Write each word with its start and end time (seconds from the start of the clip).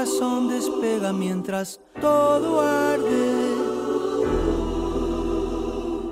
corazón 0.00 0.48
despega 0.48 1.12
mientras 1.12 1.78
todo 2.00 2.62
arde. 2.62 3.54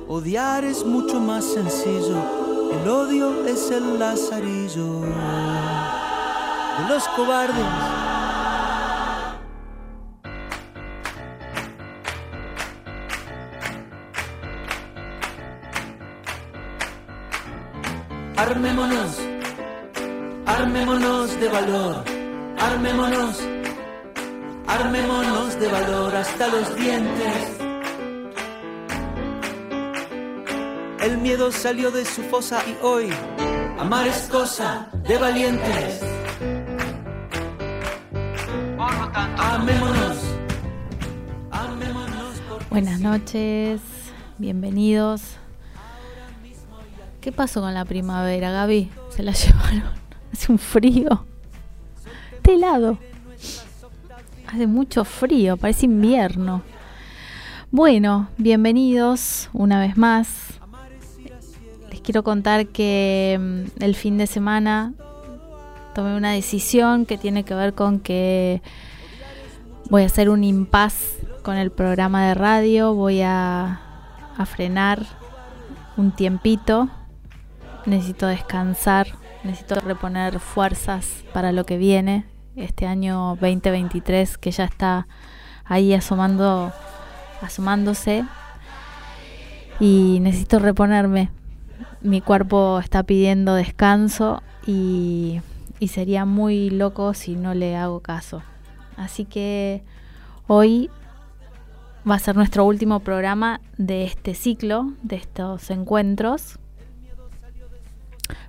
Odiar 0.08 0.62
es 0.64 0.84
mucho 0.84 1.18
más 1.18 1.43
sencillo, 1.43 2.19
el 2.71 2.87
odio 2.87 3.46
es 3.46 3.71
el 3.71 3.98
lazarillo 3.98 5.01
de 5.01 6.85
los 6.87 7.09
cobardes. 7.16 7.64
Armémonos, 18.37 19.19
armémonos 20.45 21.41
de 21.41 21.48
valor, 21.48 22.05
armémonos, 22.59 23.58
armémonos 24.79 25.59
de 25.59 25.66
valor 25.66 26.14
hasta 26.14 26.46
los 26.46 26.77
dientes. 26.77 27.59
El 31.01 31.18
miedo 31.18 31.51
salió 31.51 31.91
de 31.91 32.04
su 32.04 32.23
fosa 32.23 32.62
y 32.64 32.77
hoy 32.84 33.10
amar 33.78 34.06
es 34.06 34.28
cosa 34.30 34.88
de 35.09 35.18
valientes. 35.18 36.01
Amémonos, 39.37 40.18
amémonos. 41.51 42.42
Buenas 42.70 43.01
noches, 43.01 43.80
bienvenidos. 44.38 45.23
¿Qué 47.20 47.32
pasó 47.32 47.60
con 47.62 47.74
la 47.74 47.84
primavera, 47.84 48.52
Gaby? 48.52 48.90
Se 49.10 49.24
la 49.24 49.32
llevaron. 49.32 49.90
Hace 50.32 50.52
un 50.52 50.59
frío. 50.59 51.24
Está 52.37 52.52
helado. 52.52 52.98
Hace 54.48 54.66
mucho 54.66 55.05
frío, 55.05 55.57
parece 55.57 55.87
invierno. 55.87 56.62
Bueno, 57.71 58.29
bienvenidos 58.38 59.51
una 59.52 59.79
vez 59.79 59.96
más. 59.96 60.59
Les 61.90 62.01
quiero 62.01 62.24
contar 62.24 62.66
que 62.68 63.38
mm, 63.38 63.82
el 63.82 63.95
fin 63.95 64.19
de 64.19 64.27
semana 64.27 64.95
tomé 65.95 66.17
una 66.17 66.33
decisión 66.33 67.07
que 67.07 67.19
tiene 67.19 67.45
que 67.45 67.55
ver 67.55 67.75
con 67.75 68.01
que 68.01 68.63
voy 69.91 70.03
a 70.03 70.07
hacer 70.07 70.31
un 70.31 70.43
impas 70.45 71.19
con 71.43 71.57
el 71.57 71.71
programa 71.71 72.27
de 72.27 72.35
radio, 72.35 72.95
voy 72.95 73.21
a, 73.21 73.81
a 74.37 74.47
frenar 74.47 75.05
un 75.97 76.11
tiempito 76.12 76.89
necesito 77.89 78.27
descansar, 78.27 79.09
necesito 79.45 79.81
reponer 79.81 80.41
fuerzas 80.41 81.25
para 81.33 81.53
lo 81.53 81.65
que 81.65 81.79
viene, 81.79 82.25
este 82.59 82.87
año 82.87 83.37
2023 83.41 84.39
que 84.39 84.51
ya 84.51 84.64
está 84.64 85.06
ahí 85.64 85.95
asomando, 85.95 86.73
asomándose 87.42 88.25
y 89.81 90.19
necesito 90.20 90.59
reponerme. 90.59 91.31
Mi 92.00 92.20
cuerpo 92.20 92.78
está 92.81 93.03
pidiendo 93.03 93.55
descanso 93.55 94.42
y, 94.67 95.41
y 95.81 95.89
sería 95.89 96.25
muy 96.25 96.70
loco 96.70 97.15
si 97.15 97.34
no 97.34 97.55
le 97.55 97.77
hago 97.77 98.00
caso. 98.00 98.42
Así 98.97 99.25
que 99.25 99.83
hoy 100.47 100.91
va 102.09 102.17
a 102.17 102.19
ser 102.19 102.37
nuestro 102.37 102.65
último 102.65 103.00
programa 103.00 103.61
de 103.77 104.05
este 104.05 104.34
ciclo, 104.34 104.93
de 105.03 105.17
estos 105.17 105.70
encuentros 105.70 106.59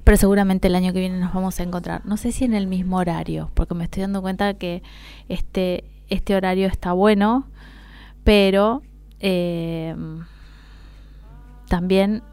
pero 0.09 0.17
seguramente 0.17 0.69
el 0.69 0.73
año 0.73 0.91
que 0.91 1.02
viene 1.02 1.19
nos 1.19 1.35
vamos 1.35 1.59
a 1.59 1.63
encontrar. 1.63 2.03
No 2.03 2.17
sé 2.17 2.31
si 2.31 2.43
en 2.43 2.55
el 2.55 2.65
mismo 2.65 2.97
horario, 2.97 3.52
porque 3.53 3.75
me 3.75 3.83
estoy 3.83 4.02
dando 4.02 4.23
cuenta 4.23 4.55
que 4.55 4.81
este, 5.27 5.83
este 6.07 6.35
horario 6.35 6.66
está 6.66 6.93
bueno, 6.93 7.45
pero 8.23 8.81
eh, 9.19 9.95
también 11.67 12.23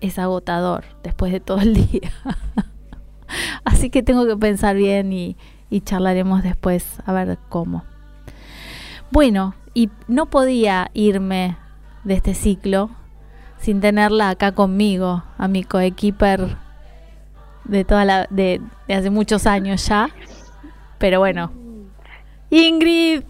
es 0.00 0.18
agotador 0.18 0.86
después 1.02 1.30
de 1.30 1.40
todo 1.40 1.60
el 1.60 1.74
día. 1.90 2.10
Así 3.62 3.90
que 3.90 4.02
tengo 4.02 4.26
que 4.26 4.38
pensar 4.38 4.76
bien 4.76 5.12
y, 5.12 5.36
y 5.68 5.82
charlaremos 5.82 6.42
después 6.42 6.86
a 7.04 7.12
ver 7.12 7.36
cómo. 7.50 7.84
Bueno, 9.10 9.54
y 9.74 9.90
no 10.06 10.30
podía 10.30 10.90
irme 10.94 11.58
de 12.04 12.14
este 12.14 12.32
ciclo 12.32 12.88
sin 13.58 13.82
tenerla 13.82 14.30
acá 14.30 14.52
conmigo, 14.52 15.24
a 15.36 15.46
mi 15.46 15.62
coequiper 15.62 16.56
de 17.68 17.84
toda 17.84 18.04
la 18.04 18.26
de, 18.30 18.60
de 18.88 18.94
hace 18.94 19.10
muchos 19.10 19.46
años 19.46 19.86
ya. 19.86 20.10
Pero 20.98 21.20
bueno. 21.20 21.52
Ingrid. 22.50 23.22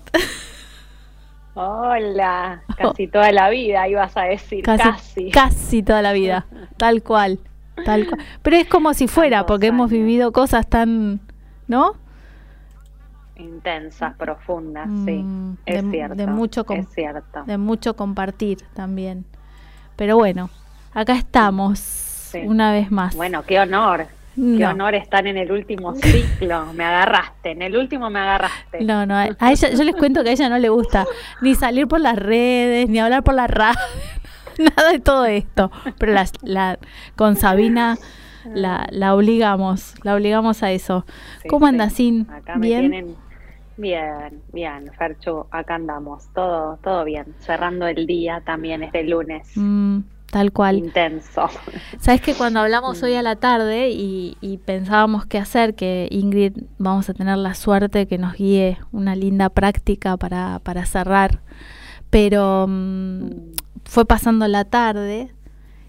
Hola, 1.55 2.63
casi 2.77 3.09
toda 3.09 3.33
la 3.33 3.51
vida 3.51 3.89
ibas 3.89 4.17
a 4.17 4.23
decir, 4.23 4.63
casi. 4.65 5.31
Casi, 5.31 5.83
toda 5.83 6.03
la 6.03 6.13
vida, 6.13 6.47
tal 6.77 7.03
cual, 7.03 7.41
tal 7.85 8.07
cual. 8.07 8.21
Pero 8.43 8.57
es 8.57 8.69
como 8.69 8.95
si 8.95 9.09
fuera, 9.09 9.45
porque 9.45 9.67
hemos 9.67 9.91
vivido 9.91 10.31
cosas 10.33 10.69
tan, 10.69 11.19
¿no? 11.67 11.95
Intensas, 13.37 14.15
profundas, 14.17 14.89
sí, 15.05 15.23
Mm, 15.23 15.57
es 15.67 15.85
de, 15.85 15.91
cierto. 15.91 16.15
de 16.17 16.27
mucho 16.29 16.65
com- 16.65 16.79
es 16.79 16.89
cierto. 16.91 17.43
de 17.45 17.59
mucho 17.59 17.95
compartir 17.97 18.59
también. 18.75 19.25
Pero 19.97 20.17
bueno, 20.17 20.51
acá 20.95 21.15
estamos 21.15 22.31
una 22.45 22.71
vez 22.73 22.91
más. 22.93 23.17
Bueno, 23.17 23.43
qué 23.45 23.59
honor. 23.59 24.07
Qué 24.39 24.63
No. 24.63 24.71
honor 24.71 24.95
estar 24.95 25.27
en 25.27 25.37
el 25.37 25.51
último 25.51 25.95
ciclo. 25.97 26.73
Me 26.75 26.85
agarraste, 26.85 27.51
en 27.51 27.63
el 27.63 27.77
último 27.77 28.09
me 28.09 28.21
agarraste. 28.21 28.85
No, 28.85 29.05
no, 29.05 29.17
a 29.17 29.27
ella, 29.51 29.71
yo 29.71 29.83
les 29.85 29.97
cuento 29.97 30.23
que 30.23 30.31
a 30.31 30.33
ella 30.33 30.49
no 30.49 30.59
le 30.59 30.69
gusta 30.69 31.07
ni 31.43 31.55
salir 31.57 31.89
por 31.89 32.01
las 32.01 32.17
redes, 32.17 32.89
ni 32.89 33.01
hablar 33.01 33.25
por 33.25 33.35
la 33.35 33.47
radio, 33.49 33.79
nada 34.59 34.93
de 34.93 35.01
todo 35.01 35.25
esto. 35.27 35.71
Pero 35.99 36.13
la, 36.13 36.27
la- 36.43 36.79
con 37.17 37.35
Sabina 37.37 37.97
la, 38.55 38.87
la 38.93 39.15
obligamos, 39.15 39.95
la 40.05 40.15
obligamos 40.15 40.63
a 40.63 40.71
eso. 40.71 41.05
Sí, 41.43 41.49
¿Cómo 41.49 41.67
andas, 41.67 41.93
Sin? 41.95 42.31
Acá 42.31 42.55
me 42.57 42.67
¿Bien? 42.69 42.81
tienen 42.91 43.17
bien, 43.77 44.43
bien, 44.53 44.91
Ferchu, 44.99 45.47
acá 45.51 45.77
andamos, 45.77 46.33
todo, 46.35 46.79
todo 46.83 47.05
bien, 47.05 47.27
cerrando 47.41 47.87
el 47.87 48.07
día 48.07 48.43
también 48.45 48.83
este 48.83 49.05
lunes, 49.05 49.49
Mm, 49.57 50.01
tal 50.31 50.53
cual. 50.53 50.79
intenso. 50.79 51.49
Sabes 51.99 52.21
que 52.21 52.35
cuando 52.35 52.61
hablamos 52.61 53.03
hoy 53.03 53.15
a 53.15 53.23
la 53.23 53.37
tarde 53.37 53.91
y, 53.91 54.37
y 54.41 54.59
pensábamos 54.59 55.27
qué 55.27 55.39
hacer, 55.39 55.75
que 55.75 56.09
Ingrid 56.11 56.53
vamos 56.79 57.09
a 57.09 57.15
tener 57.15 57.39
la 57.39 57.55
suerte 57.55 58.07
que 58.07 58.19
nos 58.19 58.35
guíe 58.35 58.79
una 58.93 59.17
linda 59.17 59.49
práctica 59.49 60.17
para, 60.17 60.61
para 60.61 60.85
cerrar, 60.87 61.41
pero 62.11 62.67
mm, 62.69 63.31
fue 63.85 64.05
pasando 64.05 64.47
la 64.49 64.65
tarde 64.65 65.33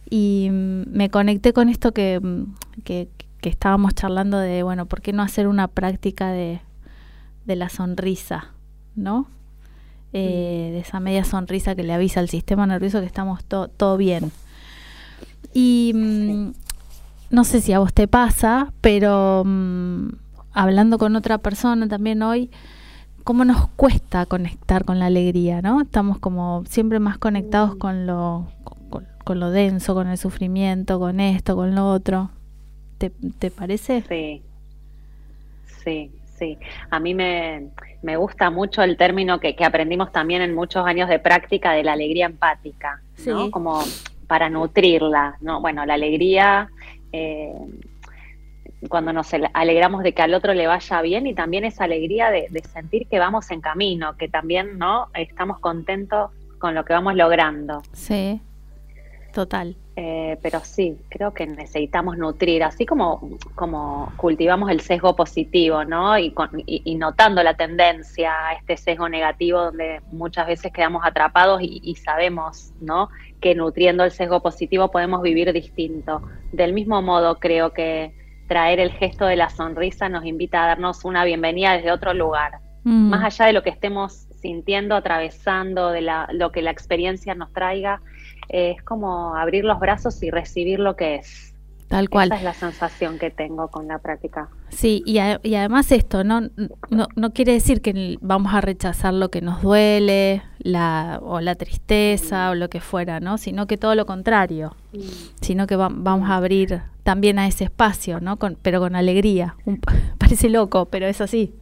y 0.09 0.49
mm, 0.51 0.83
me 0.91 1.09
conecté 1.09 1.53
con 1.53 1.69
esto 1.69 1.91
que, 1.91 2.19
mm, 2.21 2.81
que, 2.83 3.09
que 3.41 3.49
estábamos 3.49 3.93
charlando 3.93 4.37
de, 4.37 4.63
bueno, 4.63 4.85
¿por 4.85 5.01
qué 5.01 5.13
no 5.13 5.21
hacer 5.21 5.47
una 5.47 5.67
práctica 5.67 6.31
de, 6.31 6.61
de 7.45 7.55
la 7.55 7.69
sonrisa, 7.69 8.53
¿no? 8.95 9.27
Eh, 10.11 10.69
de 10.73 10.79
esa 10.79 10.99
media 10.99 11.23
sonrisa 11.23 11.75
que 11.75 11.83
le 11.83 11.93
avisa 11.93 12.19
al 12.19 12.29
sistema 12.29 12.65
nervioso 12.65 12.99
que 12.99 13.05
estamos 13.05 13.43
to- 13.43 13.67
todo 13.67 13.95
bien. 13.97 14.31
Y 15.53 15.91
mm, 15.95 16.51
no 17.31 17.43
sé 17.43 17.61
si 17.61 17.73
a 17.73 17.79
vos 17.79 17.93
te 17.93 18.07
pasa, 18.07 18.73
pero 18.81 19.43
mm, 19.45 20.07
hablando 20.51 20.97
con 20.97 21.15
otra 21.15 21.37
persona 21.37 21.87
también 21.87 22.21
hoy, 22.23 22.49
cómo 23.23 23.45
nos 23.45 23.67
cuesta 23.69 24.25
conectar 24.25 24.85
con 24.85 24.97
la 24.99 25.05
alegría, 25.07 25.61
¿no? 25.61 25.81
Estamos 25.81 26.17
como 26.17 26.63
siempre 26.67 26.99
más 26.99 27.17
conectados 27.19 27.75
con 27.75 28.07
lo, 28.07 28.47
con, 28.89 29.05
con 29.23 29.39
lo 29.39 29.51
denso, 29.51 29.93
con 29.93 30.07
el 30.07 30.17
sufrimiento, 30.17 30.99
con 30.99 31.19
esto, 31.19 31.55
con 31.55 31.75
lo 31.75 31.87
otro. 31.91 32.31
¿Te, 32.97 33.11
te 33.11 33.51
parece? 33.51 34.03
Sí, 34.09 34.41
sí, 35.83 36.11
sí. 36.39 36.57
A 36.89 36.99
mí 36.99 37.13
me, 37.13 37.67
me 38.01 38.15
gusta 38.17 38.49
mucho 38.49 38.81
el 38.81 38.97
término 38.97 39.39
que, 39.39 39.55
que 39.55 39.65
aprendimos 39.65 40.11
también 40.11 40.41
en 40.41 40.55
muchos 40.55 40.85
años 40.87 41.09
de 41.09 41.19
práctica 41.19 41.73
de 41.73 41.83
la 41.83 41.91
alegría 41.93 42.25
empática, 42.25 43.01
¿no? 43.27 43.51
Como 43.51 43.83
para 44.27 44.49
nutrirla, 44.49 45.35
¿no? 45.41 45.59
Bueno, 45.61 45.85
la 45.85 45.95
alegría, 45.95 46.69
eh, 47.11 47.53
cuando 48.87 49.11
nos 49.11 49.33
ale- 49.33 49.49
alegramos 49.53 50.03
de 50.03 50.13
que 50.13 50.21
al 50.21 50.33
otro 50.33 50.53
le 50.53 50.67
vaya 50.67 51.01
bien 51.01 51.27
y 51.27 51.33
también 51.33 51.65
esa 51.65 51.83
alegría 51.83 52.31
de, 52.31 52.47
de 52.49 52.61
sentir 52.61 53.07
que 53.07 53.19
vamos 53.19 53.51
en 53.51 53.59
camino, 53.61 54.15
que 54.17 54.29
también, 54.29 54.77
¿no? 54.77 55.07
Estamos 55.13 55.59
contentos 55.59 56.31
con 56.59 56.75
lo 56.75 56.85
que 56.85 56.93
vamos 56.93 57.15
logrando. 57.15 57.81
Sí, 57.93 58.39
total. 59.31 59.75
Eh, 59.95 60.37
pero 60.41 60.61
sí, 60.61 60.97
creo 61.09 61.33
que 61.33 61.45
necesitamos 61.45 62.17
nutrir, 62.17 62.63
así 62.63 62.85
como, 62.85 63.37
como 63.55 64.13
cultivamos 64.15 64.69
el 64.71 64.79
sesgo 64.79 65.15
positivo, 65.15 65.83
¿no? 65.83 66.17
Y, 66.17 66.31
con- 66.31 66.61
y- 66.65 66.81
y 66.85 66.95
notando 66.95 67.43
la 67.43 67.55
tendencia 67.55 68.31
a 68.47 68.53
este 68.53 68.77
sesgo 68.77 69.09
negativo 69.09 69.59
donde 69.65 70.01
muchas 70.13 70.47
veces 70.47 70.71
quedamos 70.71 71.01
atrapados 71.05 71.61
y, 71.61 71.81
y 71.83 71.95
sabemos, 71.95 72.71
¿no? 72.79 73.09
Que 73.41 73.55
nutriendo 73.55 74.05
el 74.05 74.11
sesgo 74.11 74.41
positivo 74.41 74.89
podemos 74.89 75.21
vivir 75.21 75.51
distinto. 75.51 76.21
Del 76.53 76.71
mismo 76.71 77.01
modo, 77.01 77.35
creo 77.39 77.73
que 77.73 78.13
traer 78.47 78.79
el 78.79 78.91
gesto 78.91 79.25
de 79.25 79.35
la 79.35 79.49
sonrisa 79.49 80.07
nos 80.07 80.25
invita 80.25 80.63
a 80.63 80.67
darnos 80.67 81.03
una 81.03 81.25
bienvenida 81.25 81.73
desde 81.73 81.91
otro 81.91 82.13
lugar, 82.13 82.59
Mm. 82.85 83.09
Más 83.09 83.25
allá 83.25 83.47
de 83.47 83.51
lo 83.53 83.61
que 83.61 83.69
estemos 83.71 84.25
sintiendo, 84.41 84.95
atravesando, 84.95 85.91
de 85.91 85.99
la, 85.99 86.29
lo 86.31 86.51
que 86.53 86.61
la 86.61 86.71
experiencia 86.71 87.35
nos 87.35 87.51
traiga, 87.51 88.01
es 88.49 88.81
como 88.83 89.35
abrir 89.35 89.63
los 89.63 89.79
brazos 89.79 90.21
y 90.23 90.31
recibir 90.31 90.79
lo 90.79 90.95
que 90.95 91.15
es. 91.15 91.53
Tal 91.87 92.07
cual. 92.07 92.27
Esa 92.27 92.35
es 92.35 92.43
la 92.43 92.53
sensación 92.53 93.17
que 93.17 93.31
tengo 93.31 93.69
con 93.69 93.87
la 93.87 93.97
práctica. 93.97 94.49
Sí, 94.69 95.01
y, 95.07 95.17
y 95.17 95.55
además 95.55 95.91
esto, 95.91 96.23
¿no? 96.23 96.41
¿no? 96.91 97.07
No 97.15 97.33
quiere 97.33 97.53
decir 97.53 97.81
que 97.81 98.17
vamos 98.21 98.53
a 98.53 98.61
rechazar 98.61 99.11
lo 99.11 99.31
que 99.31 99.41
nos 99.41 99.63
duele, 99.63 100.43
la, 100.59 101.19
o 101.23 101.41
la 101.41 101.55
tristeza, 101.55 102.51
o 102.51 102.55
lo 102.55 102.69
que 102.69 102.79
fuera, 102.79 103.19
¿no? 103.19 103.39
Sino 103.39 103.65
que 103.65 103.77
todo 103.77 103.95
lo 103.95 104.05
contrario. 104.05 104.75
Mm. 104.93 104.99
Sino 105.41 105.65
que 105.65 105.75
vamos 105.75 106.29
a 106.29 106.35
abrir 106.35 106.83
también 107.01 107.39
a 107.39 107.47
ese 107.47 107.63
espacio, 107.63 108.19
¿no? 108.19 108.37
Con, 108.37 108.55
pero 108.61 108.79
con 108.79 108.95
alegría. 108.95 109.55
parece 110.19 110.49
loco, 110.49 110.85
pero 110.85 111.07
es 111.07 111.21
así 111.21 111.55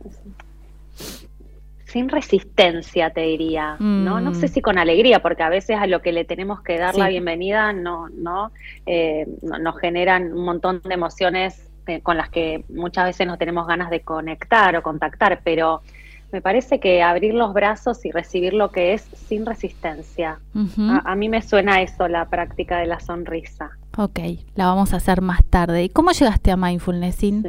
sin 1.97 2.09
resistencia, 2.09 3.09
te 3.09 3.21
diría, 3.21 3.75
¿no? 3.79 4.21
No 4.21 4.35
sé 4.35 4.45
mm. 4.45 4.49
si 4.49 4.61
con 4.61 4.77
alegría, 4.77 5.19
porque 5.23 5.41
a 5.41 5.49
veces 5.49 5.77
a 5.79 5.87
lo 5.87 5.99
que 6.03 6.11
le 6.11 6.25
tenemos 6.25 6.61
que 6.61 6.77
dar 6.77 6.95
la 6.95 7.09
bienvenida 7.09 7.73
no, 7.73 8.07
eh, 8.85 9.25
no, 9.41 9.57
nos 9.57 9.79
generan 9.79 10.31
un 10.31 10.45
montón 10.45 10.79
de 10.83 10.93
emociones 10.93 11.71
eh, 11.87 12.01
con 12.01 12.15
las 12.15 12.29
que 12.29 12.63
muchas 12.69 13.05
veces 13.05 13.25
no 13.25 13.39
tenemos 13.39 13.65
ganas 13.65 13.89
de 13.89 14.01
conectar 14.01 14.75
o 14.75 14.83
contactar, 14.83 15.41
pero 15.43 15.81
me 16.31 16.39
parece 16.39 16.79
que 16.79 17.01
abrir 17.01 17.33
los 17.33 17.51
brazos 17.51 18.05
y 18.05 18.11
recibir 18.11 18.53
lo 18.53 18.69
que 18.69 18.93
es 18.93 19.01
sin 19.01 19.43
resistencia. 19.43 20.37
a, 21.03 21.15
mí 21.15 21.29
me 21.29 21.41
suena 21.41 21.81
eso, 21.81 22.07
la 22.07 22.29
práctica 22.29 22.77
de 22.77 22.85
la 22.85 22.99
sonrisa. 22.99 23.71
Ok, 23.97 24.19
la 24.53 24.67
vamos 24.67 24.93
a 24.93 24.97
hacer 24.97 25.21
más 25.21 25.43
tarde. 25.45 25.85
¿Y 25.85 25.89
cómo 25.89 26.11
llegaste 26.11 26.51
a 26.51 26.57
mindfulness? 26.57 27.15
Sí. 27.15 27.41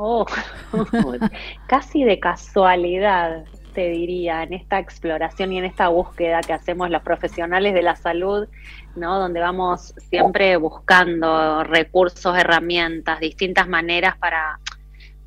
Oh, 0.00 0.24
casi 1.66 2.04
de 2.04 2.20
casualidad, 2.20 3.44
te 3.74 3.90
diría, 3.90 4.44
en 4.44 4.52
esta 4.52 4.78
exploración 4.78 5.52
y 5.52 5.58
en 5.58 5.64
esta 5.64 5.88
búsqueda 5.88 6.40
que 6.40 6.52
hacemos 6.52 6.88
los 6.88 7.02
profesionales 7.02 7.74
de 7.74 7.82
la 7.82 7.96
salud, 7.96 8.46
¿no? 8.94 9.18
Donde 9.18 9.40
vamos 9.40 9.94
siempre 9.96 10.56
buscando 10.56 11.64
recursos, 11.64 12.38
herramientas, 12.38 13.18
distintas 13.18 13.68
maneras 13.68 14.16
para, 14.18 14.60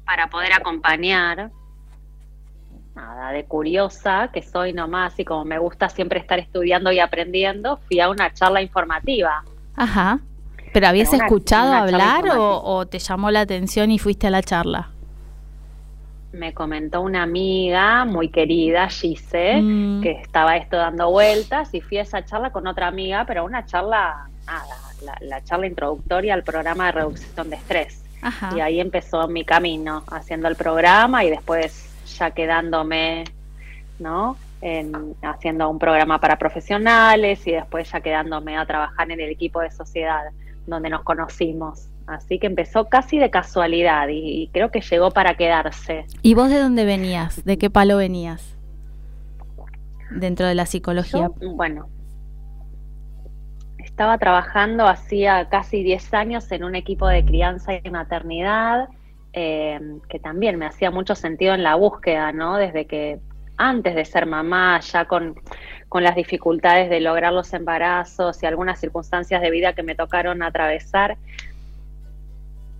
para 0.06 0.27
poder 0.27 0.53
acompañar. 0.53 1.51
Nada, 2.95 3.31
de 3.31 3.45
curiosa 3.45 4.29
que 4.33 4.41
soy 4.41 4.74
nomás 4.74 5.19
y 5.19 5.25
como 5.25 5.44
me 5.44 5.57
gusta 5.59 5.89
siempre 5.89 6.19
estar 6.19 6.39
estudiando 6.39 6.91
y 6.94 7.00
aprendiendo, 7.00 7.77
fui 7.88 8.00
a 8.00 8.09
una 8.09 8.33
charla 8.33 8.62
informativa. 8.62 9.44
Ajá. 9.75 10.19
¿Pero 10.73 10.88
habías 10.88 11.12
escuchado 11.13 11.73
hablar 11.73 12.23
o, 12.38 12.85
te 12.85 13.00
llamó 13.00 13.31
la 13.31 13.41
atención 13.41 13.91
y 13.91 14.00
fuiste 14.00 14.27
a 14.27 14.29
la 14.29 14.41
charla? 14.41 14.89
Me 16.31 16.53
comentó 16.53 17.01
una 17.01 17.23
amiga 17.23 18.06
muy 18.06 18.29
querida, 18.29 18.88
Gise, 18.88 19.62
mm. 19.62 20.01
que 20.01 20.12
estaba 20.12 20.56
esto 20.56 20.77
dando 20.77 21.12
vueltas 21.12 21.73
y 21.73 21.81
fui 21.81 21.97
a 21.97 22.03
esa 22.03 22.23
charla 22.23 22.51
con 22.51 22.68
otra 22.68 22.88
amiga, 22.88 23.25
pero 23.25 23.44
una 23.44 23.65
charla, 23.65 24.29
nada, 24.45 24.75
la, 25.19 25.44
charla 25.44 25.68
introductoria 25.68 26.33
al 26.33 26.44
programa 26.44 26.85
de 26.85 26.91
reducción 26.94 27.50
de 27.50 27.57
estrés. 27.57 28.03
Y 28.56 28.59
ahí 28.59 28.79
empezó 28.79 29.27
mi 29.27 29.44
camino, 29.44 30.03
haciendo 30.09 30.47
el 30.47 30.56
programa 30.56 31.25
y 31.25 31.31
después 31.31 31.89
ya 32.17 32.31
quedándome, 32.31 33.25
¿no? 34.00 34.38
En, 34.62 35.15
haciendo 35.24 35.67
un 35.69 35.79
programa 35.79 36.19
para 36.19 36.38
profesionales 36.38 37.45
y 37.47 37.51
después 37.51 37.91
ya 37.91 38.00
quedándome 38.00 38.57
a 38.57 38.65
trabajar 38.65 39.09
en 39.12 39.19
el 39.19 39.31
equipo 39.31 39.59
de 39.59 39.71
sociedad 39.71 40.21
donde 40.67 40.89
nos 40.89 41.03
conocimos. 41.03 41.87
Así 42.07 42.39
que 42.39 42.47
empezó 42.47 42.89
casi 42.89 43.19
de 43.19 43.29
casualidad 43.29 44.07
y, 44.09 44.49
creo 44.51 44.71
que 44.71 44.81
llegó 44.81 45.11
para 45.11 45.35
quedarse. 45.35 46.05
¿Y 46.21 46.33
vos 46.33 46.49
de 46.49 46.59
dónde 46.59 46.85
venías? 46.85 47.43
¿De 47.45 47.57
qué 47.57 47.69
palo 47.69 47.97
venías? 47.97 48.57
Dentro 50.09 50.45
de 50.45 50.55
la 50.55 50.65
psicología. 50.65 51.29
bueno, 51.55 51.87
estaba 53.77 54.17
trabajando 54.17 54.87
hacía 54.87 55.47
casi 55.49 55.83
10 55.83 56.13
años 56.13 56.51
en 56.51 56.63
un 56.63 56.75
equipo 56.75 57.07
de 57.07 57.23
crianza 57.23 57.73
y 57.75 57.89
maternidad, 57.89 58.89
eh, 59.33 59.79
que 60.09 60.19
también 60.19 60.57
me 60.57 60.65
hacía 60.65 60.91
mucho 60.91 61.15
sentido 61.15 61.53
en 61.53 61.63
la 61.63 61.75
búsqueda, 61.75 62.31
¿no? 62.33 62.57
Desde 62.57 62.87
que 62.87 63.19
antes 63.61 63.93
de 63.93 64.05
ser 64.05 64.25
mamá, 64.25 64.79
ya 64.79 65.05
con, 65.05 65.35
las 65.93 66.15
dificultades 66.15 66.89
de 66.89 66.99
lograr 66.99 67.31
los 67.31 67.53
embarazos 67.53 68.41
y 68.41 68.47
algunas 68.47 68.79
circunstancias 68.79 69.39
de 69.39 69.51
vida 69.51 69.73
que 69.73 69.83
me 69.83 69.93
tocaron 69.93 70.41
atravesar, 70.41 71.17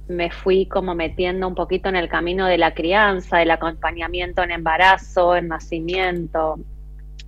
me 0.08 0.32
fui 0.32 0.66
como 0.66 0.96
metiendo 0.96 1.48
un 1.48 1.54
poquito 1.54 1.88
en 1.88 1.96
el 1.96 2.10
camino 2.10 2.48
de 2.48 2.58
la 2.58 2.74
crianza, 2.74 3.38
del 3.38 3.52
acompañamiento 3.52 4.42
en 4.42 4.52
embarazo, 4.52 5.36
en 5.36 5.50
nacimiento, 5.50 6.60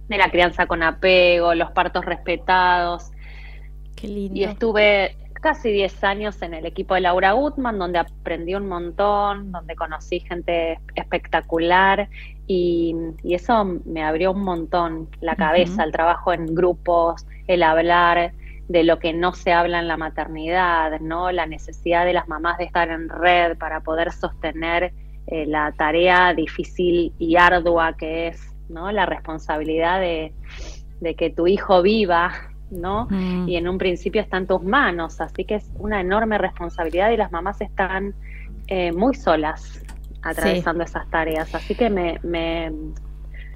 de 0.08 0.18
la 0.18 0.32
crianza 0.32 0.66
con 0.66 0.82
apego, 0.82 1.54
los 1.54 1.70
partos 1.72 2.06
respetados. 2.06 3.12
Qué 3.96 4.08
lindo. 4.08 4.40
Y 4.40 4.46
estuve 4.46 5.16
casi 5.44 5.72
10 5.72 6.04
años 6.06 6.42
en 6.42 6.56
el 6.56 6.66
equipo 6.66 6.96
de 6.96 7.02
Laura 7.02 7.34
Gutman, 7.34 7.78
donde 7.78 8.00
aprendí 8.00 8.56
un 8.56 8.68
montón, 8.68 9.52
donde 9.52 9.76
conocí 9.76 10.22
gente 10.22 10.80
espectacular 10.96 12.10
y, 12.48 12.96
eso 13.24 13.66
me 13.86 14.04
abrió 14.04 14.32
un 14.32 14.44
montón 14.44 15.10
la 15.22 15.36
cabeza, 15.36 15.84
el 15.84 15.92
trabajo 15.92 16.34
en 16.34 16.54
grupos, 16.54 17.26
el 17.48 17.64
hablar 17.64 18.34
de 18.68 18.84
lo 18.84 19.00
que 19.00 19.14
no 19.14 19.34
se 19.34 19.52
habla 19.52 19.80
en 19.80 19.88
la 19.88 19.98
maternidad, 19.98 21.00
¿no? 21.00 21.32
La 21.32 21.46
necesidad 21.46 22.06
de 22.06 22.14
las 22.14 22.28
mamás 22.28 22.58
de 22.58 22.66
estar 22.66 22.90
en 22.90 23.10
red 23.10 23.58
para 23.58 23.82
poder 23.82 24.12
sostener 24.12 24.94
eh, 25.28 25.46
la 25.46 25.72
tarea 25.74 26.34
difícil 26.34 27.14
y 27.20 27.36
ardua 27.36 27.96
que 27.98 28.28
es, 28.28 28.56
¿no? 28.70 28.92
La 28.92 29.06
responsabilidad 29.06 30.00
de, 30.00 30.34
de 31.02 31.16
que 31.16 31.30
tu 31.30 31.48
hijo 31.48 31.82
viva 31.82 32.32
¿no? 32.72 33.08
Mm. 33.10 33.48
Y 33.48 33.56
en 33.56 33.68
un 33.68 33.78
principio 33.78 34.22
está 34.22 34.38
en 34.38 34.48
tus 34.48 34.64
manos, 34.64 35.22
así 35.22 35.46
que 35.46 35.56
es 35.56 35.70
una 35.76 36.02
enorme 36.02 36.38
responsabilidad 36.38 37.12
y 37.12 37.18
las 37.18 37.32
mamás 37.32 37.62
están 37.62 38.16
eh, 38.68 38.92
muy 38.92 39.14
solas 39.16 39.83
atravesando 40.24 40.84
esas 40.84 41.10
tareas, 41.10 41.54
así 41.54 41.76
que 41.76 41.90
me, 41.90 42.20
me 42.24 42.72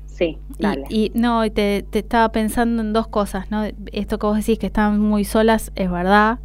sí, 0.05 0.37
dale. 0.59 0.85
Y, 0.89 1.11
no, 1.15 1.49
te, 1.51 1.85
te, 1.89 1.99
estaba 1.99 2.29
pensando 2.31 2.81
en 2.81 2.93
dos 2.93 3.07
cosas, 3.07 3.49
¿no? 3.51 3.63
Esto 3.91 4.19
que 4.19 4.27
vos 4.27 4.37
decís 4.37 4.59
que 4.59 4.67
están 4.67 4.99
muy 4.99 5.23
solas 5.23 5.71
es 5.75 5.89
verdad. 5.89 6.39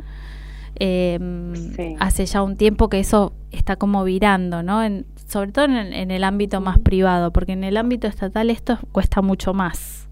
Em, 0.76 1.52
hace 2.00 2.24
ya 2.26 2.42
un 2.42 2.56
tiempo 2.56 2.88
que 2.88 2.98
eso 2.98 3.34
está 3.50 3.76
como 3.76 4.04
virando, 4.04 4.62
¿no? 4.62 4.82
En, 4.82 5.06
sobre 5.26 5.52
todo 5.52 5.66
en, 5.66 5.76
en 5.76 6.10
el 6.10 6.24
ámbito 6.24 6.60
más 6.60 6.78
privado, 6.78 7.32
porque 7.32 7.52
en 7.52 7.64
el 7.64 7.76
ámbito 7.76 8.06
estatal 8.06 8.50
esto 8.50 8.78
cuesta 8.92 9.22
mucho 9.22 9.54
más. 9.54 10.08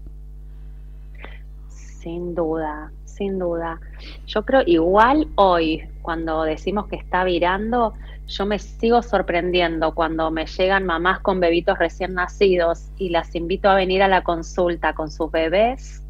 Sin 1.67 2.35
duda, 2.35 2.91
sin 3.05 3.37
duda. 3.37 3.79
Yo 4.25 4.43
creo 4.43 4.63
igual 4.65 5.27
hoy, 5.35 5.83
cuando 6.01 6.43
decimos 6.43 6.87
que 6.87 6.95
está 6.95 7.23
virando, 7.23 7.93
yo 8.27 8.45
me 8.45 8.59
sigo 8.59 9.01
sorprendiendo 9.01 9.93
cuando 9.93 10.31
me 10.31 10.45
llegan 10.45 10.85
mamás 10.85 11.19
con 11.19 11.39
bebitos 11.39 11.77
recién 11.77 12.13
nacidos 12.13 12.89
y 12.97 13.09
las 13.09 13.35
invito 13.35 13.69
a 13.69 13.75
venir 13.75 14.03
a 14.03 14.07
la 14.07 14.23
consulta 14.23 14.93
con 14.93 15.11
sus 15.11 15.31
bebés. 15.31 16.03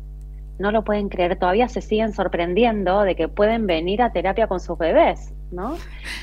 No 0.59 0.71
lo 0.71 0.83
pueden 0.83 1.09
creer, 1.09 1.39
todavía 1.39 1.67
se 1.67 1.81
siguen 1.81 2.13
sorprendiendo 2.13 3.01
de 3.01 3.15
que 3.15 3.27
pueden 3.27 3.65
venir 3.65 4.03
a 4.03 4.11
terapia 4.11 4.45
con 4.45 4.59
sus 4.59 4.77
bebés, 4.77 5.33
¿no? 5.51 5.75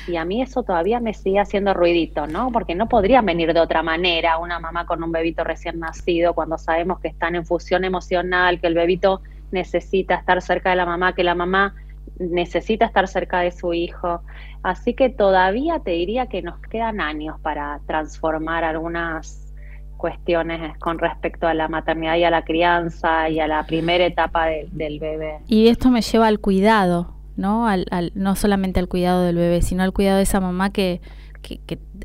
Y 0.07 0.15
a 0.15 0.23
mí 0.23 0.41
eso 0.41 0.63
todavía 0.63 1.01
me 1.01 1.13
sigue 1.13 1.39
haciendo 1.39 1.73
ruidito, 1.73 2.25
¿no? 2.27 2.49
Porque 2.51 2.75
no 2.75 2.87
podrían 2.87 3.25
venir 3.25 3.53
de 3.53 3.59
otra 3.59 3.83
manera 3.83 4.37
una 4.37 4.59
mamá 4.59 4.85
con 4.85 5.03
un 5.03 5.11
bebito 5.11 5.43
recién 5.43 5.79
nacido 5.79 6.33
cuando 6.33 6.57
sabemos 6.57 7.01
que 7.01 7.09
están 7.09 7.35
en 7.35 7.45
fusión 7.45 7.83
emocional, 7.83 8.61
que 8.61 8.67
el 8.67 8.75
bebito 8.75 9.21
necesita 9.51 10.15
estar 10.15 10.41
cerca 10.41 10.69
de 10.69 10.77
la 10.77 10.85
mamá, 10.85 11.13
que 11.13 11.23
la 11.23 11.35
mamá 11.35 11.75
necesita 12.19 12.85
estar 12.85 13.07
cerca 13.07 13.39
de 13.39 13.51
su 13.51 13.73
hijo. 13.73 14.21
Así 14.61 14.93
que 14.93 15.09
todavía 15.09 15.79
te 15.79 15.91
diría 15.91 16.27
que 16.27 16.41
nos 16.41 16.59
quedan 16.61 17.01
años 17.01 17.39
para 17.41 17.79
transformar 17.87 18.63
algunas 18.63 19.53
cuestiones 19.97 20.77
con 20.79 20.97
respecto 20.97 21.47
a 21.47 21.53
la 21.53 21.67
maternidad 21.67 22.15
y 22.15 22.23
a 22.23 22.29
la 22.29 22.43
crianza 22.43 23.29
y 23.29 23.39
a 23.39 23.47
la 23.47 23.65
primera 23.65 24.05
etapa 24.05 24.47
del 24.47 24.99
bebé. 24.99 25.39
Y 25.47 25.67
esto 25.67 25.89
me 25.89 26.01
lleva 26.01 26.27
al 26.27 26.39
cuidado, 26.39 27.15
¿no? 27.35 27.67
Al, 27.67 27.85
no 28.15 28.35
solamente 28.35 28.79
al 28.79 28.87
cuidado 28.87 29.23
del 29.23 29.35
bebé, 29.35 29.61
sino 29.61 29.83
al 29.83 29.93
cuidado 29.93 30.17
de 30.17 30.23
esa 30.23 30.39
mamá 30.39 30.71
que, 30.71 31.01
que, 31.41 31.59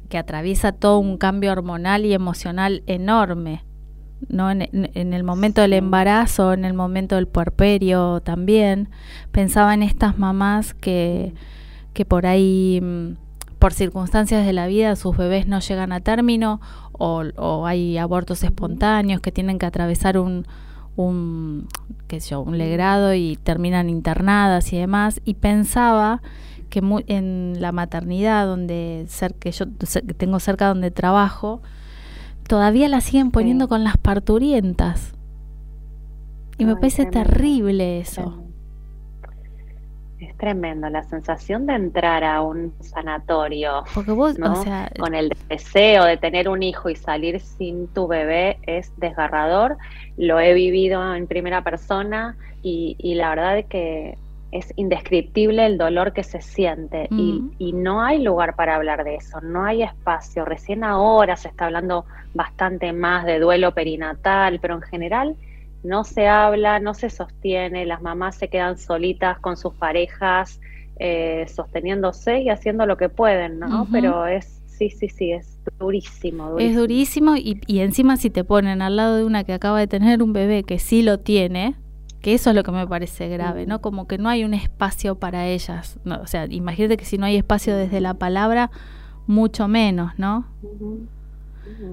que 0.09 0.19
atraviesa 0.19 0.73
todo 0.73 0.99
un 0.99 1.19
cambio 1.19 1.53
hormonal 1.53 2.05
y 2.05 2.15
emocional 2.15 2.83
enorme. 2.87 3.65
¿No? 4.29 4.51
En, 4.51 5.13
el 5.13 5.25
momento 5.25 5.61
del 5.61 5.75
embarazo, 5.75 6.53
en 6.53 6.65
el 6.65 6.75
momento 6.75 7.17
del 7.17 7.27
puerperio 7.27 8.21
también, 8.21 8.89
pensaba 9.33 9.75
en 9.75 9.83
estas 9.83 10.19
mamás 10.19 10.75
que, 10.75 11.35
que 11.93 12.05
por 12.05 12.27
ahí, 12.27 12.81
mm, 12.83 13.17
por 13.59 13.73
circunstancias 13.73 14.47
de 14.47 14.53
la 14.53 14.67
vida, 14.67 14.97
sus 14.97 15.17
bebés 15.17 15.47
no 15.47 15.61
llegan 15.61 15.93
a 15.93 16.01
término 16.01 16.61
o, 16.93 17.67
hay 17.67 17.99
abortos 17.99 18.45
espontáneos 18.45 19.21
que 19.21 19.33
tienen 19.33 19.59
que 19.59 19.67
atravesar 19.67 20.19
un, 20.19 20.47
un, 20.97 21.67
qué 22.07 22.21
sé 22.21 22.31
yo, 22.31 22.41
un 22.41 22.57
legrado 22.57 23.15
y 23.15 23.37
terminan 23.43 23.91
internadas 23.91 24.73
y 24.73 24.79
demás. 24.79 25.21
Y 25.25 25.35
pensaba 25.35 26.23
que 26.71 26.83
en 27.07 27.57
la 27.61 27.73
maternidad, 27.73 28.47
donde 28.47 29.07
que 29.39 29.53
yo 29.53 29.67
tengo 30.17 30.41
cerca 30.41 30.69
donde 30.69 30.91
trabajo, 30.91 31.63
todavía 32.47 32.89
la 32.89 33.01
siguen 33.01 33.31
poniendo 33.31 33.69
con 33.69 33.85
las 33.85 33.97
parturientas. 33.97 35.15
Y 36.59 36.65
me 36.65 36.77
parece 36.77 37.07
terrible 37.07 37.99
eso. 37.99 38.41
Es 40.21 40.37
tremendo 40.37 40.89
la 40.89 41.03
sensación 41.03 41.67
de 41.67 41.75
entrar 41.75 42.23
a 42.23 42.41
un 42.43 42.73
sanatorio. 42.81 43.83
Porque 43.93 44.13
vos, 44.13 44.37
con 44.99 45.15
el 45.15 45.33
deseo 45.49 46.05
de 46.05 46.17
tener 46.17 46.49
un 46.49 46.63
hijo 46.63 46.89
y 46.89 46.97
salir 46.97 47.41
sin 47.41 47.89
tu 47.89 48.07
bebé 48.07 48.59
es 48.67 48.93
desgarrador. 48.97 49.77
Lo 50.17 50.39
he 50.39 50.55
vivido 50.55 51.15
en 51.15 51.27
primera 51.27 51.63
persona 51.63 52.37
y, 52.63 53.15
la 53.17 53.31
verdad 53.31 53.59
es 53.59 53.67
que 53.67 54.17
es 54.55 54.73
indescriptible 54.77 55.67
el 55.67 55.79
dolor 55.79 56.13
que 56.13 56.23
se 56.23 56.41
siente 56.41 57.09
y, 57.11 57.33
mm. 57.33 57.51
y, 57.59 57.73
no 57.73 58.01
hay 58.01 58.23
lugar 58.23 58.55
para 58.55 58.77
hablar 58.77 59.03
de 59.03 59.17
eso, 59.17 59.41
no 59.41 59.65
hay 59.65 59.83
espacio. 59.83 60.45
Recién 60.45 60.85
ahora 60.85 61.37
se 61.37 61.49
está 61.49 61.67
hablando 61.67 62.05
bastante 62.35 62.93
más 62.93 63.27
de 63.27 63.41
duelo 63.41 63.75
perinatal, 63.75 64.61
pero 64.61 64.77
en 64.77 64.83
general 64.83 65.35
no 65.83 66.05
se 66.05 66.29
habla, 66.29 66.79
no 66.79 66.95
se 66.95 67.11
sostiene, 67.11 67.85
las 67.85 68.01
mamás 68.01 68.37
se 68.37 68.49
quedan 68.49 68.79
solitas 68.79 69.41
con 69.41 69.57
sus 69.57 69.75
parejas, 69.75 70.61
eh, 71.01 71.47
sosteniéndose 71.49 72.41
y 72.41 72.49
haciendo 72.49 72.87
lo 72.87 72.97
que 72.97 73.09
pueden, 73.09 73.59
¿no? 73.59 73.89
Pero 73.91 74.25
es, 74.29 74.63
sí, 74.67 74.89
sí, 74.89 75.09
sí, 75.09 75.33
es 75.33 75.59
durísimo. 75.81 76.61
Es 76.61 76.77
durísimo 76.77 77.35
y, 77.37 77.61
y, 77.67 77.81
encima 77.81 78.17
si 78.17 78.31
te 78.31 78.45
ponen 78.45 78.83
al 78.83 78.95
lado 78.95 79.17
de 79.17 79.25
una 79.25 79.43
que 79.43 79.53
acaba 79.53 79.81
de 79.81 79.89
tener 79.89 80.23
un 80.23 80.33
bebé 80.33 80.63
que 80.63 80.79
sí 80.79 81.03
lo 81.03 81.19
tiene, 81.19 81.75
que 82.25 82.33
eso 82.33 82.49
es 82.49 82.57
lo 82.57 82.63
que 82.63 82.73
me 82.73 82.87
parece 82.87 83.29
grave, 83.29 83.67
¿no? 83.67 83.83
Como 83.83 84.07
que 84.07 84.17
no 84.17 84.31
hay 84.31 84.45
un 84.45 84.55
espacio 84.55 85.17
para 85.17 85.45
ellas. 85.45 86.01
No, 86.05 86.23
o 86.23 86.27
sea, 86.27 86.47
imagínate 86.47 86.97
que 86.97 87.05
si 87.05 87.19
no 87.19 87.27
hay 87.27 87.37
espacio 87.37 87.77
desde 87.77 88.01
la 88.01 88.15
palabra, 88.15 88.71
mucho 89.27 89.69
menos, 89.69 90.13
¿no? 90.17 90.47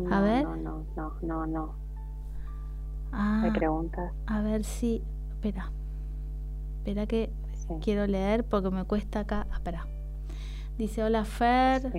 A 0.10 0.22
ver. 0.22 0.46
No, 0.46 0.56
no, 0.56 0.86
no, 0.96 1.14
no, 1.22 1.48
no. 1.48 1.76
Ah, 3.12 3.42
¿Me 3.44 3.52
preguntas? 3.52 4.14
A 4.26 4.40
ver 4.40 4.64
si. 4.64 5.04
Espera. 5.32 5.70
Espera 6.78 7.08
que 7.08 7.30
quiero 7.82 8.08
leer 8.08 8.46
porque 8.46 8.72
me 8.72 8.86
cuesta 8.86 9.20
acá. 9.20 9.48
Ah, 9.52 9.56
espera. 9.56 9.86
Dice: 10.78 11.04
Hola 11.04 11.26
Fer. 11.26 11.92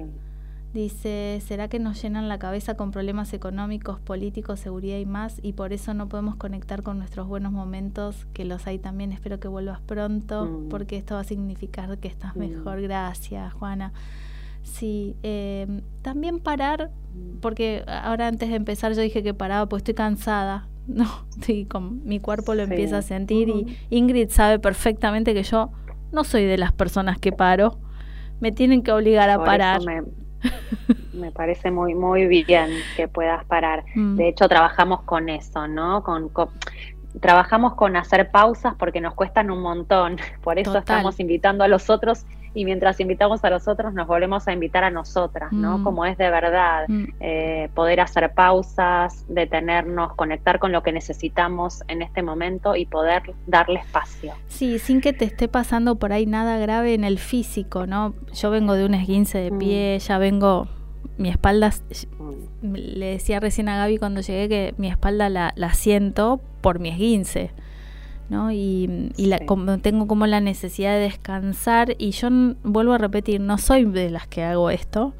Dice: 0.73 1.43
¿Será 1.47 1.69
que 1.69 1.79
nos 1.79 2.01
llenan 2.03 2.29
la 2.29 2.39
cabeza 2.39 2.75
con 2.77 2.91
problemas 2.91 3.33
económicos, 3.35 4.01
políticos, 4.01 4.61
seguridad 4.61 4.99
y 4.99 5.07
más? 5.07 5.39
Y 5.43 5.53
por 5.53 5.73
eso 5.73 5.93
no 5.95 6.09
podemos 6.09 6.37
conectar 6.37 6.83
con 6.83 6.99
nuestros 6.99 7.27
buenos 7.29 7.53
momentos, 7.53 8.27
que 8.33 8.45
los 8.45 8.67
hay 8.67 8.79
también. 8.79 9.13
Espero 9.13 9.39
que 9.39 9.49
vuelvas 9.49 9.81
pronto, 9.81 10.47
mm. 10.47 10.69
porque 10.69 10.97
esto 10.97 11.15
va 11.15 11.21
a 11.21 11.25
significar 11.25 11.99
que 11.99 12.09
estás 12.09 12.35
mm. 12.37 12.39
mejor. 12.39 12.81
Gracias, 12.81 13.53
Juana. 13.53 13.93
Sí, 14.63 15.17
eh, 15.23 15.83
también 16.03 16.39
parar, 16.39 16.91
mm. 17.15 17.41
porque 17.41 17.85
ahora 17.87 18.29
antes 18.29 18.49
de 18.49 18.57
empezar 18.57 18.93
yo 18.95 19.03
dije 19.03 19.23
que 19.23 19.35
paraba, 19.35 19.69
pues 19.69 19.81
estoy 19.81 19.95
cansada 19.95 20.69
no, 20.87 21.07
sí, 21.41 21.65
con 21.65 22.05
mi 22.05 22.21
cuerpo 22.21 22.55
lo 22.55 22.63
empieza 22.63 22.99
a 22.99 23.03
sentir 23.03 23.49
y 23.49 23.77
Ingrid 23.91 24.31
sabe 24.31 24.59
perfectamente 24.59 25.35
que 25.35 25.43
yo 25.43 25.71
no 26.13 26.25
soy 26.25 26.45
de 26.45 26.59
las 26.59 26.73
personas 26.73 27.19
que 27.19 27.33
paro, 27.33 27.79
me 28.41 28.53
tienen 28.53 28.83
que 28.83 28.93
obligar 28.93 29.31
a 29.31 29.43
parar. 29.43 29.83
Me, 29.85 30.03
parece 31.35 31.71
muy 31.71 31.95
muy 31.95 32.27
bien 32.27 32.71
que 32.97 33.09
puedas 33.09 33.45
parar. 33.45 33.85
Mm. 33.95 34.17
De 34.17 34.29
hecho, 34.29 34.49
trabajamos 34.49 35.03
con 35.03 35.29
eso, 35.29 35.67
¿no? 35.69 36.03
Con, 36.03 36.31
trabajamos 37.21 37.75
con 37.75 37.97
hacer 37.97 38.31
pausas 38.31 38.75
porque 38.79 39.01
nos 39.01 39.15
cuestan 39.15 39.51
un 39.51 39.61
montón. 39.63 40.19
Por 40.43 40.59
eso 40.59 40.79
estamos 40.79 41.21
invitando 41.21 41.65
a 41.65 41.69
los 41.69 41.91
otros 41.91 42.27
y 42.55 42.65
mientras 42.65 43.01
invitamos 43.01 43.43
a 43.45 43.51
los 43.51 43.69
otros 43.69 43.95
nos 43.95 44.07
volvemos 44.07 44.47
a 44.49 44.53
invitar 44.53 44.85
a 44.85 44.91
nosotras, 44.91 45.53
¿no? 45.53 45.79
Mm. 45.79 45.85
Como 45.85 46.05
es 46.05 46.19
de 46.19 46.31
verdad, 46.31 46.85
mm. 46.89 47.05
eh, 47.21 47.71
poder 47.75 48.01
hacer 48.01 48.33
pausas, 48.35 49.25
detenernos, 49.29 50.15
conectar 50.15 50.59
con 50.59 50.73
lo 50.73 50.83
que 50.83 50.93
necesitamos 50.93 51.83
en 51.89 52.03
este 52.03 52.23
momento 52.23 52.77
y 52.77 52.87
poder 52.87 53.23
darle 53.47 53.81
espacio. 53.81 54.35
Sí, 54.49 54.79
sin 54.79 55.01
que 55.01 55.13
te 55.13 55.25
esté 55.25 55.49
pasando 55.49 55.97
por 55.97 56.13
ahí 56.13 56.27
nada 56.27 56.59
grave 56.59 56.95
en 56.95 57.05
el 57.05 57.19
físico, 57.19 57.87
¿no? 57.87 58.15
Yo 58.33 58.51
vengo 58.51 58.75
de 58.75 58.85
un 58.85 58.95
esguince 58.95 59.39
de 59.39 59.53
pie, 59.53 59.97
mm. 59.97 60.01
ya 60.01 60.19
vengo 60.19 60.69
mi 61.19 61.29
espalda, 61.29 61.73
le 62.63 63.07
decía 63.07 63.39
recién 63.39 63.69
a 63.69 63.77
Gaby 63.77 63.99
cuando 63.99 64.21
llegué 64.21 64.49
que 64.49 64.75
mi 64.77 64.89
espalda 64.89 65.29
la, 65.29 65.53
la 65.57 65.73
siento 65.75 66.41
por 66.61 66.79
mi 66.81 66.89
esguince. 66.89 67.51
¿No? 68.29 68.53
Y, 68.53 69.13
y 69.17 69.31
como, 69.47 69.79
tengo 69.79 70.07
como 70.07 70.27
la 70.27 70.41
necesidad 70.41 70.95
de 70.95 71.01
descansar 71.01 71.95
y 71.99 72.11
yo 72.13 72.29
vuelvo 72.63 72.93
a 72.93 72.99
repetir, 72.99 73.41
no 73.41 73.59
soy 73.59 73.85
de 73.85 74.11
las 74.11 74.27
que 74.27 74.43
hago 74.43 74.71
esto, 74.71 75.15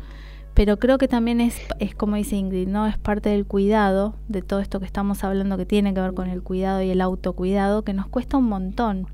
pero 0.55 0.79
creo 0.79 0.99
que 0.99 1.09
también 1.09 1.41
es, 1.41 1.61
es 1.79 1.95
como 1.95 2.17
dice 2.17 2.37
Ingrid, 2.37 2.69
¿no? 2.69 2.87
Es 2.87 2.99
parte 2.99 3.31
del 3.31 3.47
cuidado, 3.47 4.15
de 4.29 4.43
todo 4.43 4.61
esto 4.61 4.81
que 4.81 4.87
estamos 4.87 5.25
hablando 5.25 5.57
que 5.57 5.67
tiene 5.67 5.95
que 5.95 6.01
ver 6.01 6.15
con 6.15 6.29
el 6.29 6.43
cuidado 6.43 6.83
y 6.83 6.91
el 6.91 7.01
autocuidado, 7.01 7.83
que 7.83 7.95
nos 7.95 8.07
cuesta 8.07 8.37
un 8.37 8.49
montón. 8.49 9.07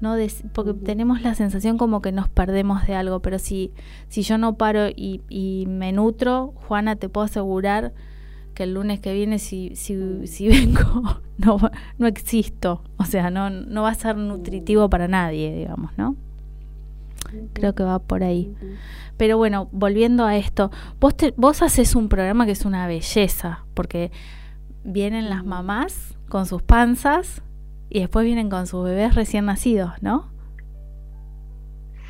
¿no? 0.00 0.16
porque 0.52 0.74
tenemos 0.74 1.22
la 1.22 1.36
sensación 1.36 1.78
como 1.78 2.02
que 2.02 2.10
nos 2.10 2.28
perdemos 2.28 2.84
de 2.88 2.96
algo, 2.96 3.20
pero 3.20 3.38
si, 3.38 3.70
si 4.08 4.22
yo 4.22 4.36
no 4.36 4.56
paro 4.56 4.88
y, 4.88 5.20
y 5.28 5.66
me 5.68 5.92
nutro, 5.92 6.54
Juana, 6.66 6.96
te 6.96 7.08
puedo 7.08 7.24
asegurar 7.24 7.92
que 8.52 8.64
el 8.64 8.74
lunes 8.74 9.00
que 9.00 9.12
viene 9.12 9.38
si, 9.38 9.74
si, 9.76 10.26
si 10.26 10.48
vengo 10.50 11.20
no, 11.38 11.58
no 11.98 12.06
existo, 12.06 12.82
o 12.96 13.04
sea, 13.04 13.30
no, 13.30 13.50
no 13.50 13.82
va 13.82 13.90
a 13.90 13.94
ser 13.94 14.16
nutritivo 14.16 14.88
para 14.88 15.08
nadie, 15.08 15.54
digamos, 15.54 15.92
¿no? 15.96 16.16
Creo 17.54 17.74
que 17.74 17.82
va 17.82 17.98
por 17.98 18.22
ahí. 18.22 18.54
Pero 19.16 19.38
bueno, 19.38 19.68
volviendo 19.72 20.26
a 20.26 20.36
esto, 20.36 20.70
vos, 21.00 21.16
te, 21.16 21.32
vos 21.36 21.62
haces 21.62 21.94
un 21.94 22.08
programa 22.08 22.44
que 22.44 22.52
es 22.52 22.64
una 22.64 22.86
belleza, 22.86 23.64
porque 23.74 24.10
vienen 24.84 25.30
las 25.30 25.44
mamás 25.44 26.16
con 26.28 26.46
sus 26.46 26.62
panzas 26.62 27.42
y 27.88 28.00
después 28.00 28.24
vienen 28.24 28.50
con 28.50 28.66
sus 28.66 28.84
bebés 28.84 29.14
recién 29.14 29.46
nacidos, 29.46 29.92
¿no? 30.02 30.30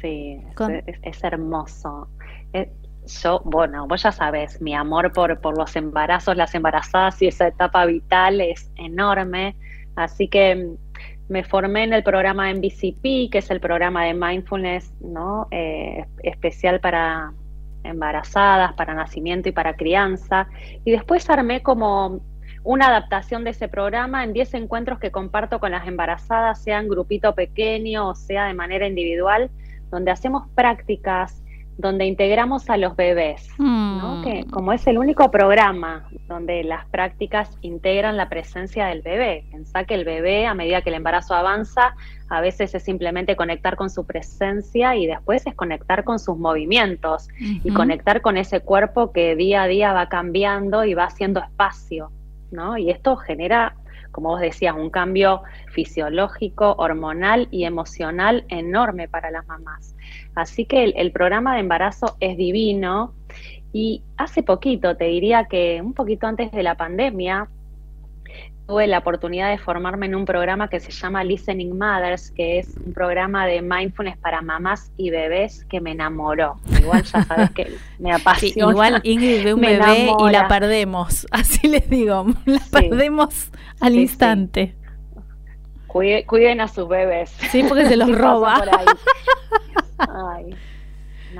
Sí, 0.00 0.40
es, 1.02 1.22
hermoso. 1.24 2.08
Eh, 2.52 2.72
yo, 3.06 3.40
bueno, 3.44 3.86
vos 3.86 4.02
ya 4.02 4.12
sabes, 4.12 4.60
mi 4.60 4.74
amor 4.74 5.12
por, 5.12 5.40
por 5.40 5.58
los 5.58 5.74
embarazos, 5.76 6.36
las 6.36 6.54
embarazadas 6.54 7.20
y 7.22 7.26
esa 7.26 7.48
etapa 7.48 7.84
vital 7.86 8.40
es 8.40 8.70
enorme. 8.76 9.56
Así 9.96 10.28
que 10.28 10.54
mm, 10.54 10.76
me 11.28 11.44
formé 11.44 11.84
en 11.84 11.92
el 11.92 12.02
programa 12.02 12.52
MVCP, 12.52 13.30
que 13.30 13.38
es 13.38 13.50
el 13.50 13.60
programa 13.60 14.04
de 14.04 14.14
mindfulness 14.14 14.92
¿no? 15.00 15.48
Eh, 15.50 16.04
especial 16.22 16.80
para 16.80 17.32
embarazadas, 17.84 18.74
para 18.74 18.94
nacimiento 18.94 19.48
y 19.48 19.52
para 19.52 19.74
crianza. 19.74 20.48
Y 20.84 20.92
después 20.92 21.28
armé 21.28 21.62
como 21.62 22.20
una 22.64 22.86
adaptación 22.86 23.42
de 23.44 23.50
ese 23.50 23.68
programa 23.68 24.22
en 24.22 24.32
10 24.32 24.54
encuentros 24.54 25.00
que 25.00 25.10
comparto 25.10 25.58
con 25.58 25.72
las 25.72 25.86
embarazadas, 25.86 26.62
sea 26.62 26.78
en 26.78 26.88
grupito 26.88 27.34
pequeño 27.34 28.10
o 28.10 28.14
sea 28.14 28.46
de 28.46 28.54
manera 28.54 28.86
individual, 28.86 29.50
donde 29.90 30.12
hacemos 30.12 30.48
prácticas 30.54 31.41
donde 31.78 32.04
integramos 32.06 32.68
a 32.70 32.76
los 32.76 32.96
bebés, 32.96 33.48
¿no? 33.58 34.20
que 34.22 34.44
mm. 34.44 34.50
como 34.50 34.72
es 34.72 34.86
el 34.86 34.98
único 34.98 35.30
programa 35.30 36.08
donde 36.28 36.62
las 36.64 36.86
prácticas 36.86 37.56
integran 37.62 38.16
la 38.16 38.28
presencia 38.28 38.86
del 38.86 39.02
bebé. 39.02 39.46
Pensá 39.50 39.84
que 39.84 39.94
el 39.94 40.04
bebé, 40.04 40.46
a 40.46 40.54
medida 40.54 40.82
que 40.82 40.90
el 40.90 40.96
embarazo 40.96 41.34
avanza, 41.34 41.94
a 42.28 42.40
veces 42.40 42.74
es 42.74 42.82
simplemente 42.82 43.36
conectar 43.36 43.76
con 43.76 43.90
su 43.90 44.06
presencia 44.06 44.96
y 44.96 45.06
después 45.06 45.46
es 45.46 45.54
conectar 45.54 46.04
con 46.04 46.18
sus 46.18 46.36
movimientos 46.36 47.28
y 47.38 47.70
conectar 47.72 48.22
con 48.22 48.36
ese 48.36 48.60
cuerpo 48.60 49.12
que 49.12 49.36
día 49.36 49.62
a 49.62 49.66
día 49.66 49.92
va 49.92 50.08
cambiando 50.08 50.84
y 50.84 50.94
va 50.94 51.04
haciendo 51.04 51.40
espacio. 51.40 52.10
¿no? 52.50 52.76
Y 52.76 52.90
esto 52.90 53.16
genera 53.16 53.74
como 54.12 54.28
vos 54.28 54.40
decías, 54.40 54.76
un 54.76 54.90
cambio 54.90 55.42
fisiológico, 55.68 56.74
hormonal 56.78 57.48
y 57.50 57.64
emocional 57.64 58.44
enorme 58.48 59.08
para 59.08 59.30
las 59.30 59.46
mamás. 59.46 59.96
Así 60.34 60.66
que 60.66 60.84
el, 60.84 61.12
programa 61.12 61.54
de 61.54 61.60
embarazo 61.60 62.16
es 62.20 62.36
divino 62.36 63.14
y 63.72 64.02
hace 64.16 64.42
poquito, 64.42 64.96
te 64.96 65.06
diría 65.06 65.46
que 65.46 65.80
un 65.82 65.94
poquito 65.94 66.26
antes 66.26 66.52
de 66.52 66.62
la 66.62 66.76
pandemia, 66.76 67.48
tuve 68.66 68.86
la 68.86 68.98
oportunidad 68.98 69.50
de 69.50 69.58
formarme 69.58 70.06
en 70.06 70.14
un 70.14 70.24
programa 70.24 70.68
que 70.68 70.80
se 70.80 70.90
llama 70.92 71.24
Listening 71.24 71.76
Mothers, 71.76 72.30
que 72.30 72.58
es 72.58 72.76
un 72.84 72.92
programa 72.92 73.46
de 73.46 73.60
mindfulness 73.62 74.16
para 74.18 74.40
mamás 74.40 74.90
y 74.96 75.10
bebés 75.10 75.64
que 75.64 75.80
me 75.80 75.92
enamoró. 75.92 76.56
Igual 76.80 77.02
ya 77.02 77.22
sabes 77.24 77.50
que 77.50 77.74
me 77.98 78.12
apasiona. 78.14 78.72
igual 78.72 79.00
Ingrid 79.04 79.44
ve 79.44 79.54
un 79.54 79.60
bebé 79.60 80.12
y 80.18 80.30
la 80.30 80.48
perdemos, 80.48 81.26
así 81.32 81.68
les 81.68 81.88
digo, 81.90 82.26
la 82.44 82.60
perdemos 82.70 83.50
al 83.80 83.96
instante. 83.96 84.74
cuiden 85.86 86.60
a 86.60 86.68
sus 86.68 86.88
bebés. 86.88 87.30
Sí, 87.50 87.64
porque 87.68 87.86
se 87.86 87.96
los 87.96 88.10
roba. 88.18 88.62
Ay, 89.98 90.54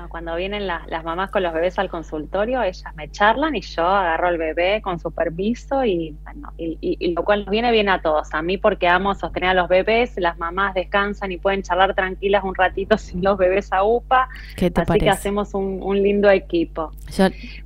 cuando 0.09 0.37
vienen 0.37 0.67
las 0.67 1.05
mamás 1.05 1.31
con 1.31 1.43
los 1.43 1.53
bebés 1.53 1.79
al 1.79 1.89
consultorio, 1.89 2.63
ellas 2.63 2.95
me 2.97 3.11
charlan 3.11 3.55
y 3.57 3.61
yo 3.61 3.87
agarro 3.87 4.29
al 4.29 4.39
bebé 4.39 4.81
con 4.83 4.99
su 4.99 5.11
permiso 5.11 5.85
y, 5.85 6.17
bueno, 6.23 6.53
y, 6.57 7.13
lo 7.15 7.25
cual 7.25 7.41
nos 7.41 7.51
viene 7.51 7.71
bien 7.73 7.89
a 7.89 8.01
todos. 8.01 8.33
A 8.33 8.43
mí 8.43 8.59
porque 8.59 8.89
amo 8.89 9.15
sostener 9.15 9.51
a 9.51 9.55
los 9.55 9.69
bebés, 9.69 10.15
las 10.17 10.39
mamás 10.39 10.75
descansan 10.75 11.33
y 11.33 11.39
pueden 11.39 11.63
charlar 11.63 11.95
tranquilas 11.95 12.45
un 12.45 12.55
ratito 12.55 12.99
sin 12.99 13.23
los 13.23 13.39
bebés 13.39 13.73
a 13.73 13.85
UPA. 13.85 14.29
así 14.75 14.99
que 14.99 15.11
hacemos 15.11 15.55
un, 15.55 16.03
lindo 16.03 16.31
equipo. 16.31 16.91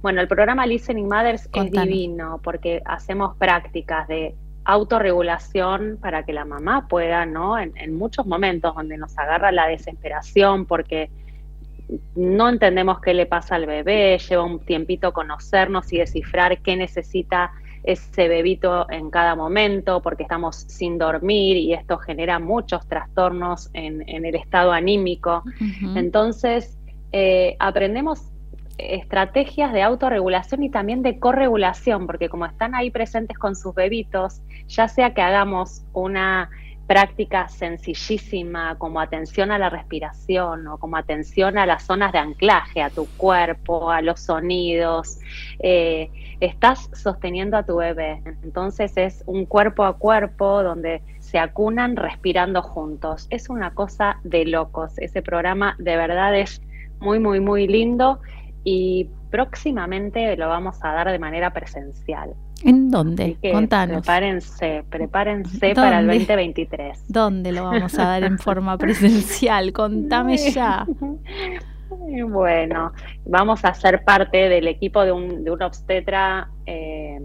Bueno, 0.02 0.20
el 0.20 0.28
programa 0.28 0.66
Listening 0.66 1.08
Mothers 1.08 1.48
es 1.52 1.70
divino 1.70 2.40
porque 2.42 2.82
hacemos 2.84 3.36
prácticas 3.36 4.08
de 4.08 4.34
autorregulación 4.64 5.96
para 6.00 6.24
que 6.24 6.32
la 6.32 6.44
mamá 6.44 6.88
pueda, 6.88 7.24
¿no? 7.24 7.56
En, 7.56 7.72
en, 7.76 7.96
muchos 7.96 8.26
momentos 8.26 8.74
donde 8.74 8.98
nos 8.98 9.16
agarra 9.16 9.52
la 9.52 9.68
desesperación 9.68 10.66
porque 10.66 11.08
no 12.14 12.48
entendemos 12.48 13.00
qué 13.00 13.14
le 13.14 13.26
pasa 13.26 13.54
al 13.56 13.66
bebé, 13.66 14.18
lleva 14.18 14.42
un 14.42 14.60
tiempito 14.60 15.12
conocernos 15.12 15.92
y 15.92 15.98
descifrar 15.98 16.58
qué 16.62 16.76
necesita 16.76 17.52
ese 17.84 18.26
bebito 18.26 18.90
en 18.90 19.10
cada 19.10 19.36
momento, 19.36 20.02
porque 20.02 20.24
estamos 20.24 20.56
sin 20.56 20.98
dormir 20.98 21.56
y 21.56 21.72
esto 21.72 21.98
genera 21.98 22.40
muchos 22.40 22.86
trastornos 22.88 23.70
en, 23.74 24.02
el 24.08 24.34
estado 24.34 24.72
anímico. 24.72 25.44
Entonces, 25.94 26.76
eh, 27.12 27.56
aprendemos 27.60 28.32
estrategias 28.78 29.72
de 29.72 29.82
autorregulación 29.82 30.62
y 30.64 30.70
también 30.70 31.02
de 31.02 31.18
corregulación, 31.18 32.06
porque 32.06 32.28
como 32.28 32.44
están 32.46 32.74
ahí 32.74 32.90
presentes 32.90 33.38
con 33.38 33.54
sus 33.54 33.74
bebitos, 33.74 34.42
ya 34.66 34.88
sea 34.88 35.14
que 35.14 35.22
hagamos 35.22 35.84
una 35.92 36.50
práctica 36.86 37.48
sencillísima 37.48 38.76
como 38.78 39.00
atención 39.00 39.50
a 39.50 39.58
la 39.58 39.70
respiración 39.70 40.66
o 40.68 40.78
como 40.78 40.96
atención 40.96 41.58
a 41.58 41.66
las 41.66 41.84
zonas 41.84 42.12
de 42.12 42.18
anclaje, 42.18 42.80
a 42.80 42.90
tu 42.90 43.06
cuerpo, 43.16 43.90
a 43.90 44.02
los 44.02 44.20
sonidos, 44.20 45.18
eh, 45.58 46.10
estás 46.40 46.88
sosteniendo 46.92 47.56
a 47.56 47.64
tu 47.64 47.76
bebé. 47.76 48.22
Entonces 48.44 48.96
es 48.96 49.24
un 49.26 49.46
cuerpo 49.46 49.84
a 49.84 49.96
cuerpo 49.96 50.62
donde 50.62 51.02
se 51.18 51.38
acunan 51.38 51.96
respirando 51.96 52.62
juntos. 52.62 53.26
Es 53.30 53.48
una 53.48 53.74
cosa 53.74 54.20
de 54.22 54.44
locos. 54.44 54.96
Ese 54.98 55.22
programa 55.22 55.74
de 55.78 55.96
verdad 55.96 56.38
es 56.38 56.62
muy, 57.00 57.18
muy, 57.18 57.40
muy 57.40 57.66
lindo 57.66 58.20
y 58.64 59.08
próximamente 59.30 60.36
lo 60.36 60.48
vamos 60.48 60.78
a 60.82 60.92
dar 60.92 61.10
de 61.10 61.18
manera 61.18 61.52
presencial. 61.52 62.34
¿En 62.64 62.90
dónde? 62.90 63.36
Contanos. 63.52 63.98
Prepárense, 63.98 64.84
prepárense 64.88 65.74
para 65.74 66.00
el 66.00 66.06
2023. 66.06 67.04
¿Dónde 67.08 67.52
lo 67.52 67.64
vamos 67.64 67.98
a 67.98 68.04
dar 68.04 68.24
en 68.24 68.38
forma 68.38 68.78
presencial? 68.78 69.72
Contame 69.72 70.38
ya. 70.38 70.86
Bueno, 72.28 72.92
vamos 73.24 73.64
a 73.64 73.74
ser 73.74 74.02
parte 74.04 74.48
del 74.48 74.68
equipo 74.68 75.04
de 75.04 75.12
un, 75.12 75.44
de 75.44 75.50
un 75.50 75.62
obstetra 75.62 76.48
eh, 76.64 77.20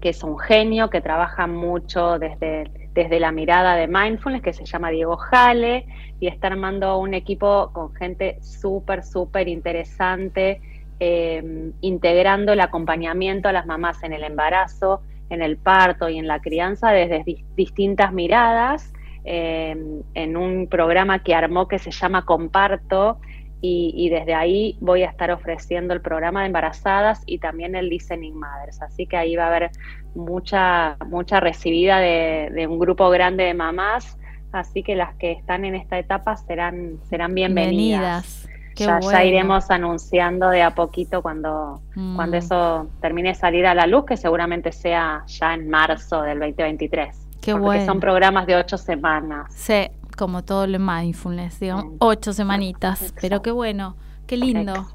que 0.00 0.10
es 0.10 0.22
un 0.22 0.38
genio, 0.38 0.88
que 0.88 1.00
trabaja 1.00 1.46
mucho 1.46 2.18
desde, 2.18 2.70
desde 2.92 3.18
la 3.18 3.32
mirada 3.32 3.74
de 3.74 3.88
mindfulness, 3.88 4.42
que 4.42 4.52
se 4.52 4.64
llama 4.64 4.90
Diego 4.90 5.16
Jale, 5.16 5.86
y 6.20 6.28
está 6.28 6.48
armando 6.48 6.98
un 6.98 7.14
equipo 7.14 7.70
con 7.72 7.94
gente 7.94 8.38
súper, 8.40 9.02
súper 9.02 9.48
interesante 9.48 10.60
eh, 11.00 11.72
integrando 11.80 12.52
el 12.52 12.60
acompañamiento 12.60 13.48
a 13.48 13.52
las 13.52 13.66
mamás 13.66 14.02
en 14.02 14.12
el 14.12 14.24
embarazo, 14.24 15.02
en 15.30 15.42
el 15.42 15.56
parto 15.56 16.08
y 16.08 16.18
en 16.18 16.26
la 16.26 16.40
crianza 16.40 16.90
desde 16.90 17.24
distintas 17.56 18.12
miradas, 18.12 18.92
eh, 19.24 19.76
en 20.14 20.36
un 20.36 20.68
programa 20.68 21.22
que 21.22 21.34
armó 21.34 21.66
que 21.66 21.78
se 21.78 21.90
llama 21.90 22.24
Comparto, 22.24 23.18
y, 23.66 24.10
desde 24.10 24.34
ahí 24.34 24.76
voy 24.80 25.04
a 25.04 25.08
estar 25.08 25.30
ofreciendo 25.30 25.94
el 25.94 26.02
programa 26.02 26.40
de 26.40 26.48
embarazadas 26.48 27.22
y 27.24 27.38
también 27.38 27.74
el 27.74 27.88
Listening 27.88 28.38
Mothers. 28.38 28.82
Así 28.82 29.06
que 29.06 29.16
ahí 29.16 29.36
va 29.36 29.44
a 29.44 29.46
haber 29.46 29.70
mucha, 30.14 30.98
mucha 31.06 31.40
recibida 31.40 31.98
de, 31.98 32.66
un 32.68 32.78
grupo 32.78 33.08
grande 33.08 33.44
de 33.44 33.54
mamás, 33.54 34.18
así 34.52 34.82
que 34.82 34.94
las 34.94 35.14
que 35.14 35.32
están 35.32 35.64
en 35.64 35.76
esta 35.76 35.98
etapa 35.98 36.36
serán, 36.36 36.98
serán 37.08 37.34
bienvenidas 37.34 38.46
ya, 38.74 39.24
iremos 39.24 39.70
anunciando 39.70 40.50
de 40.50 40.62
a 40.62 40.74
poquito 40.74 41.22
cuando, 41.22 41.80
cuando 41.94 42.36
mm. 42.36 42.40
eso 42.40 42.88
termine 43.00 43.30
de 43.30 43.34
salir 43.34 43.66
a 43.66 43.74
la 43.74 43.86
luz, 43.86 44.04
que 44.04 44.16
seguramente 44.16 44.72
sea 44.72 45.24
ya 45.26 45.54
en 45.54 45.68
marzo 45.68 46.22
del 46.22 46.40
2023. 46.40 47.16
Qué 47.40 47.54
porque 47.54 47.84
son 47.84 48.00
programas 48.00 48.46
de 48.46 48.56
ocho 48.56 48.78
semanas. 48.78 49.52
Sí, 49.54 49.88
como 50.16 50.42
todo 50.42 50.66
lo 50.66 50.78
mindfulness, 50.78 51.60
digamos, 51.60 51.94
ocho 51.98 52.32
semanitas. 52.32 53.14
Pero 53.20 53.42
qué 53.42 53.50
bueno. 53.50 53.96
Qué 54.26 54.36
lindo. 54.38 54.86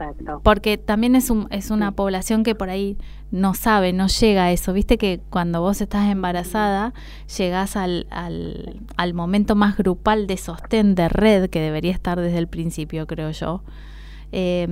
Porque 0.44 0.78
también 0.78 1.16
es, 1.16 1.30
un, 1.30 1.48
es 1.52 1.70
una 1.70 1.92
población 1.92 2.44
que 2.44 2.56
por 2.56 2.70
ahí 2.70 2.98
no 3.32 3.54
sabe, 3.54 3.94
no 3.94 4.08
llega 4.08 4.46
a 4.46 4.52
eso. 4.52 4.74
Viste 4.74 4.98
que 4.98 5.22
cuando 5.30 5.62
vos 5.62 5.82
estás 5.82 6.10
embarazada, 6.10 6.94
llegás 7.38 7.76
al, 7.76 8.08
al, 8.10 8.82
al 8.98 9.14
momento 9.14 9.56
más 9.56 9.78
grupal 9.78 10.28
de 10.28 10.38
sostén 10.38 10.96
de 10.96 11.10
red 11.10 11.50
que 11.50 11.60
debería 11.60 11.92
estar 11.92 12.20
desde 12.20 12.40
el 12.40 12.48
principio, 12.48 13.06
creo 13.08 13.32
yo. 13.32 13.64
Eh, 14.32 14.68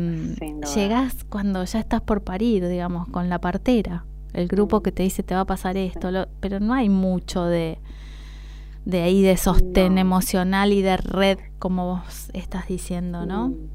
llegás 0.75 1.23
cuando 1.23 1.63
ya 1.63 1.79
estás 1.79 2.01
por 2.01 2.23
parir, 2.23 2.67
digamos, 2.67 3.07
con 3.07 3.29
la 3.29 3.39
partera. 3.39 4.05
El 4.33 4.47
grupo 4.47 4.81
que 4.81 4.91
te 4.91 5.03
dice 5.03 5.23
te 5.23 5.33
va 5.33 5.41
a 5.41 5.45
pasar 5.45 5.77
esto, 5.77 6.09
pero 6.39 6.59
no 6.59 6.73
hay 6.73 6.89
mucho 6.89 7.45
de, 7.45 7.79
de 8.85 9.01
ahí 9.01 9.21
de 9.21 9.37
sostén 9.37 9.97
emocional 9.97 10.73
y 10.73 10.81
de 10.81 10.97
red, 10.97 11.39
como 11.59 11.85
vos 11.85 12.29
estás 12.33 12.67
diciendo, 12.67 13.25
¿no? 13.25 13.49
Mm. 13.49 13.69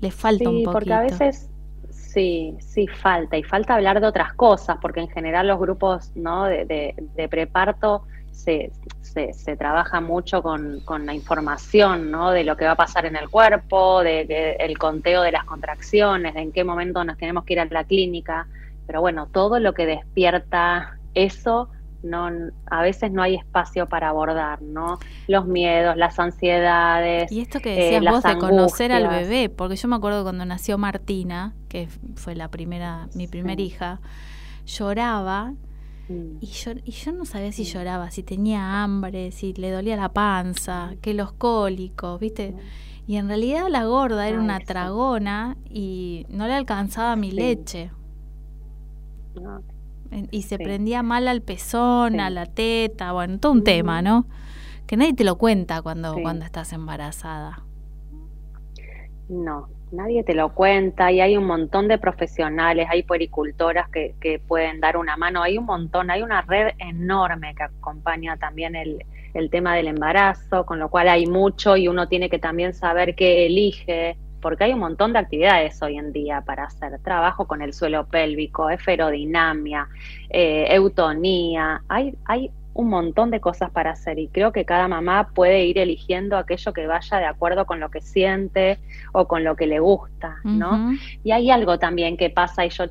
Le 0.00 0.10
falta 0.10 0.48
un 0.48 0.64
poquito. 0.64 0.72
porque 0.72 0.92
a 0.92 1.00
veces 1.02 1.51
sí, 2.12 2.56
sí 2.60 2.86
falta, 2.86 3.36
y 3.36 3.42
falta 3.42 3.74
hablar 3.74 4.00
de 4.00 4.06
otras 4.06 4.34
cosas, 4.34 4.78
porque 4.80 5.00
en 5.00 5.08
general 5.08 5.48
los 5.48 5.58
grupos 5.58 6.12
¿no? 6.14 6.44
de, 6.44 6.94
preparto 7.30 8.04
se, 8.30 8.70
se, 9.02 9.56
trabaja 9.56 10.00
mucho 10.00 10.42
con, 10.42 10.80
con, 10.80 11.06
la 11.06 11.14
información 11.14 12.10
¿no? 12.10 12.30
de 12.30 12.44
lo 12.44 12.56
que 12.56 12.64
va 12.64 12.72
a 12.72 12.76
pasar 12.76 13.06
en 13.06 13.16
el 13.16 13.28
cuerpo, 13.28 14.02
de, 14.02 14.56
el 14.58 14.78
conteo 14.78 15.22
de 15.22 15.32
las 15.32 15.44
contracciones, 15.44 16.34
de 16.34 16.40
en 16.40 16.52
qué 16.52 16.64
momento 16.64 17.04
nos 17.04 17.16
tenemos 17.16 17.44
que 17.44 17.54
ir 17.54 17.60
a 17.60 17.66
la 17.66 17.84
clínica, 17.84 18.46
pero 18.86 19.00
bueno, 19.00 19.26
todo 19.26 19.58
lo 19.58 19.74
que 19.74 19.86
despierta 19.86 20.98
eso 21.14 21.70
no, 22.02 22.28
a 22.66 22.82
veces 22.82 23.12
no 23.12 23.22
hay 23.22 23.36
espacio 23.36 23.86
para 23.86 24.08
abordar, 24.08 24.60
¿no? 24.62 24.98
Los 25.28 25.46
miedos, 25.46 25.96
las 25.96 26.18
ansiedades. 26.18 27.30
Y 27.30 27.40
esto 27.40 27.60
que 27.60 27.74
decías 27.74 28.02
eh, 28.02 28.10
vos 28.10 28.22
de 28.22 28.38
conocer 28.38 28.92
al 28.92 29.08
bebé, 29.08 29.48
porque 29.48 29.76
yo 29.76 29.88
me 29.88 29.96
acuerdo 29.96 30.22
cuando 30.22 30.44
nació 30.44 30.78
Martina, 30.78 31.54
que 31.68 31.88
fue 32.16 32.34
la 32.34 32.48
primera, 32.48 33.08
mi 33.14 33.26
primer 33.28 33.60
hija, 33.60 34.00
lloraba 34.66 35.54
mm. 36.08 36.38
y 36.40 36.46
yo, 36.46 36.72
y 36.84 36.90
yo 36.90 37.12
no 37.12 37.24
sabía 37.24 37.52
si 37.52 37.64
lloraba, 37.64 38.10
si 38.10 38.22
tenía 38.22 38.82
hambre, 38.82 39.30
si 39.32 39.52
le 39.54 39.70
dolía 39.70 39.96
la 39.96 40.12
panza, 40.12 40.94
que 41.00 41.14
los 41.14 41.32
cólicos, 41.32 42.18
¿viste? 42.20 42.54
Y 43.06 43.16
en 43.16 43.28
realidad 43.28 43.66
la 43.68 43.84
gorda 43.84 44.28
era 44.28 44.38
una 44.38 44.60
tragona 44.60 45.56
y 45.68 46.26
no 46.28 46.46
le 46.46 46.54
alcanzaba 46.54 47.16
mi 47.16 47.32
leche. 47.32 47.90
No, 49.34 49.60
y 50.30 50.42
se 50.42 50.58
prendía 50.58 51.02
mal 51.02 51.28
al 51.28 51.42
pezón, 51.42 52.20
a 52.20 52.30
la 52.30 52.46
teta, 52.46 53.12
bueno, 53.12 53.38
todo 53.38 53.52
un 53.52 53.64
tema, 53.64 54.02
¿no? 54.02 54.26
Que 54.86 54.96
nadie 54.96 55.14
te 55.14 55.24
lo 55.24 55.36
cuenta 55.36 55.82
cuando, 55.82 56.16
cuando 56.20 56.44
estás 56.44 56.72
embarazada. 56.72 57.62
No, 59.28 59.68
nadie 59.90 60.24
te 60.24 60.34
lo 60.34 60.54
cuenta 60.54 61.10
y 61.12 61.20
hay 61.20 61.36
un 61.36 61.44
montón 61.44 61.88
de 61.88 61.98
profesionales, 61.98 62.88
hay 62.90 63.02
puericultoras 63.02 63.88
que, 63.88 64.14
que 64.20 64.38
pueden 64.38 64.80
dar 64.80 64.96
una 64.96 65.16
mano, 65.16 65.42
hay 65.42 65.58
un 65.58 65.64
montón, 65.64 66.10
hay 66.10 66.22
una 66.22 66.42
red 66.42 66.72
enorme 66.78 67.54
que 67.54 67.62
acompaña 67.62 68.36
también 68.36 68.76
el, 68.76 69.04
el 69.34 69.50
tema 69.50 69.74
del 69.74 69.88
embarazo, 69.88 70.66
con 70.66 70.78
lo 70.78 70.88
cual 70.90 71.08
hay 71.08 71.26
mucho 71.26 71.76
y 71.76 71.88
uno 71.88 72.08
tiene 72.08 72.28
que 72.28 72.38
también 72.38 72.74
saber 72.74 73.14
qué 73.14 73.46
elige, 73.46 74.16
porque 74.42 74.64
hay 74.64 74.74
un 74.74 74.80
montón 74.80 75.14
de 75.14 75.20
actividades 75.20 75.80
hoy 75.82 75.96
en 75.96 76.12
día 76.12 76.42
para 76.42 76.64
hacer. 76.64 76.98
Trabajo 77.02 77.46
con 77.46 77.62
el 77.62 77.72
suelo 77.72 78.06
pélvico, 78.06 78.68
esferodinamia, 78.68 79.88
eh, 80.28 80.66
eutonía, 80.68 81.82
hay, 81.88 82.14
hay 82.26 82.50
un 82.74 82.88
montón 82.88 83.30
de 83.30 83.40
cosas 83.40 83.70
para 83.70 83.92
hacer 83.92 84.18
y 84.18 84.28
creo 84.28 84.52
que 84.52 84.64
cada 84.64 84.88
mamá 84.88 85.30
puede 85.34 85.64
ir 85.64 85.78
eligiendo 85.78 86.36
aquello 86.36 86.72
que 86.72 86.86
vaya 86.86 87.18
de 87.18 87.26
acuerdo 87.26 87.66
con 87.66 87.80
lo 87.80 87.90
que 87.90 88.00
siente 88.00 88.78
o 89.12 89.28
con 89.28 89.44
lo 89.44 89.56
que 89.56 89.66
le 89.66 89.78
gusta, 89.78 90.36
¿no? 90.42 90.92
Y 91.22 91.32
hay 91.32 91.50
algo 91.50 91.78
también 91.78 92.16
que 92.16 92.30
pasa 92.30 92.64
y 92.64 92.70
yo 92.70 92.84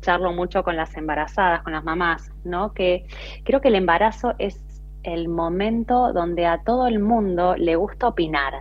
charlo 0.00 0.32
mucho 0.32 0.62
con 0.62 0.76
las 0.76 0.96
embarazadas, 0.96 1.62
con 1.62 1.72
las 1.72 1.84
mamás, 1.84 2.32
¿no? 2.44 2.72
Que 2.72 3.06
creo 3.44 3.60
que 3.60 3.68
el 3.68 3.74
embarazo 3.74 4.34
es 4.38 4.60
el 5.02 5.28
momento 5.28 6.12
donde 6.12 6.46
a 6.46 6.62
todo 6.62 6.86
el 6.86 6.98
mundo 6.98 7.54
le 7.56 7.76
gusta 7.76 8.08
opinar, 8.08 8.54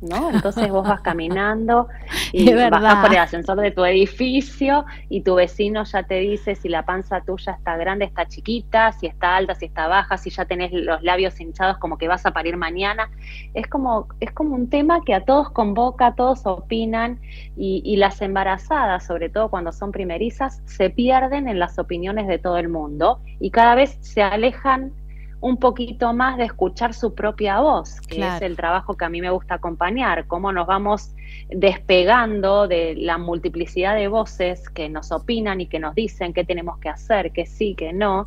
¿no? 0.00 0.30
Entonces 0.30 0.68
vos 0.70 0.86
vas 0.86 1.00
caminando 1.00 1.88
y 2.32 2.52
vas 2.52 3.02
por 3.02 3.12
el 3.12 3.18
ascensor 3.18 3.60
de 3.60 3.70
tu 3.70 3.84
edificio 3.84 4.84
y 5.08 5.22
tu 5.22 5.34
vecino 5.34 5.84
ya 5.84 6.02
te 6.02 6.20
dice 6.20 6.54
si 6.54 6.68
la 6.68 6.84
panza 6.84 7.20
tuya 7.22 7.52
está 7.52 7.76
grande, 7.76 8.04
está 8.04 8.26
chiquita, 8.26 8.92
si 8.92 9.06
está 9.06 9.36
alta, 9.36 9.54
si 9.54 9.66
está 9.66 9.88
baja, 9.88 10.16
si 10.16 10.30
ya 10.30 10.44
tenés 10.44 10.72
los 10.72 11.02
labios 11.02 11.38
hinchados 11.40 11.78
como 11.78 11.98
que 11.98 12.08
vas 12.08 12.26
a 12.26 12.32
parir 12.32 12.56
mañana. 12.56 13.10
Es 13.54 13.66
como, 13.66 14.08
es 14.20 14.30
como 14.32 14.54
un 14.54 14.68
tema 14.68 15.00
que 15.04 15.14
a 15.14 15.24
todos 15.24 15.50
convoca, 15.50 16.14
todos 16.14 16.46
opinan 16.46 17.20
y, 17.56 17.82
y 17.84 17.96
las 17.96 18.22
embarazadas, 18.22 19.06
sobre 19.06 19.28
todo 19.28 19.48
cuando 19.48 19.72
son 19.72 19.92
primerizas, 19.92 20.62
se 20.66 20.90
pierden 20.90 21.48
en 21.48 21.58
las 21.58 21.78
opiniones 21.78 22.26
de 22.26 22.38
todo 22.38 22.58
el 22.58 22.68
mundo 22.68 23.20
y 23.40 23.50
cada 23.50 23.74
vez 23.74 23.98
se 24.00 24.22
alejan 24.22 24.92
un 25.40 25.56
poquito 25.58 26.12
más 26.12 26.36
de 26.36 26.44
escuchar 26.44 26.94
su 26.94 27.14
propia 27.14 27.60
voz, 27.60 28.00
que 28.00 28.26
es 28.26 28.42
el 28.42 28.56
trabajo 28.56 28.96
que 28.96 29.04
a 29.04 29.08
mí 29.08 29.20
me 29.20 29.30
gusta 29.30 29.54
acompañar, 29.54 30.26
cómo 30.26 30.52
nos 30.52 30.66
vamos 30.66 31.14
despegando 31.48 32.66
de 32.66 32.94
la 32.96 33.18
multiplicidad 33.18 33.94
de 33.94 34.08
voces 34.08 34.68
que 34.70 34.88
nos 34.88 35.12
opinan 35.12 35.60
y 35.60 35.66
que 35.66 35.78
nos 35.78 35.94
dicen 35.94 36.32
qué 36.32 36.44
tenemos 36.44 36.78
que 36.78 36.88
hacer, 36.88 37.32
que 37.32 37.46
sí, 37.46 37.74
que 37.76 37.92
no, 37.92 38.26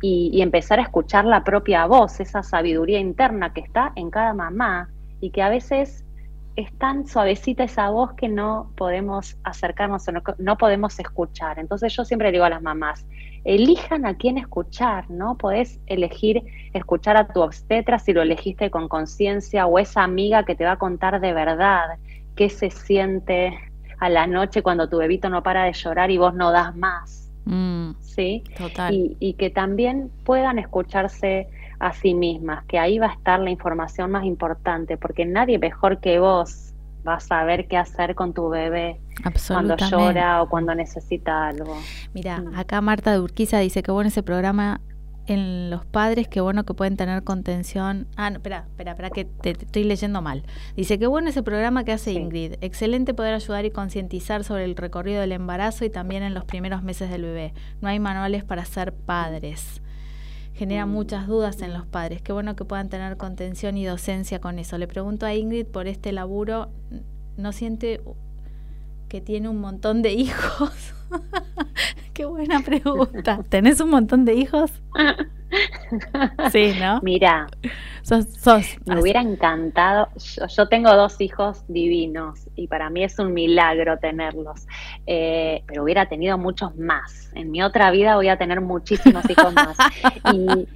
y, 0.00 0.30
y 0.32 0.42
empezar 0.42 0.78
a 0.78 0.82
escuchar 0.82 1.24
la 1.24 1.42
propia 1.42 1.86
voz, 1.86 2.20
esa 2.20 2.42
sabiduría 2.42 3.00
interna 3.00 3.52
que 3.52 3.60
está 3.60 3.92
en 3.96 4.10
cada 4.10 4.32
mamá 4.32 4.88
y 5.20 5.30
que 5.30 5.42
a 5.42 5.48
veces 5.48 6.04
es 6.56 6.70
tan 6.78 7.06
suavecita 7.06 7.64
esa 7.64 7.88
voz 7.90 8.12
que 8.14 8.28
no 8.28 8.70
podemos 8.76 9.38
acercarnos 9.42 10.06
o 10.08 10.12
no, 10.38 10.58
podemos 10.58 10.98
escuchar. 10.98 11.58
Entonces 11.58 11.94
yo 11.94 12.04
siempre 12.04 12.30
digo 12.30 12.44
a 12.44 12.50
las 12.50 12.62
mamás, 12.62 13.06
elijan 13.44 14.06
a 14.06 14.14
quién 14.14 14.38
escuchar, 14.38 15.10
¿no? 15.10 15.36
Podés 15.36 15.80
elegir 15.86 16.42
escuchar 16.72 17.16
a 17.16 17.26
tu 17.28 17.40
obstetra 17.40 17.98
si 17.98 18.12
lo 18.12 18.22
elegiste 18.22 18.70
con 18.70 18.88
conciencia 18.88 19.66
o 19.66 19.78
esa 19.78 20.04
amiga 20.04 20.44
que 20.44 20.54
te 20.54 20.64
va 20.64 20.72
a 20.72 20.78
contar 20.78 21.20
de 21.20 21.32
verdad 21.32 21.98
qué 22.36 22.48
se 22.48 22.70
siente 22.70 23.58
a 23.98 24.08
la 24.08 24.26
noche 24.26 24.62
cuando 24.62 24.88
tu 24.88 24.98
bebito 24.98 25.28
no 25.28 25.42
para 25.42 25.64
de 25.64 25.72
llorar 25.72 26.10
y 26.10 26.18
vos 26.18 26.34
no 26.34 26.50
das 26.52 26.76
más. 26.76 27.30
Mm, 27.44 27.92
¿Sí? 28.00 28.44
Total. 28.56 28.94
Y, 28.94 29.16
y 29.18 29.34
que 29.34 29.50
también 29.50 30.10
puedan 30.24 30.58
escucharse 30.58 31.48
a 31.80 31.92
sí 31.92 32.14
mismas, 32.14 32.64
que 32.66 32.78
ahí 32.78 33.00
va 33.00 33.08
a 33.08 33.12
estar 33.12 33.40
la 33.40 33.50
información 33.50 34.12
más 34.12 34.24
importante, 34.24 34.96
porque 34.96 35.26
nadie 35.26 35.58
mejor 35.58 35.98
que 35.98 36.20
vos 36.20 36.71
va 37.06 37.14
a 37.14 37.20
saber 37.20 37.68
qué 37.68 37.76
hacer 37.76 38.14
con 38.14 38.32
tu 38.32 38.48
bebé 38.48 39.00
cuando 39.48 39.76
llora 39.76 40.42
o 40.42 40.48
cuando 40.48 40.74
necesita 40.74 41.48
algo. 41.48 41.76
Mira, 42.14 42.40
mm. 42.40 42.54
acá 42.56 42.80
Marta 42.80 43.12
de 43.12 43.20
Urquiza 43.20 43.58
dice 43.58 43.82
que 43.82 43.90
bueno 43.90 44.08
ese 44.08 44.22
programa 44.22 44.80
en 45.26 45.70
los 45.70 45.86
padres, 45.86 46.26
qué 46.26 46.40
bueno 46.40 46.64
que 46.64 46.74
pueden 46.74 46.96
tener 46.96 47.22
contención. 47.22 48.08
Ah, 48.16 48.30
no, 48.30 48.36
espera, 48.36 48.64
espera, 48.68 48.92
espera, 48.92 49.10
que 49.10 49.24
te, 49.24 49.50
estoy 49.50 49.84
leyendo 49.84 50.20
mal. 50.20 50.44
Dice 50.76 50.98
que 50.98 51.06
bueno 51.06 51.28
ese 51.28 51.42
programa 51.42 51.84
que 51.84 51.92
hace 51.92 52.12
Ingrid. 52.12 52.54
Excelente 52.60 53.14
poder 53.14 53.34
ayudar 53.34 53.64
y 53.64 53.70
concientizar 53.70 54.42
sobre 54.42 54.64
el 54.64 54.74
recorrido 54.74 55.20
del 55.20 55.32
embarazo 55.32 55.84
y 55.84 55.90
también 55.90 56.24
en 56.24 56.34
los 56.34 56.44
primeros 56.44 56.82
meses 56.82 57.08
del 57.10 57.22
bebé. 57.22 57.54
No 57.80 57.88
hay 57.88 58.00
manuales 58.00 58.42
para 58.42 58.64
ser 58.64 58.92
padres 58.92 59.80
genera 60.62 60.86
muchas 60.86 61.26
dudas 61.26 61.60
en 61.60 61.72
los 61.72 61.86
padres. 61.86 62.22
Qué 62.22 62.32
bueno 62.32 62.54
que 62.54 62.64
puedan 62.64 62.88
tener 62.88 63.16
contención 63.16 63.76
y 63.76 63.84
docencia 63.84 64.40
con 64.40 64.60
eso. 64.60 64.78
Le 64.78 64.86
pregunto 64.86 65.26
a 65.26 65.34
Ingrid 65.34 65.66
por 65.66 65.88
este 65.88 66.12
laburo, 66.12 66.68
¿no 67.36 67.50
siente 67.50 68.00
que 69.08 69.20
tiene 69.20 69.48
un 69.48 69.60
montón 69.60 70.02
de 70.02 70.12
hijos? 70.12 70.94
Qué 72.14 72.26
buena 72.26 72.60
pregunta. 72.60 73.42
¿Tenés 73.48 73.80
un 73.80 73.90
montón 73.90 74.24
de 74.24 74.34
hijos? 74.34 74.70
Sí, 76.50 76.74
¿no? 76.80 77.00
Mira, 77.02 77.46
me 78.86 79.00
hubiera 79.00 79.20
encantado. 79.20 80.08
Yo, 80.56 80.68
tengo 80.68 80.94
dos 80.94 81.20
hijos 81.20 81.64
divinos 81.68 82.40
y 82.56 82.66
para 82.66 82.90
mí 82.90 83.04
es 83.04 83.18
un 83.18 83.32
milagro 83.32 83.98
tenerlos. 83.98 84.66
Eh, 85.06 85.62
pero 85.66 85.84
hubiera 85.84 86.06
tenido 86.06 86.38
muchos 86.38 86.74
más. 86.76 87.30
En 87.34 87.50
mi 87.50 87.62
otra 87.62 87.90
vida 87.90 88.16
voy 88.16 88.28
a 88.28 88.38
tener 88.38 88.60
muchísimos 88.60 89.28
hijos 89.28 89.52
más. 89.54 89.76
Y 90.32 90.68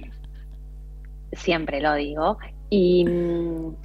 siempre 1.35 1.81
lo 1.81 1.93
digo. 1.95 2.37
Y, 2.69 3.05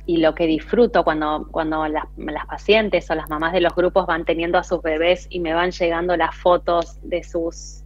lo 0.07 0.35
que 0.35 0.47
disfruto 0.47 1.05
cuando, 1.05 1.47
cuando 1.51 1.87
las, 1.87 2.05
las, 2.17 2.47
pacientes 2.47 3.09
o 3.11 3.15
las 3.15 3.29
mamás 3.31 3.53
de 3.53 3.61
los 3.61 3.75
grupos 3.75 4.07
van 4.07 4.25
teniendo 4.25 4.59
a 4.59 4.65
sus 4.65 4.83
bebés 4.83 5.27
y 5.31 5.41
me 5.41 5.55
van 5.55 5.71
llegando 5.71 6.17
las 6.17 6.35
fotos 6.35 6.99
de 7.03 7.23
sus 7.23 7.82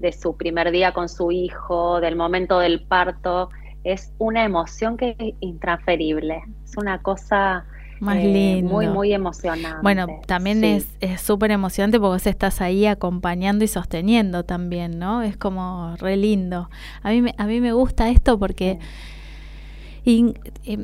de 0.00 0.12
su 0.12 0.36
primer 0.36 0.70
día 0.70 0.92
con 0.92 1.08
su 1.08 1.30
hijo, 1.30 2.00
del 2.00 2.16
momento 2.16 2.58
del 2.58 2.82
parto, 2.82 3.50
es 3.84 4.12
una 4.18 4.44
emoción 4.44 4.96
que 4.96 5.16
es 5.18 5.34
intransferible. 5.40 6.42
Es 6.64 6.76
una 6.76 7.00
cosa 7.02 7.66
más 8.00 8.16
eh, 8.18 8.62
muy, 8.64 8.88
muy 8.88 9.12
emocionante. 9.12 9.82
Bueno, 9.82 10.06
también 10.26 10.64
es 10.64 10.86
súper 11.20 11.50
emocionante 11.50 11.98
porque 11.98 12.14
vos 12.14 12.26
estás 12.26 12.60
ahí 12.60 12.86
acompañando 12.86 13.64
y 13.64 13.68
sosteniendo 13.68 14.44
también, 14.44 14.98
¿no? 14.98 15.22
Es 15.22 15.36
como 15.36 15.94
re 15.98 16.16
lindo. 16.16 16.70
A 17.02 17.10
mí 17.10 17.20
me, 17.22 17.34
a 17.36 17.46
mí 17.46 17.60
me 17.60 17.72
gusta 17.72 18.08
esto 18.08 18.38
porque... 18.38 18.78
Y, 20.02 20.34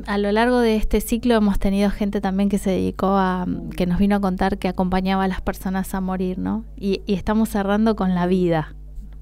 a 0.05 0.19
lo 0.19 0.31
largo 0.31 0.59
de 0.59 0.75
este 0.75 1.01
ciclo 1.01 1.33
hemos 1.33 1.57
tenido 1.57 1.89
gente 1.89 2.21
también 2.21 2.49
que 2.49 2.59
se 2.59 2.69
dedicó 2.69 3.17
a, 3.17 3.47
que 3.75 3.87
nos 3.87 3.97
vino 3.97 4.15
a 4.15 4.19
contar 4.19 4.59
que 4.59 4.67
acompañaba 4.67 5.23
a 5.23 5.27
las 5.27 5.41
personas 5.41 5.95
a 5.95 6.01
morir, 6.01 6.37
¿no? 6.37 6.65
Y, 6.75 7.01
y 7.07 7.15
estamos 7.15 7.49
cerrando 7.49 7.95
con 7.95 8.13
la 8.13 8.27
vida, 8.27 8.75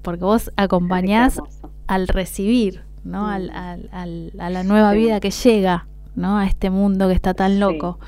porque 0.06 0.24
vos 0.24 0.52
acompañás 0.54 1.42
al 1.88 2.06
recibir, 2.06 2.84
¿no? 3.02 3.26
Al, 3.26 3.50
al, 3.90 4.32
a 4.38 4.50
la 4.50 4.62
nueva 4.62 4.92
vida 4.92 5.18
que 5.18 5.32
llega, 5.32 5.88
¿no? 6.14 6.38
A 6.38 6.46
este 6.46 6.70
mundo 6.70 7.08
que 7.08 7.14
está 7.14 7.34
tan 7.34 7.58
loco. 7.58 7.98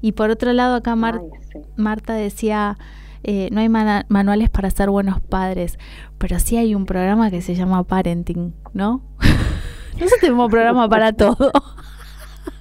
Y 0.00 0.12
por 0.12 0.30
otro 0.30 0.52
lado, 0.52 0.74
acá 0.74 0.96
Marta 0.96 2.14
decía, 2.14 2.76
eh, 3.22 3.50
no 3.52 3.60
hay 3.60 3.68
manuales 3.68 4.50
para 4.50 4.68
ser 4.68 4.90
buenos 4.90 5.20
padres, 5.20 5.78
pero 6.18 6.40
sí 6.40 6.56
hay 6.56 6.74
un 6.74 6.86
programa 6.86 7.30
que 7.30 7.40
se 7.40 7.54
llama 7.54 7.84
Parenting, 7.84 8.52
¿no? 8.72 9.00
Nosotros 9.92 10.20
tenemos 10.20 10.50
programa 10.50 10.88
para 10.88 11.12
todo. 11.12 11.52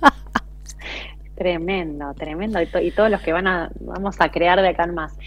tremendo, 1.36 2.14
tremendo. 2.14 2.62
Y, 2.62 2.70
y, 2.80 2.92
todos 2.92 3.10
los 3.10 3.22
que 3.22 3.34
van 3.34 3.48
a, 3.48 3.72
vamos 3.80 4.18
a 4.20 4.30
crear 4.30 4.62
de 4.62 4.68
acá 4.68 4.84
en 4.84 4.94
más. 4.94 5.18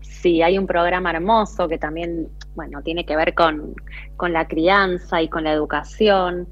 Sí, 0.00 0.42
hay 0.42 0.58
un 0.58 0.68
programa 0.68 1.10
hermoso 1.10 1.66
que 1.66 1.76
también, 1.76 2.28
bueno, 2.56 2.82
tiene 2.82 3.04
que 3.04 3.14
ver 3.14 3.34
con, 3.34 3.74
la 4.20 4.48
crianza 4.48 5.22
y 5.22 5.28
con 5.28 5.44
la 5.44 5.52
educación, 5.52 6.48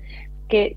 que, 0.49 0.77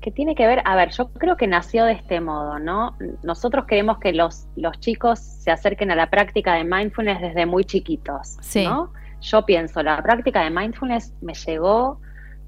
que, 0.00 0.12
tiene 0.12 0.34
que 0.34 0.46
ver, 0.46 0.62
a 0.64 0.76
ver, 0.76 0.90
yo 0.90 1.08
creo 1.14 1.36
que 1.36 1.48
nació 1.48 1.86
de 1.86 1.94
este 1.94 2.20
modo, 2.20 2.58
¿no? 2.58 2.96
Nosotros 3.24 3.64
queremos 3.64 3.98
que 3.98 4.12
los, 4.12 4.46
los 4.54 4.78
chicos 4.78 5.18
se 5.18 5.50
acerquen 5.50 5.90
a 5.90 5.96
la 5.96 6.10
práctica 6.10 6.54
de 6.54 6.64
mindfulness 6.64 7.20
desde 7.20 7.46
muy 7.46 7.64
chiquitos, 7.64 8.36
¿no? 8.54 8.92
Yo 9.22 9.46
pienso, 9.46 9.82
la 9.82 10.00
práctica 10.02 10.44
de 10.44 10.50
mindfulness 10.50 11.14
me 11.22 11.34
llegó 11.34 11.98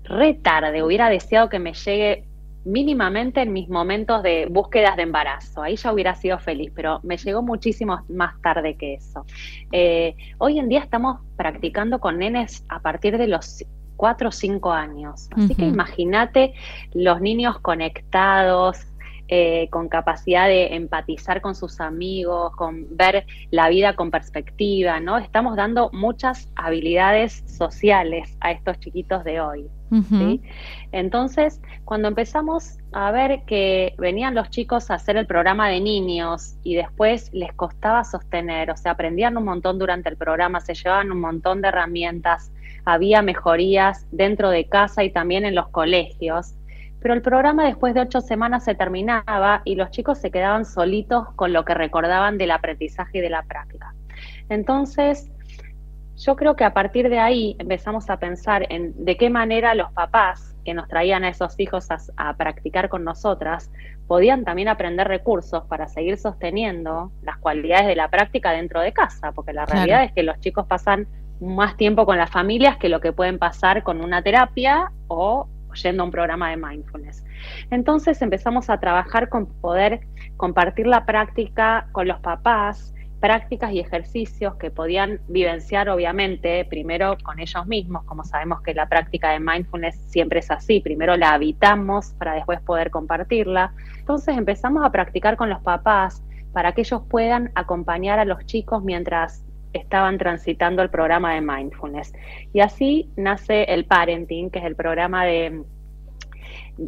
re 0.04 0.34
tarde, 0.34 0.82
hubiera 0.82 1.08
deseado 1.08 1.48
que 1.48 1.58
me 1.58 1.72
llegue 1.72 2.27
mínimamente 2.64 3.42
en 3.42 3.52
mis 3.52 3.68
momentos 3.68 4.22
de 4.22 4.46
búsquedas 4.46 4.96
de 4.96 5.02
embarazo. 5.02 5.62
Ahí 5.62 5.76
ya 5.76 5.92
hubiera 5.92 6.14
sido 6.14 6.38
feliz, 6.38 6.72
pero 6.74 7.00
me 7.02 7.16
llegó 7.16 7.42
muchísimo 7.42 8.04
más 8.08 8.40
tarde 8.42 8.76
que 8.76 8.94
eso. 8.94 9.24
Eh, 9.72 10.16
hoy 10.38 10.58
en 10.58 10.68
día 10.68 10.80
estamos 10.80 11.20
practicando 11.36 11.98
con 11.98 12.18
nenes 12.18 12.64
a 12.68 12.80
partir 12.80 13.16
de 13.16 13.28
los 13.28 13.64
4 13.96 14.28
o 14.28 14.32
5 14.32 14.72
años. 14.72 15.28
Así 15.36 15.54
que 15.54 15.66
imagínate 15.66 16.54
los 16.94 17.20
niños 17.20 17.58
conectados, 17.60 18.86
eh, 19.28 19.68
con 19.70 19.88
capacidad 19.88 20.48
de 20.48 20.74
empatizar 20.74 21.42
con 21.42 21.54
sus 21.54 21.80
amigos, 21.80 22.56
con 22.56 22.86
ver 22.96 23.26
la 23.50 23.68
vida 23.68 23.94
con 23.94 24.10
perspectiva, 24.10 25.00
¿no? 25.00 25.18
Estamos 25.18 25.54
dando 25.54 25.90
muchas 25.92 26.50
habilidades 26.56 27.44
sociales 27.46 28.36
a 28.40 28.52
estos 28.52 28.80
chiquitos 28.80 29.24
de 29.24 29.40
hoy. 29.40 29.66
Entonces, 30.92 31.60
cuando 31.84 32.08
empezamos 32.08 32.78
a 32.92 33.10
ver 33.10 33.42
que 33.46 33.94
venían 33.98 34.34
los 34.34 34.50
chicos 34.50 34.90
a 34.90 34.94
hacer 34.94 35.16
el 35.16 35.26
programa 35.26 35.68
de 35.68 35.80
niños 35.80 36.56
y 36.62 36.74
después 36.74 37.30
les 37.32 37.52
costaba 37.54 38.04
sostener, 38.04 38.70
o 38.70 38.76
sea, 38.76 38.92
aprendían 38.92 39.36
un 39.36 39.44
montón 39.44 39.78
durante 39.78 40.08
el 40.08 40.16
programa, 40.16 40.60
se 40.60 40.74
llevaban 40.74 41.10
un 41.10 41.20
montón 41.20 41.62
de 41.62 41.68
herramientas, 41.68 42.50
había 42.84 43.22
mejorías 43.22 44.06
dentro 44.10 44.50
de 44.50 44.66
casa 44.66 45.04
y 45.04 45.10
también 45.10 45.44
en 45.44 45.54
los 45.54 45.68
colegios, 45.68 46.54
pero 47.00 47.14
el 47.14 47.22
programa 47.22 47.64
después 47.64 47.94
de 47.94 48.00
ocho 48.00 48.20
semanas 48.20 48.64
se 48.64 48.74
terminaba 48.74 49.62
y 49.64 49.76
los 49.76 49.90
chicos 49.90 50.18
se 50.18 50.30
quedaban 50.30 50.64
solitos 50.64 51.28
con 51.36 51.52
lo 51.52 51.64
que 51.64 51.74
recordaban 51.74 52.38
del 52.38 52.50
aprendizaje 52.50 53.18
y 53.18 53.20
de 53.20 53.30
la 53.30 53.42
práctica. 53.42 53.94
Entonces, 54.48 55.30
yo 56.16 56.34
creo 56.34 56.56
que 56.56 56.64
a 56.64 56.74
partir 56.74 57.08
de 57.08 57.18
ahí 57.18 57.56
empezamos 57.58 58.10
a 58.10 58.18
pensar 58.18 58.66
en 58.70 58.92
de 59.04 59.16
qué 59.16 59.30
manera 59.30 59.74
los 59.74 59.92
papás 59.92 60.56
que 60.64 60.74
nos 60.74 60.88
traían 60.88 61.24
a 61.24 61.28
esos 61.28 61.58
hijos 61.60 61.88
a, 62.16 62.34
practicar 62.34 62.88
con 62.88 63.04
nosotras 63.04 63.70
podían 64.06 64.44
también 64.44 64.68
aprender 64.68 65.06
recursos 65.06 65.64
para 65.66 65.86
seguir 65.86 66.18
sosteniendo 66.18 67.12
las 67.22 67.38
cualidades 67.38 67.86
de 67.86 67.96
la 67.96 68.08
práctica 68.10 68.50
dentro 68.50 68.80
de 68.80 68.92
casa, 68.92 69.32
porque 69.32 69.52
la 69.52 69.64
realidad 69.64 70.04
es 70.04 70.12
que 70.12 70.22
los 70.22 70.38
chicos 70.40 70.66
pasan 70.66 71.06
más 71.40 71.76
tiempo 71.76 72.04
con 72.04 72.18
las 72.18 72.30
familias 72.30 72.78
que 72.78 72.88
lo 72.88 73.00
que 73.00 73.12
pueden 73.12 73.38
pasar 73.38 73.82
con 73.84 74.00
una 74.00 74.22
terapia 74.22 74.90
o 75.06 75.48
yendo 75.82 76.02
a 76.02 76.06
un 76.06 76.12
programa 76.12 76.50
de 76.50 76.56
mindfulness. 76.56 77.24
Entonces 77.70 78.20
empezamos 78.22 78.70
a 78.70 78.78
trabajar 78.78 79.28
con 79.28 79.46
poder 79.60 80.00
compartir 80.36 80.86
la 80.86 81.04
práctica 81.06 81.88
con 81.92 82.08
los 82.08 82.20
papás, 82.20 82.94
prácticas 83.20 83.72
y 83.72 83.80
ejercicios 83.80 84.54
que 84.56 84.70
podían 84.70 85.20
vivenciar 85.28 85.88
obviamente 85.88 86.64
primero 86.66 87.16
con 87.24 87.40
ellos 87.40 87.66
mismos, 87.66 88.04
como 88.04 88.24
sabemos 88.24 88.60
que 88.62 88.74
la 88.74 88.88
práctica 88.88 89.30
de 89.30 89.40
mindfulness 89.40 89.96
siempre 90.06 90.38
es 90.38 90.50
así, 90.50 90.80
primero 90.80 91.16
la 91.16 91.32
habitamos 91.32 92.12
para 92.18 92.34
después 92.34 92.60
poder 92.60 92.90
compartirla. 92.90 93.72
Entonces 93.98 94.36
empezamos 94.36 94.84
a 94.84 94.92
practicar 94.92 95.36
con 95.36 95.50
los 95.50 95.60
papás 95.62 96.22
para 96.52 96.72
que 96.72 96.82
ellos 96.82 97.02
puedan 97.08 97.50
acompañar 97.54 98.18
a 98.18 98.24
los 98.24 98.44
chicos 98.46 98.82
mientras 98.82 99.44
estaban 99.72 100.18
transitando 100.18 100.82
el 100.82 100.90
programa 100.90 101.34
de 101.34 101.40
mindfulness. 101.40 102.12
Y 102.52 102.60
así 102.60 103.10
nace 103.16 103.64
el 103.64 103.84
parenting, 103.84 104.50
que 104.50 104.58
es 104.58 104.64
el 104.64 104.76
programa 104.76 105.24
de 105.24 105.64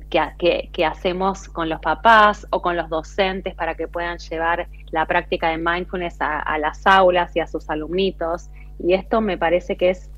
que, 0.08 0.84
hacemos 0.84 1.48
con 1.48 1.68
los 1.68 1.80
papás 1.80 2.46
o 2.50 2.62
con 2.62 2.76
los 2.76 2.88
docentes 2.88 3.54
para 3.54 3.74
que 3.74 3.88
puedan 3.88 4.18
llevar 4.18 4.68
la 4.90 5.06
práctica 5.06 5.48
de 5.48 5.58
mindfulness 5.58 6.16
a, 6.20 6.58
las 6.58 6.86
aulas 6.86 7.34
y 7.34 7.40
a 7.40 7.46
sus 7.46 7.68
alumnitos. 7.68 8.50
Y 8.78 8.94
esto 8.94 9.20
me 9.20 9.36
parece 9.36 9.76
que 9.76 9.90
es 9.90 10.10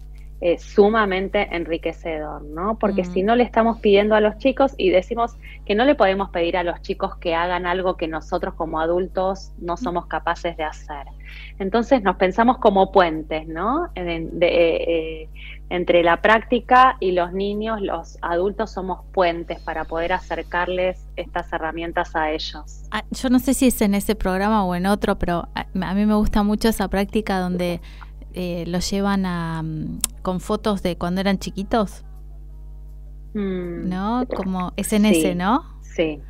eh, 0.45 0.59
sumamente 0.59 1.55
enriquecedor, 1.55 2.43
¿no? 2.43 2.77
Porque 2.77 3.05
si 3.05 3.23
mm. 3.23 3.27
no 3.27 3.37
le 3.37 3.45
estamos 3.45 3.79
pidiendo 3.79 4.17
a 4.17 4.21
los 4.21 4.39
chicos 4.39 4.75
y 4.77 4.91
decimos 4.91 5.37
que 5.65 5.77
no 5.77 5.85
le 5.85 5.95
podemos 5.95 6.31
pedir 6.31 6.57
a 6.57 6.65
los 6.65 6.83
chicos 6.83 7.15
que 7.19 7.33
hagan 7.33 7.65
algo 7.65 7.97
que 7.97 8.09
nosotros 8.09 8.55
como 8.55 8.81
adultos 8.81 9.53
no 9.59 9.77
somos 9.77 10.07
capaces 10.07 10.57
de 10.57 10.65
hacer. 10.65 11.07
Entonces 11.61 12.03
nos 12.03 12.17
pensamos 12.17 12.59
como 12.59 12.91
puentes, 12.91 13.47
¿no? 13.47 13.87
Eh, 13.95 14.29
eh, 14.41 15.29
entre 15.71 16.03
la 16.03 16.21
práctica 16.21 16.97
y 16.99 17.13
los 17.13 17.33
niños, 17.33 17.81
los 17.81 18.19
adultos 18.21 18.73
somos 18.73 19.05
puentes 19.13 19.61
para 19.61 19.85
poder 19.85 20.13
acercarles 20.13 21.07
estas 21.15 21.53
herramientas 21.53 22.17
a 22.17 22.33
ellos. 22.33 22.83
Ah, 22.91 23.05
yo 23.13 23.31
no 23.31 23.39
sé 23.39 23.55
si 23.55 23.69
es 23.69 23.81
en 23.81 23.95
ese 23.95 24.17
programa 24.17 24.65
o 24.65 24.75
en 24.75 24.87
otro, 24.87 25.21
pero 25.21 25.49
a, 25.55 25.95
mí 25.95 26.05
me 26.05 26.15
gusta 26.17 26.43
mucho 26.43 26.69
esa 26.69 26.89
práctica 26.89 27.39
donde 27.39 27.81
eh, 28.35 28.65
los 28.67 28.91
llevan 28.91 29.27
a, 29.27 29.63
mm, 29.63 30.01
con 30.23 30.41
fotos 30.41 30.83
de 30.83 30.97
cuando 30.97 31.21
eran 31.21 31.39
chiquitos. 31.39 32.05
Mm. 33.35 33.89
¿No? 33.89 34.25
Como 34.35 34.73
es 34.77 34.93
en 34.93 35.07
ese, 35.07 35.35
¿no? 35.35 35.65
Sí. 35.81 36.21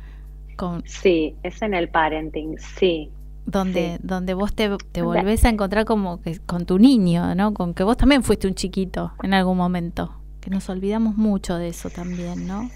Sí, 0.85 1.35
es 1.43 1.61
en 1.61 1.73
el 1.73 1.89
parenting, 1.89 2.57
sí 2.57 3.11
donde, 3.45 3.97
donde 4.01 4.33
vos 4.33 4.53
te, 4.53 4.69
te 4.91 5.01
volvés 5.01 5.43
a 5.45 5.49
encontrar 5.49 5.85
como 5.85 6.21
que 6.21 6.39
con 6.39 6.65
tu 6.65 6.79
niño, 6.79 7.35
¿no? 7.35 7.53
Con 7.53 7.73
que 7.73 7.83
vos 7.83 7.97
también 7.97 8.23
fuiste 8.23 8.47
un 8.47 8.55
chiquito 8.55 9.13
en 9.21 9.33
algún 9.33 9.57
momento, 9.57 10.13
que 10.41 10.49
nos 10.49 10.69
olvidamos 10.69 11.15
mucho 11.15 11.57
de 11.57 11.67
eso 11.67 11.89
también, 11.89 12.47
¿no? 12.47 12.69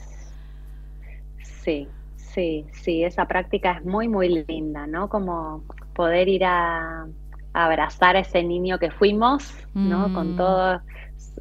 Sí, 1.63 1.87
sí, 2.15 2.65
sí, 2.73 3.03
esa 3.03 3.25
práctica 3.25 3.77
es 3.77 3.85
muy, 3.85 4.07
muy 4.07 4.45
linda, 4.47 4.87
¿no? 4.87 5.09
Como 5.09 5.63
poder 5.93 6.27
ir 6.27 6.43
a, 6.45 7.07
abrazar 7.53 8.15
a 8.15 8.19
ese 8.19 8.43
niño 8.43 8.79
que 8.79 8.91
fuimos, 8.91 9.53
¿no? 9.73 10.13
Con, 10.13 10.33
mm. 10.33 10.37
todo, 10.37 10.81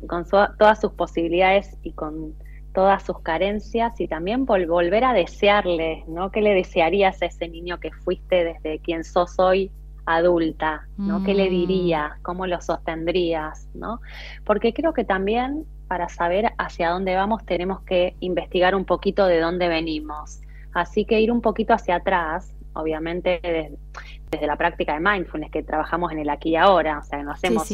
con 0.07 0.25
todas 0.25 0.81
sus 0.81 0.93
posibilidades 0.93 1.77
y 1.83 1.93
con 1.93 2.35
todas 2.73 3.03
sus 3.05 3.21
carencias 3.21 3.99
y 4.01 4.07
también 4.07 4.45
volver 4.45 5.05
a 5.05 5.15
desearle, 5.15 6.05
¿no? 6.09 6.31
¿Qué 6.31 6.43
le 6.43 6.55
desearías 6.55 7.23
a 7.23 7.27
ese 7.27 7.49
niño 7.49 7.81
que 7.81 7.91
fuiste 7.91 8.45
desde 8.45 8.79
quien 8.81 9.03
sos 9.03 9.39
hoy 9.39 9.71
adulta, 10.05 10.87
¿no? 10.97 11.25
¿Qué 11.25 11.35
le 11.35 11.47
mm. 11.47 11.51
dirías? 11.51 12.13
¿Cómo 12.23 12.47
lo 12.47 12.61
sostendrías, 12.61 13.69
¿no? 13.75 14.01
Porque 14.45 14.73
creo 14.73 14.93
que 14.93 15.05
también 15.05 15.65
para 15.89 16.09
saber 16.09 16.53
hacia 16.59 16.91
dónde 16.91 17.15
vamos 17.15 17.45
tenemos 17.45 17.81
que 17.81 18.17
investigar 18.21 18.75
un 18.75 18.85
poquito 18.85 19.27
de 19.27 19.41
dónde 19.41 19.69
venimos. 19.69 20.41
Así 20.75 21.05
que 21.05 21.21
ir 21.21 21.33
un 21.33 21.41
poquito 21.41 21.73
hacia 21.73 21.97
atrás, 21.97 22.53
obviamente 22.77 23.41
desde, 23.43 24.47
la 24.47 24.57
práctica 24.57 24.95
de 24.95 25.01
mindfulness, 25.01 25.51
que 25.51 25.63
trabajamos 25.63 26.13
en 26.13 26.19
el 26.19 26.29
aquí 26.29 26.51
y 26.51 26.57
ahora, 26.57 26.99
o 26.99 27.03
sea, 27.03 27.23
no 27.23 27.33
hacemos 27.33 27.71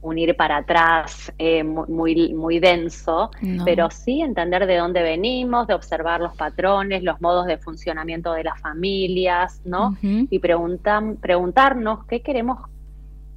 un 0.00 0.18
ir 0.18 0.36
para 0.36 0.58
atrás 0.58 1.32
eh, 1.38 1.64
muy, 1.64 2.34
muy 2.34 2.60
denso, 2.60 3.30
pero 3.64 3.90
sí 3.90 4.20
entender 4.20 4.66
de 4.66 4.76
dónde 4.76 5.02
venimos, 5.02 5.66
de 5.66 5.74
observar 5.74 6.20
los 6.20 6.36
patrones, 6.36 7.02
los 7.02 7.20
modos 7.20 7.46
de 7.46 7.56
funcionamiento 7.56 8.32
de 8.34 8.44
las 8.44 8.60
familias, 8.60 9.60
¿no? 9.64 9.96
Y 10.02 10.38
preguntan, 10.38 11.16
preguntarnos 11.16 12.04
qué 12.04 12.20
queremos 12.20 12.58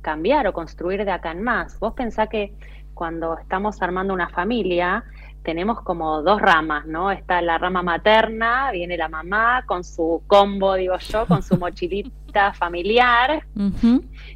cambiar 0.02 0.48
o 0.48 0.54
construir 0.54 1.04
de 1.04 1.12
acá 1.12 1.32
en 1.32 1.42
más. 1.42 1.80
Vos 1.80 1.94
pensás 1.94 2.30
que 2.30 2.54
cuando 2.94 3.38
estamos 3.38 3.82
armando 3.82 4.14
una 4.14 4.30
familia, 4.30 5.04
tenemos 5.48 5.80
como 5.80 6.24
dos 6.24 6.42
ramas, 6.42 6.86
¿no? 6.88 7.10
Está 7.10 7.42
la 7.42 7.58
rama 7.58 7.82
materna, 7.82 8.70
viene 8.72 8.98
la 8.98 9.08
mamá 9.08 9.64
con 9.66 9.86
su 9.86 10.22
combo, 10.28 10.74
digo 10.74 10.98
yo, 10.98 11.26
con 11.26 11.42
su 11.42 11.56
mochilita 11.58 12.52
familiar, 12.52 13.46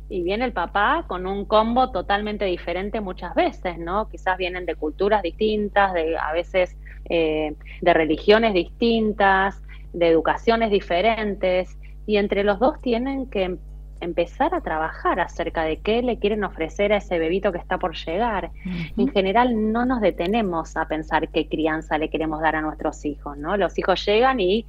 y 0.07 0.23
viene 0.23 0.45
el 0.45 0.53
papá 0.53 1.03
con 1.09 1.27
un 1.27 1.43
combo 1.43 1.91
totalmente 1.91 2.45
diferente 2.45 3.01
muchas 3.01 3.35
veces, 3.35 3.77
¿no? 3.77 4.07
Quizás 4.07 4.37
vienen 4.37 4.65
de 4.65 4.75
culturas 4.75 5.21
distintas, 5.21 5.91
de 5.91 6.17
a 6.17 6.31
veces 6.31 6.77
eh, 7.09 7.55
de 7.81 7.93
religiones 7.93 8.53
distintas, 8.53 9.61
de 9.91 10.07
educaciones 10.07 10.71
diferentes, 10.71 11.77
y 12.07 12.15
entre 12.15 12.45
los 12.45 12.57
dos 12.57 12.79
tienen 12.79 13.29
que 13.29 13.57
empezar 14.01 14.53
a 14.53 14.61
trabajar 14.61 15.19
acerca 15.19 15.63
de 15.63 15.77
qué 15.77 16.01
le 16.01 16.19
quieren 16.19 16.43
ofrecer 16.43 16.91
a 16.91 16.97
ese 16.97 17.19
bebito 17.19 17.51
que 17.51 17.57
está 17.59 17.77
por 17.77 17.95
llegar. 17.95 18.51
En 18.97 19.07
general 19.09 19.71
no 19.71 19.85
nos 19.85 20.01
detenemos 20.01 20.75
a 20.75 20.87
pensar 20.87 21.29
qué 21.29 21.47
crianza 21.47 21.97
le 21.97 22.09
queremos 22.09 22.41
dar 22.41 22.55
a 22.55 22.61
nuestros 22.61 23.05
hijos, 23.05 23.37
¿no? 23.37 23.55
Los 23.57 23.77
hijos 23.77 24.03
llegan 24.05 24.39
y, 24.39 24.65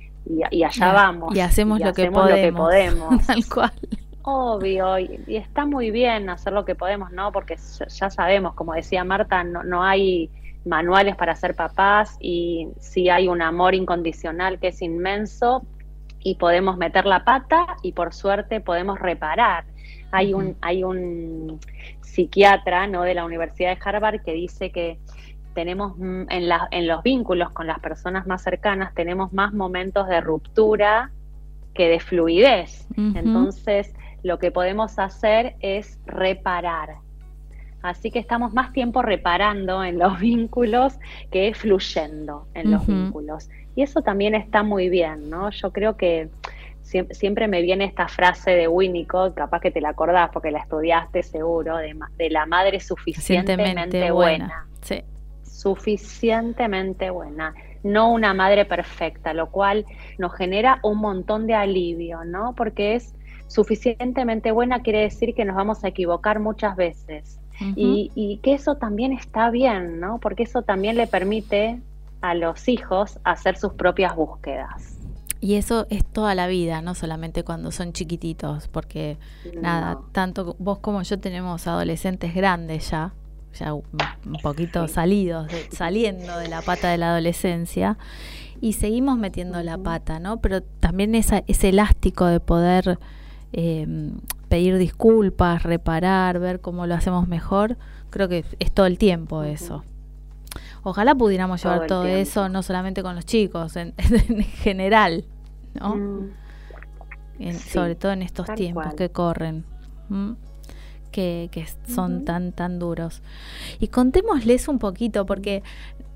y, 0.51 0.63
allá 0.63 0.93
vamos. 0.93 1.35
Y 1.35 1.41
hacemos, 1.41 1.81
lo, 1.81 1.93
que 1.93 2.11
podemos, 2.11 2.55
Tal 3.27 3.45
cual. 3.49 3.73
Obvio, 4.23 4.99
y, 4.99 5.37
está 5.37 5.67
muy 5.67 5.91
bien 5.91 6.31
hacer 6.31 6.53
lo 6.53 6.65
que 6.65 6.75
podemos, 6.75 7.11
¿no? 7.11 7.33
Porque 7.33 7.57
ya 7.89 8.11
sabemos, 8.11 8.55
como 8.55 8.75
decía 8.75 9.03
Marta, 9.03 9.43
no, 9.43 9.65
no 9.65 9.83
hay 9.83 10.31
manuales 10.65 11.17
para 11.17 11.35
ser 11.35 11.57
papás 11.57 12.17
y 12.21 12.69
si 12.79 13.09
hay 13.09 13.27
un 13.29 13.43
amor 13.43 13.75
incondicional 13.75 14.61
que 14.61 14.69
es 14.69 14.81
inmenso, 14.81 15.65
y 16.25 16.37
podemos 16.37 16.77
meter 16.77 17.07
la 17.07 17.25
pata 17.25 17.77
y 17.83 17.93
por 17.93 18.13
suerte 18.15 18.61
podemos 18.61 18.99
reparar. 18.99 19.65
Hay 20.11 20.35
un, 20.35 20.57
hay 20.61 20.85
un 20.85 21.59
psiquiatra 22.01 22.87
¿no? 22.87 23.03
de 23.03 23.15
la 23.15 23.25
Universidad 23.25 23.77
de 23.77 23.83
Harvard 23.83 24.23
que 24.23 24.33
dice 24.33 24.71
que 24.71 24.99
tenemos 25.55 25.99
en, 25.99 26.27
en 26.71 26.87
los 26.87 27.03
vínculos 27.03 27.51
con 27.51 27.67
las 27.67 27.81
personas 27.81 28.27
más 28.27 28.43
cercanas, 28.43 28.95
tenemos 28.95 29.33
más 29.33 29.53
momentos 29.53 30.09
de 30.09 30.21
ruptura 30.21 31.11
que 31.75 31.89
de 31.89 32.01
fluidez. 32.01 32.87
Entonces, 32.97 33.95
lo 34.23 34.39
que 34.39 34.51
podemos 34.51 34.99
hacer 34.99 35.57
es 35.61 35.99
reparar. 36.07 36.97
Así 37.83 38.11
que 38.11 38.21
estamos 38.21 38.53
más 38.53 38.73
tiempo 38.73 39.03
reparando 39.03 39.83
en 39.83 39.99
los 39.99 40.19
vínculos 40.21 40.99
que 41.31 41.53
fluyendo 41.55 42.47
en 42.55 42.71
los 42.71 42.87
vínculos. 42.87 43.49
Y 43.75 43.83
eso 43.83 44.03
también 44.03 44.35
está 44.35 44.63
muy 44.63 44.89
bien, 44.89 45.31
¿no? 45.31 45.51
Yo 45.51 45.73
creo 45.73 45.97
que 45.97 46.29
siempre, 46.83 47.49
me 47.49 47.63
viene 47.63 47.85
esta 47.85 48.09
frase 48.09 48.51
de 48.51 48.69
Winnicott, 48.69 49.35
capaz 49.35 49.61
que 49.61 49.71
te 49.71 49.81
la 49.81 49.91
acordás 49.91 50.31
porque 50.33 50.51
la 50.51 50.59
estudiaste 50.59 51.23
seguro, 51.23 51.77
de, 51.77 51.95
de 52.19 52.31
la 52.31 52.47
madre 52.47 52.81
suficientemente 52.81 54.11
buena. 54.11 54.67
Sí. 54.83 55.03
Suficientemente 55.43 57.11
buena, 57.11 57.55
no 57.83 58.13
una 58.13 58.35
madre 58.35 58.65
perfecta, 58.65 59.33
lo 59.33 59.51
cual 59.51 59.87
nos 60.19 60.35
genera 60.35 60.81
un 60.83 60.99
montón 60.99 61.47
de 61.47 61.55
alivio, 61.55 62.25
¿no? 62.25 62.55
Porque 62.55 62.95
es 62.97 63.15
suficientemente 63.47 64.51
buena 64.51 64.83
quiere 64.83 65.01
decir 65.01 65.35
que 65.35 65.45
nos 65.45 65.57
vamos 65.57 65.85
a 65.85 65.89
equivocar 65.89 66.41
muchas 66.41 66.77
veces. 66.77 67.39
y, 67.77 68.11
y, 68.17 68.39
que 68.39 68.55
eso 68.55 68.75
también 68.75 69.13
está 69.13 69.51
bien, 69.51 70.01
¿no? 70.01 70.19
Porque 70.19 70.43
eso 70.43 70.63
también 70.63 70.97
le 70.97 71.07
permite 71.07 71.79
a 72.23 72.35
los 72.35 72.69
hijos 72.69 73.19
hacer 73.25 73.57
sus 73.59 73.75
propias 73.75 74.17
búsquedas. 74.17 74.97
Y 75.41 75.57
eso 75.57 75.89
es 75.91 76.05
toda 76.05 76.37
la 76.37 76.47
vida, 76.47 76.83
no 76.83 76.95
solamente 76.95 77.43
cuando 77.43 77.73
son 77.73 77.93
chiquititos, 77.93 78.69
porque 78.69 79.19
nada, 79.61 79.99
tanto 80.13 80.55
vos 80.61 80.79
como 80.79 81.03
yo 81.03 81.19
tenemos 81.19 81.67
adolescentes 81.67 82.33
grandes 82.33 82.91
ya, 82.91 83.13
ya 83.55 83.75
un, 83.75 83.83
poquito 84.43 84.87
salidos, 84.87 85.51
saliendo 85.73 86.39
de 86.39 86.49
la 86.49 86.63
pata 86.63 86.91
de 86.91 86.99
la 86.99 87.11
adolescencia, 87.11 87.99
y 88.61 88.75
seguimos 88.75 89.19
metiendo 89.19 89.61
la 89.65 89.77
pata, 89.79 90.21
¿no? 90.21 90.41
Pero 90.41 90.63
también 90.63 91.17
esa, 91.17 91.43
ese 91.49 91.71
elástico 91.71 92.27
de 92.27 92.39
poder 92.39 93.01
eh, 93.53 94.13
pedir 94.49 94.79
disculpas, 94.79 95.65
reparar, 95.65 96.39
ver 96.39 96.61
cómo 96.61 96.87
lo 96.87 96.95
hacemos 96.95 97.27
mejor, 97.27 97.79
creo 98.11 98.29
que 98.29 98.45
es 98.61 98.71
todo 98.71 98.87
el 98.87 98.97
tiempo 98.97 99.43
eso. 99.43 99.83
Ojalá 100.83 101.15
pudiéramos 101.15 101.63
llevar 101.63 101.87
todo, 101.87 102.07
eso, 102.07 102.49
no 102.49 102.63
solamente 102.63 103.03
con 103.03 103.15
los 103.15 103.25
chicos, 103.25 103.77
en, 103.77 103.95
general, 104.63 105.25
¿no? 105.75 105.97
Mm. 105.97 107.53
sobre 107.55 107.95
todo 107.95 108.13
en 108.13 108.23
estos 108.23 108.47
tiempos 108.55 108.95
que 108.95 109.11
corren. 109.11 109.65
Que, 111.11 111.67
son 111.87 112.25
tan, 112.25 112.53
tan 112.53 112.79
duros. 112.79 113.23
Y 113.79 113.89
contémosles 113.89 114.67
un 114.69 114.79
poquito, 114.79 115.27
porque 115.27 115.63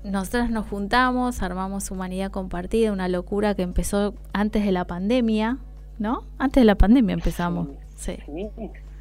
nosotros 0.03 0.49
nos 0.49 0.67
juntamos, 0.67 1.41
armamos 1.41 1.91
Humanidad 1.91 2.31
Compartida, 2.31 2.91
una 2.91 3.07
locura 3.07 3.55
que 3.55 3.61
empezó 3.61 4.15
antes 4.33 4.65
de 4.65 4.71
la 4.71 4.85
pandemia, 4.85 5.57
¿no? 5.99 6.23
Antes 6.37 6.61
de 6.61 6.65
la 6.65 6.75
pandemia 6.75 7.13
empezamos. 7.13 7.69
Sí, 7.95 8.17
sí, 8.25 8.49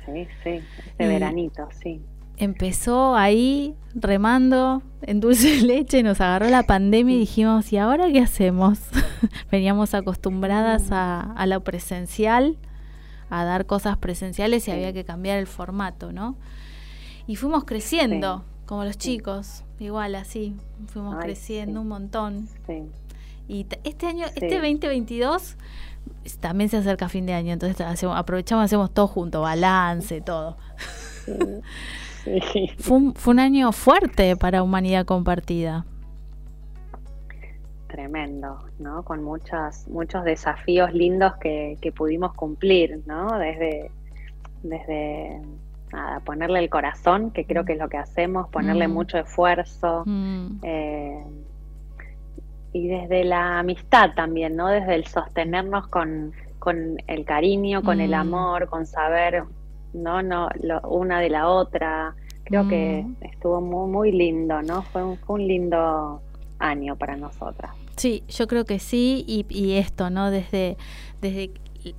sí, 0.05 0.29
sí. 0.43 0.51
este 0.87 1.07
veranito, 1.07 1.69
sí. 1.83 2.01
Empezó 2.37 3.17
ahí 3.17 3.75
remando 3.95 4.83
en 5.03 5.21
dulce 5.21 5.57
de 5.57 5.63
leche, 5.63 6.03
nos 6.03 6.21
agarró 6.21 6.49
la 6.49 6.65
pandemia 6.65 7.17
y 7.17 7.21
dijimos, 7.21 7.73
¿y 7.73 7.79
ahora 7.79 8.11
qué 8.13 8.21
hacemos? 8.21 8.79
Veníamos 9.51 9.95
acostumbradas 9.95 10.91
a, 10.91 11.33
a 11.33 11.47
lo 11.47 11.63
presencial, 11.65 12.59
a 13.31 13.45
dar 13.45 13.67
cosas 13.67 13.97
presenciales 13.97 14.69
y 14.69 14.71
había 14.71 14.93
que 14.93 15.05
cambiar 15.05 15.39
el 15.39 15.47
formato, 15.47 16.13
¿no? 16.13 16.37
Y 17.27 17.37
fuimos 17.37 17.65
creciendo, 17.65 18.45
como 18.67 18.85
los 18.85 18.99
chicos, 18.99 19.65
igual 19.79 20.15
así, 20.15 20.55
fuimos 20.89 21.17
creciendo 21.17 21.81
un 21.81 21.89
montón. 21.89 22.49
Y 23.49 23.67
este 23.85 24.07
año, 24.07 24.27
este 24.27 24.55
2022, 24.57 25.57
también 26.41 26.71
se 26.71 26.77
acerca 26.77 27.09
fin 27.09 27.27
de 27.27 27.33
año, 27.33 27.53
entonces 27.53 27.81
hacemos, 27.81 28.17
aprovechamos, 28.17 28.65
hacemos 28.65 28.93
todo 28.93 29.07
junto, 29.07 29.41
balance, 29.41 30.21
todo. 30.21 30.57
fue, 32.79 32.97
un, 32.97 33.15
fue 33.15 33.35
un 33.35 33.41
año 33.41 33.73
fuerte 33.73 34.37
para 34.37 34.63
Humanidad 34.63 35.05
Compartida. 35.07 35.85
Tremendo, 37.89 38.65
¿no? 38.79 39.05
Con 39.05 39.23
muchos, 39.23 39.87
muchos 39.89 40.25
desafíos 40.25 40.93
lindos 40.93 41.35
que, 41.41 41.79
que 41.81 41.93
pudimos 41.93 42.35
cumplir, 42.35 43.03
¿no? 43.07 43.39
Desde, 43.39 43.91
desde 44.63 45.41
nada, 45.93 46.21
ponerle 46.21 46.59
el 46.59 46.69
corazón, 46.69 47.31
que 47.31 47.45
creo 47.45 47.65
que 47.65 47.75
es 47.75 47.79
lo 47.79 47.89
que 47.89 47.97
hacemos, 47.97 48.49
ponerle 48.49 48.89
mm. 48.89 48.93
mucho 48.93 49.19
esfuerzo. 49.19 50.03
Mm. 50.07 50.59
Eh, 50.63 51.25
y 52.73 52.89
desde 52.89 53.25
la 53.25 53.61
amistad 53.61 54.11
también, 54.15 54.57
¿no? 54.57 54.69
Desde 54.69 54.95
el 54.95 55.07
sostenernos 55.07 55.89
con, 55.89 56.33
el 57.07 57.25
cariño, 57.25 57.83
con 57.83 58.01
el 58.01 58.11
mm. 58.11 58.15
amor, 58.15 58.69
con 58.69 58.87
saber, 58.87 59.45
¿no? 59.97 60.23
no 60.23 60.49
lo, 60.63 60.81
una 60.89 61.21
de 61.21 61.31
la 61.31 61.49
otra. 61.49 62.15
Creo 62.45 62.69
que 62.69 63.05
estuvo 63.23 63.61
muy, 63.61 63.91
muy 63.91 64.13
lindo, 64.13 64.63
¿no? 64.63 64.83
Fue 64.83 65.03
un, 65.03 65.17
fue 65.17 65.35
un 65.35 65.49
lindo 65.49 66.23
año 66.61 66.95
para 66.95 67.17
nosotras. 67.17 67.73
Sí, 67.97 68.23
yo 68.29 68.47
creo 68.47 68.65
que 68.65 68.79
sí, 68.79 69.25
y, 69.27 69.47
y 69.49 69.79
esto, 69.79 70.11
¿no? 70.11 70.31
Desde, 70.31 70.77
desde 71.21 71.51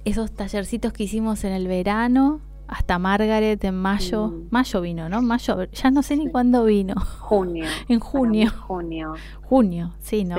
esos 0.05 0.31
tallercitos 0.31 0.93
que 0.93 1.03
hicimos 1.03 1.43
en 1.43 1.51
el 1.51 1.67
verano, 1.67 2.39
hasta 2.67 2.99
Margaret 2.99 3.63
en 3.63 3.75
mayo. 3.75 4.27
Mm. 4.27 4.47
Mayo 4.51 4.81
vino, 4.81 5.09
¿no? 5.09 5.21
Mayo, 5.21 5.63
ya 5.71 5.91
no 5.91 6.03
sé 6.03 6.17
ni 6.17 6.29
cuándo 6.29 6.65
vino. 6.65 6.95
Junio. 7.19 7.65
en 7.87 7.99
junio. 7.99 8.51
Junio. 8.67 9.13
Junio, 9.43 9.93
sí, 9.99 10.23
¿no? 10.23 10.35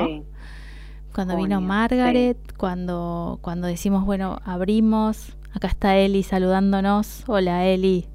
Cuando 1.15 1.37
vino 1.37 1.61
Margaret, 1.61 2.39
cuando, 2.57 3.39
cuando 3.43 3.67
decimos, 3.67 4.05
bueno, 4.05 4.39
abrimos. 4.45 5.37
Acá 5.53 5.69
está 5.69 5.97
Eli 5.97 6.23
saludándonos. 6.23 7.25
Hola, 7.27 7.67
Eli. 7.67 8.07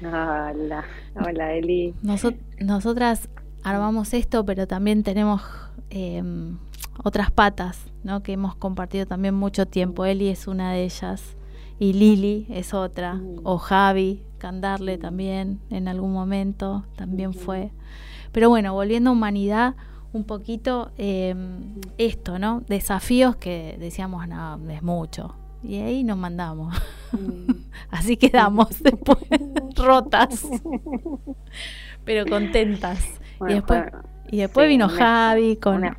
Hola, 0.00 0.84
hola, 1.14 1.52
Eli. 1.54 1.94
nosotras 2.60 3.28
armamos 3.62 4.14
esto, 4.14 4.44
pero 4.44 4.66
también 4.66 5.02
tenemos 5.02 5.42
em, 5.90 6.58
otras 7.02 7.30
patas, 7.30 7.92
¿no? 8.04 8.22
Que 8.22 8.32
hemos 8.32 8.54
compartido 8.54 9.06
también 9.06 9.34
mucho 9.34 9.66
tiempo. 9.66 10.04
Eli 10.04 10.28
es 10.28 10.46
una 10.46 10.72
de 10.72 10.84
ellas 10.84 11.36
y 11.78 11.92
Lili 11.92 12.46
es 12.48 12.74
otra, 12.74 13.14
mm. 13.14 13.40
o 13.44 13.58
Javi, 13.58 14.22
Candarle 14.38 14.98
también 14.98 15.60
en 15.68 15.88
algún 15.88 16.12
momento, 16.12 16.84
también 16.96 17.34
fue. 17.34 17.72
Pero 18.30 18.48
bueno, 18.48 18.72
volviendo 18.72 19.10
a 19.10 19.12
humanidad, 19.12 19.74
un 20.12 20.24
poquito 20.24 20.92
em, 20.96 21.74
esto, 21.98 22.38
¿no? 22.38 22.62
Desafíos 22.68 23.36
que 23.36 23.76
decíamos, 23.80 24.28
no, 24.28 24.58
es 24.70 24.82
mucho. 24.82 25.34
Y 25.62 25.80
ahí 25.80 26.04
nos 26.04 26.18
mandamos. 26.18 26.76
Mm. 27.10 27.64
Así 27.90 28.18
quedamos 28.18 28.68
después 28.82 29.16
rotas, 29.76 30.46
pero 32.04 32.26
contentas. 32.26 33.02
y 33.48 33.54
después, 33.54 33.84
y 34.30 34.36
después 34.36 34.68
vino 34.68 34.90
Javi 34.90 35.56
con, 35.56 35.96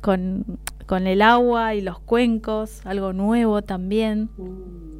con, 0.00 0.58
con, 0.88 1.06
el 1.06 1.22
agua 1.22 1.76
y 1.76 1.80
los 1.80 2.00
cuencos, 2.00 2.84
algo 2.84 3.12
nuevo 3.12 3.62
también. 3.62 4.30
Mm 4.36 4.92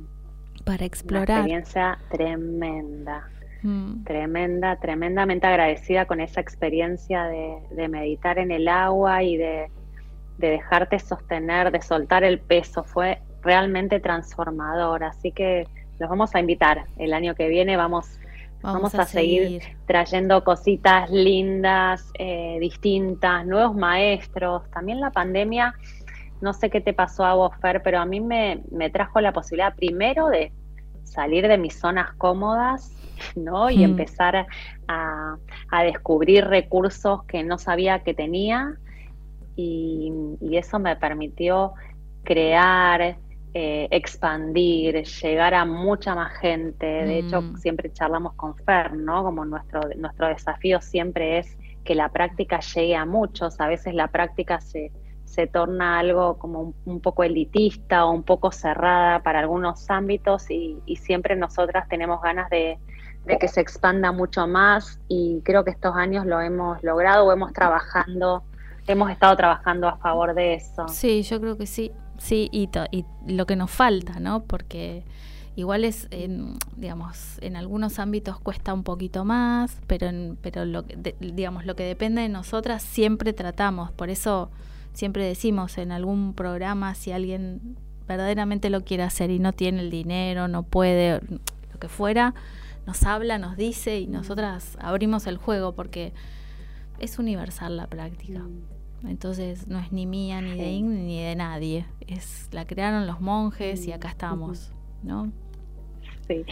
para 0.64 0.85
explorar. 0.85 1.44
Una 1.44 1.59
experiencia 1.59 1.98
tremenda, 2.11 3.28
mm. 3.62 4.05
tremenda, 4.05 4.76
tremendamente 4.76 5.46
agradecida 5.46 6.07
con 6.07 6.20
esa 6.20 6.40
experiencia 6.40 7.24
de, 7.24 7.88
meditar 7.88 8.38
en 8.38 8.50
el 8.50 8.68
agua 8.68 9.22
y 9.22 9.37
de, 9.37 9.70
dejarte 10.38 10.98
sostener, 10.98 11.70
de 11.70 11.83
soltar 11.83 12.24
el 12.24 12.40
peso. 12.40 12.85
Fue 12.85 13.20
realmente 13.42 14.00
transformador, 14.00 15.05
así 15.05 15.33
que 15.33 15.66
los 15.98 16.09
vamos 16.09 16.35
a 16.35 16.40
invitar. 16.40 16.85
El 16.96 17.12
año 17.14 17.35
que 17.35 17.48
viene 17.48 17.76
vamos, 17.76 18.18
vamos, 18.62 18.94
a, 18.94 19.05
seguir. 19.05 19.62
trayendo 19.87 20.44
cositas 20.44 21.11
lindas, 21.11 22.11
eh, 22.18 22.59
distintas, 22.61 23.46
nuevos 23.46 23.74
maestros. 23.74 24.68
También 24.70 25.00
la 25.00 25.11
pandemia 25.11 25.74
no 26.42 26.52
sé 26.52 26.68
qué 26.68 26.81
te 26.81 26.92
pasó 26.92 27.24
a 27.24 27.35
vos, 27.35 27.52
Fer, 27.61 27.83
pero 27.83 28.00
a 28.00 28.05
mí 28.05 28.20
me, 28.20 28.61
trajo 28.92 29.20
la 29.20 29.33
posibilidad 29.33 29.74
primero 29.74 30.26
de 30.26 30.52
salir 31.05 31.46
de 31.46 31.57
mis 31.57 31.78
zonas 31.78 32.12
cómodas, 32.18 32.92
¿no? 33.37 33.70
Y 33.70 33.85
empezar 33.85 34.46
a, 34.88 35.37
descubrir 35.85 36.44
recursos 36.44 37.22
que 37.24 37.44
no 37.44 37.59
sabía 37.59 38.00
que 38.00 38.12
tenía. 38.12 38.74
Y, 39.55 40.12
eso 40.50 40.78
me 40.81 40.96
permitió 40.96 41.74
crear, 42.24 43.16
eh, 43.54 43.88
expandir, 43.90 45.04
llegar 45.04 45.54
a 45.54 45.64
mucha 45.64 46.14
más 46.14 46.32
gente. 46.38 46.86
De 46.86 47.18
hecho, 47.18 47.42
hmm. 47.42 47.56
siempre 47.56 47.92
charlamos 47.92 48.34
con 48.34 48.56
Fer, 48.56 48.94
¿no? 48.94 49.22
Como 49.22 49.44
nuestro, 49.44 49.80
nuestro 49.96 50.28
desafío 50.28 50.80
siempre 50.80 51.38
es 51.38 51.56
que 51.84 51.94
la 51.94 52.08
práctica 52.08 52.60
llegue 52.60 52.96
a 52.96 53.04
muchos. 53.04 53.60
A 53.60 53.68
veces 53.68 53.94
la 53.94 54.08
práctica 54.08 54.60
se, 54.60 54.90
se 55.32 55.46
torna 55.46 55.98
algo 55.98 56.36
como 56.36 56.74
un, 56.84 57.00
poco 57.00 57.24
elitista 57.24 58.04
o 58.04 58.10
un 58.10 58.22
poco 58.22 58.52
cerrada 58.52 59.22
para 59.22 59.40
algunos 59.40 59.88
ámbitos 59.88 60.50
y, 60.50 60.82
siempre 61.00 61.36
nosotras 61.36 61.88
tenemos 61.88 62.20
ganas 62.20 62.50
de, 62.50 62.78
que 63.40 63.48
se 63.48 63.62
expanda 63.62 64.12
mucho 64.12 64.46
más 64.46 65.00
y 65.08 65.40
creo 65.42 65.64
que 65.64 65.70
estos 65.70 65.96
años 65.96 66.26
lo 66.26 66.38
hemos 66.40 66.82
logrado 66.82 67.24
o 67.24 67.32
hemos 67.32 67.54
trabajando, 67.54 68.42
hemos 68.86 69.10
estado 69.10 69.34
trabajando 69.36 69.88
a 69.88 69.96
favor 69.96 70.34
de 70.34 70.54
eso. 70.54 70.86
Sí, 70.88 71.22
yo 71.22 71.40
creo 71.40 71.56
que 71.56 71.66
sí, 71.66 71.92
sí, 72.22 72.48
y, 72.52 72.68
y 72.92 73.04
lo 73.26 73.46
que 73.46 73.56
nos 73.56 73.70
falta, 73.70 74.20
¿no? 74.20 74.44
Porque 74.44 75.02
igual 75.56 75.85
es, 75.85 76.06
en, 76.11 76.54
digamos, 76.76 77.38
en 77.40 77.56
algunos 77.56 77.98
ámbitos 77.98 78.38
cuesta 78.38 78.72
un 78.72 78.85
poquito 78.85 79.24
más, 79.24 79.76
pero, 79.87 80.08
pero 80.40 80.64
lo, 80.64 80.82
digamos, 81.20 81.66
lo 81.66 81.74
que 81.74 81.82
depende 81.82 82.22
de 82.22 82.28
nosotras 82.28 82.82
siempre 82.82 83.32
tratamos, 83.32 83.90
por 83.90 84.08
eso 84.08 84.50
siempre 84.92 85.24
decimos 85.26 85.78
en 85.78 85.90
algún 85.90 86.35
programa 86.35 86.94
si 86.94 87.12
alguien 87.12 87.76
verdaderamente 88.06 88.70
lo 88.70 88.85
quiere 88.85 89.02
hacer 89.02 89.30
y 89.30 89.38
no 89.38 89.52
tiene 89.52 89.80
el 89.80 89.90
dinero, 89.90 90.48
no 90.48 90.62
puede, 90.62 91.20
lo 91.72 91.78
que 91.80 91.88
fuera, 91.88 92.35
nos 92.87 93.02
habla, 93.02 93.38
nos 93.38 93.56
dice 93.56 93.98
y 93.98 94.06
nosotras 94.06 94.76
abrimos 94.80 95.26
el 95.26 95.38
juego 95.38 95.74
porque 95.74 96.12
es 96.98 97.18
universal 97.18 97.76
la 97.76 97.87
práctica. 97.87 98.40
Mm. 98.40 98.71
Entonces 99.04 99.66
no 99.66 99.78
es 99.78 99.92
ni 99.92 100.06
mía, 100.06 100.40
ni 100.40 100.56
de 100.56 100.70
Ing, 100.70 101.06
ni 101.06 101.22
de 101.22 101.34
nadie. 101.36 101.86
Es 102.06 102.48
la 102.52 102.66
crearon 102.66 103.06
los 103.06 103.20
monjes 103.20 103.86
y 103.86 103.92
acá 103.92 104.08
estamos, 104.08 104.72
¿no? 105.02 105.32
Sí, 106.28 106.44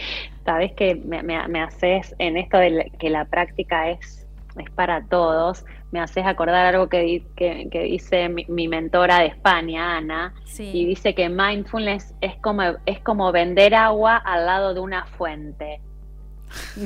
sabes 0.43 0.73
que 0.73 0.95
me, 0.95 1.23
me 1.23 1.61
haces 1.61 2.13
en 2.19 2.37
esto 2.37 2.57
de 2.57 2.91
que 2.99 3.09
la 3.09 3.25
práctica 3.25 3.89
es, 3.89 4.27
es 4.57 4.69
para 4.71 5.05
todos 5.05 5.65
me 5.91 5.99
haces 5.99 6.25
acordar 6.25 6.65
algo 6.67 6.87
que, 6.87 7.23
que, 7.35 7.83
dice 7.83 8.29
mi, 8.29 8.67
mentora 8.67 9.19
de 9.19 9.27
España, 9.27 9.97
Ana, 9.97 10.33
y 10.57 10.85
dice 10.85 11.13
que 11.13 11.27
mindfulness 11.29 12.15
es 12.21 12.35
como, 12.37 12.63
es 12.85 12.99
como 13.01 13.31
vender 13.31 13.75
agua 13.75 14.17
al 14.17 14.45
lado 14.45 14.73
de 14.73 14.79
una 14.79 15.05
fuente. 15.05 15.81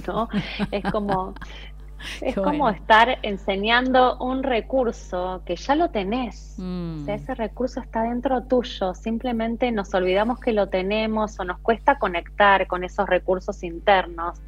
¿No? 0.08 0.28
es 0.72 0.84
como, 0.92 1.36
es 2.22 2.36
como 2.36 2.70
estar 2.70 3.20
enseñando 3.22 4.18
un 4.18 4.44
recurso 4.44 5.42
que 5.46 5.56
ya 5.56 5.76
lo 5.76 5.90
tenés. 5.90 6.56
Mm. 6.58 7.10
ese 7.10 7.36
recurso 7.36 7.82
está 7.82 8.04
dentro 8.04 8.44
tuyo. 8.44 8.94
Simplemente 8.94 9.72
nos 9.72 9.94
olvidamos 9.94 10.40
que 10.40 10.54
lo 10.54 10.68
tenemos 10.68 11.40
o 11.40 11.44
nos 11.44 11.60
cuesta 11.60 12.00
conectar 12.00 12.68
con 12.68 12.84
esos 12.84 13.08
recursos 13.08 13.64
internos 13.64 14.42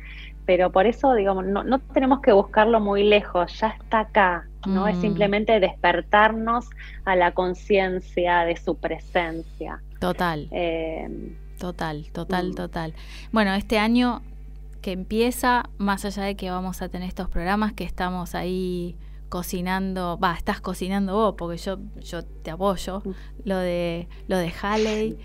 pero 0.47 0.71
por 0.71 0.87
eso, 0.87 1.13
digamos, 1.13 1.45
no, 1.45 1.65
no 1.65 1.79
tenemos 1.79 2.21
que 2.21 2.31
buscarlo 2.31 2.79
muy 2.79 3.03
lejos, 3.03 3.59
ya 3.59 3.67
está 3.67 3.99
acá, 3.99 4.47
¿no? 4.65 4.87
Es 4.87 4.95
mm. 4.95 5.01
simplemente 5.01 5.59
despertarnos 5.59 6.69
a 7.03 7.17
la 7.17 7.33
conciencia 7.33 8.45
de 8.45 8.55
su 8.55 8.77
presencia. 8.77 9.81
Total. 9.99 10.47
Eh, 10.51 11.35
total, 11.59 12.07
total, 12.13 12.51
mm. 12.51 12.55
total. 12.55 12.93
Bueno, 13.33 13.53
este 13.55 13.77
año 13.77 14.21
que 14.87 14.93
empieza, 14.93 15.69
más 15.77 16.05
allá 16.05 16.23
de 16.23 16.37
que 16.37 16.49
vamos 16.49 16.81
a 16.81 16.87
tener 16.87 17.09
estos 17.09 17.27
programas 17.27 17.73
que 17.73 17.83
estamos 17.83 18.35
ahí 18.35 18.95
cocinando, 19.27 20.17
va, 20.17 20.33
estás 20.33 20.61
cocinando 20.61 21.13
vos, 21.13 21.35
porque 21.37 21.57
yo, 21.57 21.77
yo 21.99 22.23
te 22.23 22.51
apoyo, 22.51 23.01
mm. 23.03 23.11
lo 23.43 23.57
de, 23.57 24.07
lo 24.29 24.37
de 24.37 24.53
Halley, 24.61 25.17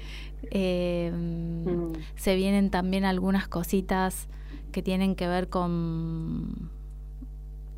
Em, 0.51 1.65
mm. 1.65 1.93
Se 2.17 2.35
vienen 2.35 2.71
también 2.71 3.05
algunas 3.05 3.47
cositas 3.47 4.29
que 4.73 4.83
tienen 4.83 5.15
que 5.15 5.29
ver 5.29 5.49
con, 5.49 6.71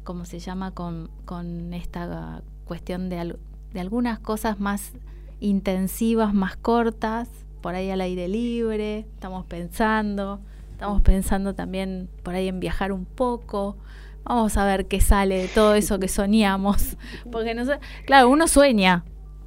¿cómo 0.05 0.25
se 0.25 0.39
llama? 0.39 0.71
Con, 0.71 1.11
con 1.25 1.75
esta 1.75 2.43
cuestión 2.65 3.11
de, 3.11 3.37
de 3.75 3.81
algunas 3.81 4.19
cosas 4.21 4.59
más 4.59 4.93
intensivas, 5.41 6.33
más 6.33 6.57
cortas, 6.57 7.29
por 7.61 7.75
ahí 7.75 7.91
al 7.91 8.01
aire 8.01 8.29
libre, 8.29 9.01
estamos 9.15 9.45
pensando, 9.47 10.41
estamos 10.75 11.03
pensando 11.03 11.55
también 11.55 12.09
por 12.25 12.35
ahí 12.35 12.49
en 12.49 12.59
viajar 12.59 12.93
un 12.93 13.05
poco. 13.05 13.77
Vamos 14.25 14.57
a 14.57 14.65
ver 14.65 14.87
qué 14.87 15.01
sale 15.01 15.39
de 15.39 15.49
todo 15.49 15.75
eso 15.75 16.01
que 16.01 16.09
soñamos. 16.09 16.97
Porque 17.31 17.55
no 17.55 17.65
sé, 17.65 17.79
claro, 18.07 18.29
uno 18.29 18.49
sueña. 18.49 19.05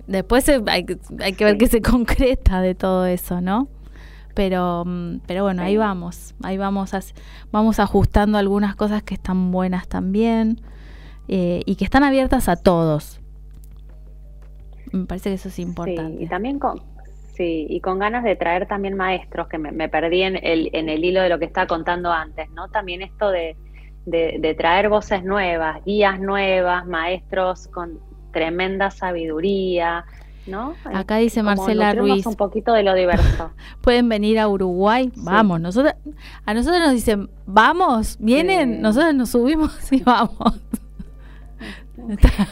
Después 0.07 0.47
hay, 0.47 0.85
hay 1.19 1.33
que 1.33 1.43
ver 1.43 1.57
qué 1.57 1.67
se 1.67 1.81
concreta 1.81 2.61
de 2.61 2.75
todo 2.75 3.05
eso, 3.05 3.41
¿no? 3.41 3.67
pero 4.33 4.83
mm, 4.85 5.21
pero 5.25 5.41
bueno 5.41 5.63
ahí 5.63 5.77
vamos 5.77 6.35
ahí 6.43 6.59
vamos 6.59 6.91
vamos 7.51 7.79
ajustando 7.79 8.37
algunas 8.37 8.75
cosas 8.75 9.01
que 9.01 9.15
están 9.15 9.51
buenas 9.51 9.87
también 9.87 10.61
eh, 11.27 11.63
y 11.65 11.75
que 11.75 11.83
están 11.83 12.03
abiertas 12.03 12.47
a 12.47 12.55
todos 12.55 13.19
me 14.91 15.07
parece 15.07 15.31
que 15.31 15.33
eso 15.33 15.49
es 15.49 15.57
importante 15.57 16.23
y 16.23 16.27
también 16.27 16.59
con 16.59 16.83
sí 17.37 17.67
y 17.69 17.79
con 17.79 17.99
ganas 17.99 18.23
de 18.23 18.35
traer 18.35 18.67
también 18.67 18.95
maestros 18.95 19.47
que 19.47 19.57
me, 19.57 19.89
perdí 19.89 20.23
en 20.23 20.39
el 20.43 20.69
en 20.73 20.89
el 20.89 21.05
hilo 21.05 21.21
de 21.21 21.29
lo 21.29 21.39
que 21.39 21.45
estaba 21.45 21.67
contando 21.67 22.11
antes 22.11 22.49
no 22.51 22.67
también 22.69 23.01
esto 23.01 23.29
de, 23.29 23.55
de 24.05 24.55
traer 24.57 24.89
voces 24.89 25.23
nuevas 25.23 25.83
guías 25.85 26.19
nuevas 26.19 26.85
maestros 26.85 27.67
con 27.67 27.99
tremenda 28.31 28.91
sabiduría 28.91 30.05
¿no? 30.47 30.75
Acá 30.85 31.17
dice 31.17 31.43
Marcela 31.43 31.93
Ruiz. 31.93 32.25
Un 32.25 32.35
poquito 32.35 32.73
de 32.73 32.83
lo 32.83 32.93
diverso. 32.93 33.51
Pueden 33.81 34.09
venir 34.09 34.39
a 34.39 34.47
Uruguay, 34.47 35.11
vamos. 35.15 35.61
Nosotros, 35.61 35.93
a 36.45 36.53
nosotros 36.53 36.79
nos 36.81 36.91
dicen, 36.93 37.29
vamos, 37.45 38.17
vienen, 38.19 38.81
nosotros 38.81 39.13
nos 39.13 39.29
subimos 39.29 39.75
y 39.91 40.01
vamos. 40.01 40.61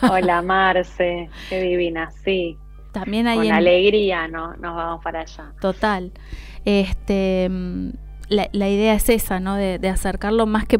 Hola 0.10 0.42
Marce, 0.42 1.30
qué 1.50 1.62
divina, 1.62 2.12
sí. 2.24 2.58
También 2.96 3.28
hay 3.28 3.38
Con 3.38 3.52
alegría 3.52 4.28
no, 4.30 4.56
nos 4.56 4.76
vamos 4.76 5.04
para 5.04 5.22
allá. 5.22 5.52
Total. 5.60 6.12
Este, 6.64 7.50
la, 8.30 8.48
la 8.54 8.70
idea 8.70 8.94
es 8.94 9.10
esa, 9.10 9.42
¿no? 9.42 9.56
De, 9.56 9.80
de, 9.80 9.90
acercarlo 9.90 10.46
más 10.46 10.66
que 10.66 10.80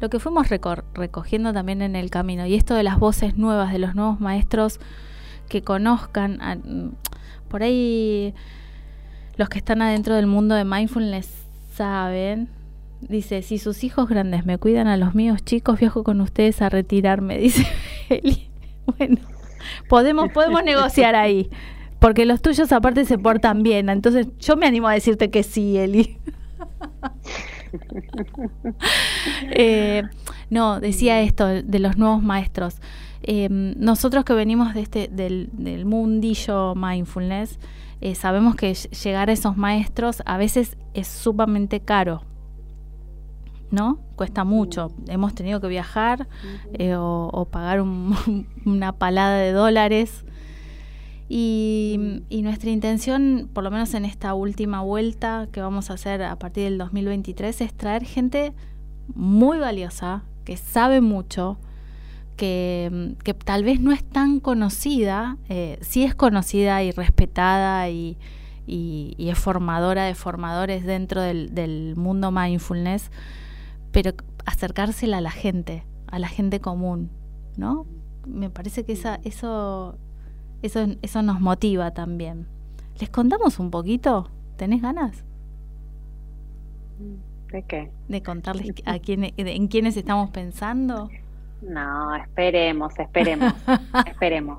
lo 0.00 0.10
que 0.10 0.18
fuimos 0.18 0.48
recogiendo 0.50 1.54
también 1.54 1.80
en 1.80 1.96
el 1.96 2.10
camino. 2.10 2.44
Y 2.44 2.54
esto 2.54 2.74
de 2.74 2.82
las 2.82 2.98
voces 2.98 3.38
nuevas, 3.38 3.72
de 3.72 3.78
los 3.78 3.94
nuevos 3.94 4.20
maestros, 4.20 4.80
que 5.48 5.62
conozcan. 5.62 6.94
por 7.48 7.62
ahí 7.62 8.34
los 9.36 9.48
que 9.48 9.58
están 9.58 9.80
adentro 9.80 10.14
del 10.14 10.26
mundo 10.26 10.54
de 10.54 10.64
mindfulness 10.64 11.46
saben. 11.72 12.50
Dice, 13.00 13.40
si 13.40 13.58
sus 13.58 13.82
hijos 13.84 14.08
grandes 14.08 14.44
me 14.44 14.58
cuidan 14.58 14.88
a 14.88 14.96
los 14.96 15.14
míos 15.14 15.42
chicos, 15.42 15.80
viajo 15.80 16.04
con 16.04 16.20
ustedes 16.20 16.60
a 16.60 16.68
retirarme, 16.68 17.38
dice 17.38 17.66
Eli. 18.08 18.50
Bueno, 18.98 19.18
podemos, 19.88 20.30
podemos 20.32 20.62
negociar 20.64 21.14
ahí. 21.14 21.50
Porque 21.98 22.26
los 22.26 22.42
tuyos 22.42 22.72
aparte 22.72 23.04
se 23.04 23.18
portan 23.18 23.62
bien. 23.62 23.88
Entonces 23.88 24.26
yo 24.38 24.56
me 24.56 24.66
animo 24.66 24.88
a 24.88 24.92
decirte 24.92 25.30
que 25.30 25.42
sí, 25.42 25.76
Eli. 25.76 26.18
Eh, 29.50 30.02
no, 30.48 30.80
decía 30.80 31.20
esto 31.20 31.46
de 31.46 31.78
los 31.78 31.98
nuevos 31.98 32.22
maestros. 32.22 32.80
Em, 33.22 33.74
nosotros 33.76 34.24
que 34.24 34.34
venimos 34.34 34.72
de 34.72 34.80
este, 34.80 35.08
del, 35.10 35.84
mundillo 35.84 36.74
mindfulness, 36.74 37.58
eh, 38.00 38.14
sabemos 38.14 38.54
que 38.54 38.72
llegar 38.74 39.30
a 39.30 39.32
esos 39.32 39.56
maestros 39.56 40.22
a 40.26 40.36
veces 40.36 40.76
es 40.94 41.08
sumamente 41.08 41.80
caro. 41.80 42.22
¿No? 43.76 43.98
Cuesta 44.16 44.44
mucho. 44.44 44.92
Hemos 45.06 45.34
tenido 45.34 45.60
que 45.60 45.68
viajar 45.68 46.28
eh, 46.72 46.94
o, 46.96 47.48
pagar 47.50 47.82
una 48.64 48.92
palada 48.92 49.36
de 49.36 49.52
dólares. 49.52 50.24
Y, 51.28 52.22
y, 52.28 52.42
nuestra 52.42 52.70
intención, 52.70 53.50
por 53.52 53.64
lo 53.64 53.70
menos 53.70 53.92
en 53.94 54.04
esta 54.04 54.32
última 54.32 54.80
vuelta 54.80 55.48
que 55.52 55.60
vamos 55.60 55.90
a 55.90 55.94
hacer 55.94 56.22
a 56.22 56.36
partir 56.38 56.64
del 56.64 56.78
2023, 56.78 57.60
es 57.60 57.74
traer 57.74 58.04
gente 58.04 58.54
muy 59.14 59.58
valiosa, 59.58 60.22
que 60.44 60.56
sabe 60.56 61.00
mucho, 61.00 61.58
que, 62.36 63.34
tal 63.44 63.64
vez 63.64 63.80
no 63.80 63.92
es 63.92 64.04
tan 64.04 64.40
conocida, 64.40 65.38
eh, 65.48 65.78
sí 65.80 66.04
es 66.04 66.14
conocida 66.14 66.82
y 66.82 66.92
respetada 66.92 67.88
y, 67.88 68.16
es 68.68 69.38
formadora 69.38 70.04
de 70.04 70.14
formadores 70.14 70.84
dentro 70.84 71.20
del, 71.22 71.94
mundo 71.96 72.30
mindfulness, 72.30 73.10
pero 73.96 74.10
acercársela 74.44 75.16
a 75.16 75.20
la 75.22 75.30
gente, 75.30 75.82
a 76.06 76.18
la 76.18 76.28
gente 76.28 76.60
común, 76.60 77.08
¿no? 77.56 77.86
Me 78.26 78.50
parece 78.50 78.84
que 78.84 78.92
esa, 78.92 79.20
eso, 79.24 79.96
eso, 80.60 80.86
eso 81.00 81.22
nos 81.22 81.40
motiva 81.40 81.92
también. 81.92 82.46
¿Les 83.00 83.08
contamos 83.08 83.58
un 83.58 83.70
poquito? 83.70 84.28
¿Tenés 84.58 84.82
ganas? 84.82 85.24
¿De 87.50 87.62
qué? 87.62 87.90
De 88.08 88.22
contarles 88.22 88.74
a 88.84 88.98
quién, 88.98 89.32
en 89.34 89.66
quiénes 89.68 89.96
estamos 89.96 90.28
pensando. 90.28 91.08
No, 91.62 92.14
esperemos, 92.16 92.98
esperemos, 92.98 93.54
esperemos. 94.06 94.58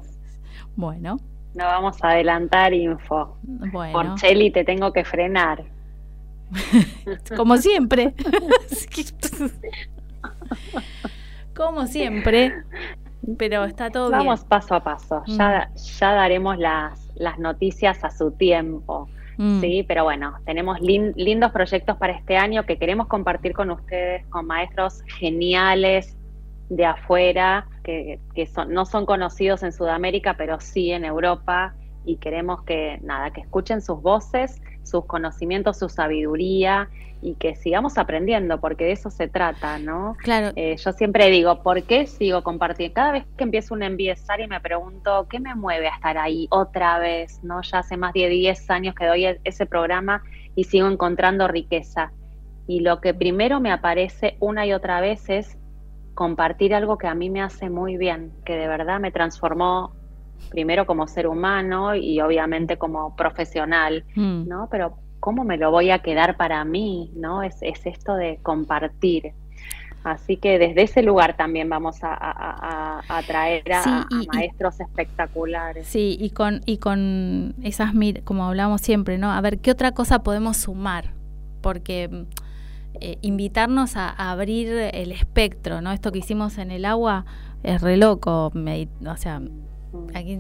Bueno. 0.75 1.19
No 1.53 1.65
vamos 1.65 2.03
a 2.03 2.09
adelantar 2.09 2.73
info. 2.73 3.37
Bueno. 3.43 3.93
Por 3.93 4.15
Cheli 4.15 4.49
te 4.49 4.63
tengo 4.63 4.91
que 4.93 5.05
frenar. 5.05 5.63
Como 7.35 7.57
siempre. 7.57 8.13
Como 11.55 11.87
siempre. 11.87 12.53
Pero 13.37 13.65
está 13.65 13.89
todo 13.89 14.09
bien. 14.09 14.19
Vamos 14.19 14.45
paso 14.45 14.75
a 14.75 14.83
paso. 14.83 15.23
Ya, 15.27 15.69
mm. 15.73 15.77
ya 15.99 16.13
daremos 16.13 16.57
las, 16.57 17.09
las 17.15 17.39
noticias 17.39 18.03
a 18.03 18.09
su 18.09 18.31
tiempo. 18.31 19.09
Mm. 19.37 19.61
Sí, 19.61 19.85
pero 19.87 20.03
bueno, 20.03 20.35
tenemos 20.45 20.79
lindos 20.81 21.51
proyectos 21.51 21.97
para 21.97 22.13
este 22.13 22.37
año 22.37 22.65
que 22.65 22.77
queremos 22.77 23.07
compartir 23.07 23.53
con 23.53 23.69
ustedes, 23.69 24.25
con 24.27 24.47
maestros 24.47 25.03
geniales, 25.19 26.17
de 26.69 26.85
afuera 26.85 27.67
que, 27.83 28.19
son, 28.53 28.73
no 28.73 28.85
son 28.85 29.05
conocidos 29.05 29.63
en 29.63 29.71
Sudamérica, 29.71 30.35
pero 30.37 30.59
sí 30.59 30.91
en 30.91 31.05
Europa 31.05 31.73
y 32.05 32.17
queremos 32.17 32.63
que 32.63 32.99
nada, 33.01 33.31
que 33.31 33.41
escuchen 33.41 33.81
sus 33.81 34.01
voces, 34.01 34.61
sus 34.87 35.05
conocimientos, 35.05 35.77
su 35.77 35.89
sabiduría 35.89 36.89
y 37.21 37.35
que 37.35 37.55
sigamos 37.55 37.97
aprendiendo, 37.97 38.59
porque 38.59 38.85
de 38.85 38.91
eso 38.91 39.09
se 39.09 39.27
trata, 39.27 39.79
¿no? 39.79 40.15
Claro. 40.19 40.51
Eh, 40.55 40.75
yo 40.77 40.91
siempre 40.91 41.29
digo, 41.29 41.63
¿por 41.63 41.83
qué 41.83 42.05
sigo 42.05 42.43
compartiendo? 42.43 42.93
Cada 42.93 43.11
vez 43.11 43.25
que 43.37 43.43
empiezo 43.43 43.73
un 43.73 43.83
enviesar 43.83 44.39
y 44.39 44.47
me 44.47 44.59
pregunto, 44.59 45.27
¿qué 45.29 45.39
me 45.39 45.55
mueve 45.55 45.87
a 45.87 45.95
estar 45.95 46.17
ahí 46.17 46.47
otra 46.51 46.99
vez? 46.99 47.43
¿No? 47.43 47.61
Ya 47.63 47.79
hace 47.79 47.97
más 47.97 48.13
de 48.13 48.29
10 48.29 48.69
años 48.69 48.95
que 48.95 49.05
doy 49.05 49.25
e-, 49.25 49.41
ese 49.43 49.65
programa 49.65 50.23
y 50.55 50.65
sigo 50.65 50.87
encontrando 50.87 51.47
riqueza. 51.47 52.11
Y 52.67 52.81
lo 52.81 53.01
que 53.01 53.13
primero 53.13 53.59
me 53.59 53.71
aparece 53.71 54.35
una 54.39 54.65
y 54.65 54.73
otra 54.73 55.01
vez 55.01 55.29
es 55.29 55.57
compartir 56.13 56.73
algo 56.73 56.97
que 56.97 57.07
a 57.07 57.13
mí 57.13 57.29
me 57.29 57.41
hace 57.41 57.69
muy 57.69 57.95
bien, 57.97 58.33
que 58.43 58.55
de 58.55 58.67
verdad 58.67 58.99
me 58.99 59.11
transformó 59.11 59.93
primero 60.49 60.85
como 60.85 61.07
ser 61.07 61.27
humano 61.27 61.95
y 61.95 62.21
obviamente 62.21 62.77
como 62.77 63.15
profesional, 63.15 64.05
mm. 64.15 64.47
¿no? 64.47 64.67
Pero 64.71 64.97
¿cómo 65.19 65.43
me 65.43 65.57
lo 65.57 65.71
voy 65.71 65.91
a 65.91 65.99
quedar 65.99 66.37
para 66.37 66.63
mí? 66.65 67.11
¿No? 67.15 67.43
Es, 67.43 67.57
es 67.61 67.85
esto 67.85 68.15
de 68.15 68.39
compartir. 68.41 69.33
Así 70.03 70.37
que 70.37 70.57
desde 70.57 70.83
ese 70.83 71.03
lugar 71.03 71.35
también 71.35 71.69
vamos 71.69 71.97
a, 72.01 72.15
a, 72.17 73.21
traer 73.23 73.73
a, 73.73 74.07
maestros 74.33 74.79
espectaculares. 74.79 75.85
Sí, 75.85 76.15
y 76.19 76.29
con, 76.29 76.61
y 76.65 76.77
con 76.77 77.55
esas, 77.61 77.91
como 78.23 78.45
hablamos 78.45 78.79
siempre, 78.79 79.17
¿no? 79.17 79.31
A 79.31 79.41
ver, 79.41 79.59
¿qué 79.59 79.69
otra 79.69 79.91
cosa 79.91 80.19
podemos 80.23 80.55
sumar? 80.55 81.11
Porque 81.61 82.25
eh, 83.01 83.17
invitarnos 83.21 83.97
a, 83.97 84.09
abrir 84.09 84.69
el 84.69 85.11
espectro, 85.11 85.81
¿no? 85.81 85.91
Esto 85.91 86.13
que 86.13 86.19
hicimos 86.19 86.57
en 86.57 86.71
el 86.71 86.85
agua 86.85 87.25
es 87.63 87.81
re 87.81 87.97
loco, 87.97 88.53
o 88.53 89.17
sea, 89.17 89.41
aquí 90.13 90.39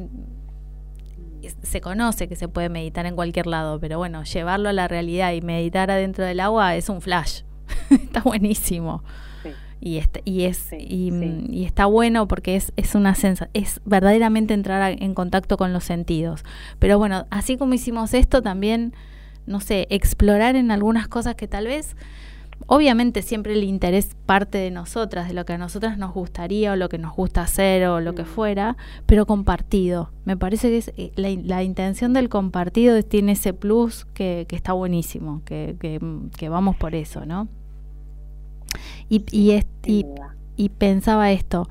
se 1.63 1.81
conoce 1.81 2.27
que 2.27 2.35
se 2.35 2.47
puede 2.47 2.69
meditar 2.69 3.05
en 3.05 3.15
cualquier 3.15 3.47
lado, 3.47 3.79
pero 3.79 3.97
bueno, 3.97 4.23
llevarlo 4.23 4.69
a 4.69 4.73
la 4.73 4.87
realidad 4.87 5.33
y 5.33 5.41
meditar 5.41 5.91
adentro 5.91 6.25
del 6.25 6.39
agua 6.39 6.75
es 6.75 6.89
un 6.89 7.01
flash, 7.01 7.41
está 7.89 8.21
buenísimo. 8.21 9.03
Y, 9.79 9.97
está, 9.97 10.21
y, 10.25 10.45
es, 10.45 10.73
y, 10.73 11.63
está 11.63 11.85
bueno 11.85 12.27
porque 12.27 12.55
es, 12.55 12.73
es 12.77 12.95
una 12.95 13.13
sensación, 13.13 13.51
es 13.53 13.79
verdaderamente 13.85 14.55
entrar 14.55 14.95
en 14.99 15.13
contacto 15.13 15.55
con 15.55 15.71
los 15.71 15.83
sentidos. 15.83 16.43
Pero 16.79 16.97
bueno, 16.97 17.27
así 17.29 17.57
como 17.57 17.75
hicimos 17.75 18.15
esto, 18.15 18.41
también, 18.41 18.95
no 19.45 19.59
sé, 19.59 19.85
explorar 19.91 20.55
en 20.55 20.71
algunas 20.71 21.07
cosas 21.07 21.35
que 21.35 21.47
tal 21.47 21.67
vez 21.67 21.95
obviamente 22.65 23.21
siempre 23.21 23.53
el 23.53 23.63
interés 23.63 24.15
parte 24.25 24.57
de 24.57 24.71
nosotras, 24.71 25.27
de 25.27 25.33
lo 25.33 25.45
que 25.45 25.53
a 25.53 25.57
nosotras 25.57 25.97
nos 25.97 26.13
gustaría 26.13 26.73
o 26.73 26.75
lo 26.75 26.89
que 26.89 26.97
nos 26.97 27.15
gusta 27.15 27.41
hacer 27.41 27.87
o 27.87 28.01
lo 28.01 28.15
que 28.15 28.23
mm. 28.23 28.27
fuera, 28.27 28.77
pero 29.05 29.25
compartido. 29.25 30.11
Me 30.25 30.35
parece 30.35 30.69
que 30.69 30.77
es, 30.77 30.91
eh, 30.97 31.11
la, 31.15 31.63
intención 31.63 32.13
del 32.13 32.29
compartido 32.29 33.01
tiene 33.03 33.33
ese 33.33 33.53
plus 33.53 34.05
que, 34.13 34.47
está 34.49 34.73
buenísimo, 34.73 35.41
que, 35.45 35.75
que, 36.35 36.49
vamos 36.49 36.75
por 36.75 36.95
eso, 36.95 37.25
¿no? 37.25 37.47
Y, 39.09 39.23
y, 39.31 39.63
y, 40.57 40.69
pensaba 40.69 41.31
esto, 41.31 41.69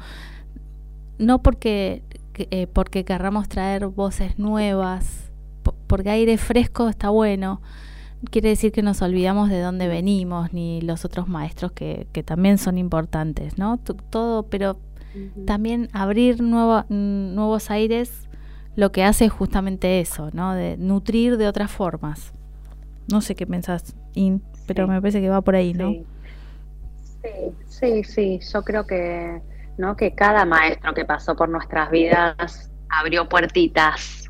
no 1.18 1.42
porque, 1.42 2.02
eh, 2.34 2.66
porque 2.72 3.04
querramos 3.04 3.48
traer 3.48 3.86
voces 3.88 4.38
nuevas, 4.38 5.30
porque 5.86 6.10
aire 6.10 6.38
fresco 6.38 6.88
está 6.88 7.10
bueno, 7.10 7.60
quiere 8.30 8.48
decir 8.50 8.72
que 8.72 8.82
nos 8.82 9.02
olvidamos 9.02 9.48
de 9.48 9.60
dónde 9.60 9.88
venimos, 9.88 10.52
ni 10.52 10.80
los 10.80 11.04
otros 11.04 11.28
maestros 11.28 11.72
que, 11.72 12.06
que 12.12 12.22
también 12.22 12.58
son 12.58 12.78
importantes, 12.78 13.58
¿no? 13.58 13.78
todo, 13.78 14.44
pero 14.44 14.78
también 15.46 15.88
abrir 15.92 16.42
nuevos 16.42 17.70
aires 17.70 18.28
lo 18.74 18.92
que 18.92 19.02
hace 19.02 19.24
es 19.24 19.32
justamente 19.32 20.00
eso, 20.00 20.28
¿no? 20.34 20.54
De 20.54 20.76
nutrir 20.76 21.38
de 21.38 21.48
otras 21.48 21.70
formas. 21.70 22.34
No 23.10 23.22
sé 23.22 23.34
qué 23.34 23.46
pensás, 23.46 23.96
In, 24.12 24.42
pero 24.66 24.86
me 24.86 25.00
parece 25.00 25.22
que 25.22 25.30
va 25.30 25.40
por 25.40 25.56
ahí, 25.56 25.72
¿no? 25.72 25.92
Sí. 25.92 26.04
sí, 27.66 28.04
sí, 28.04 28.40
yo 28.52 28.62
creo 28.62 28.86
que, 28.86 29.40
¿no? 29.78 29.96
que 29.96 30.14
cada 30.14 30.44
maestro 30.44 30.92
que 30.92 31.06
pasó 31.06 31.34
por 31.34 31.48
nuestras 31.48 31.90
vidas 31.90 32.70
abrió 32.88 33.28
puertitas 33.28 34.25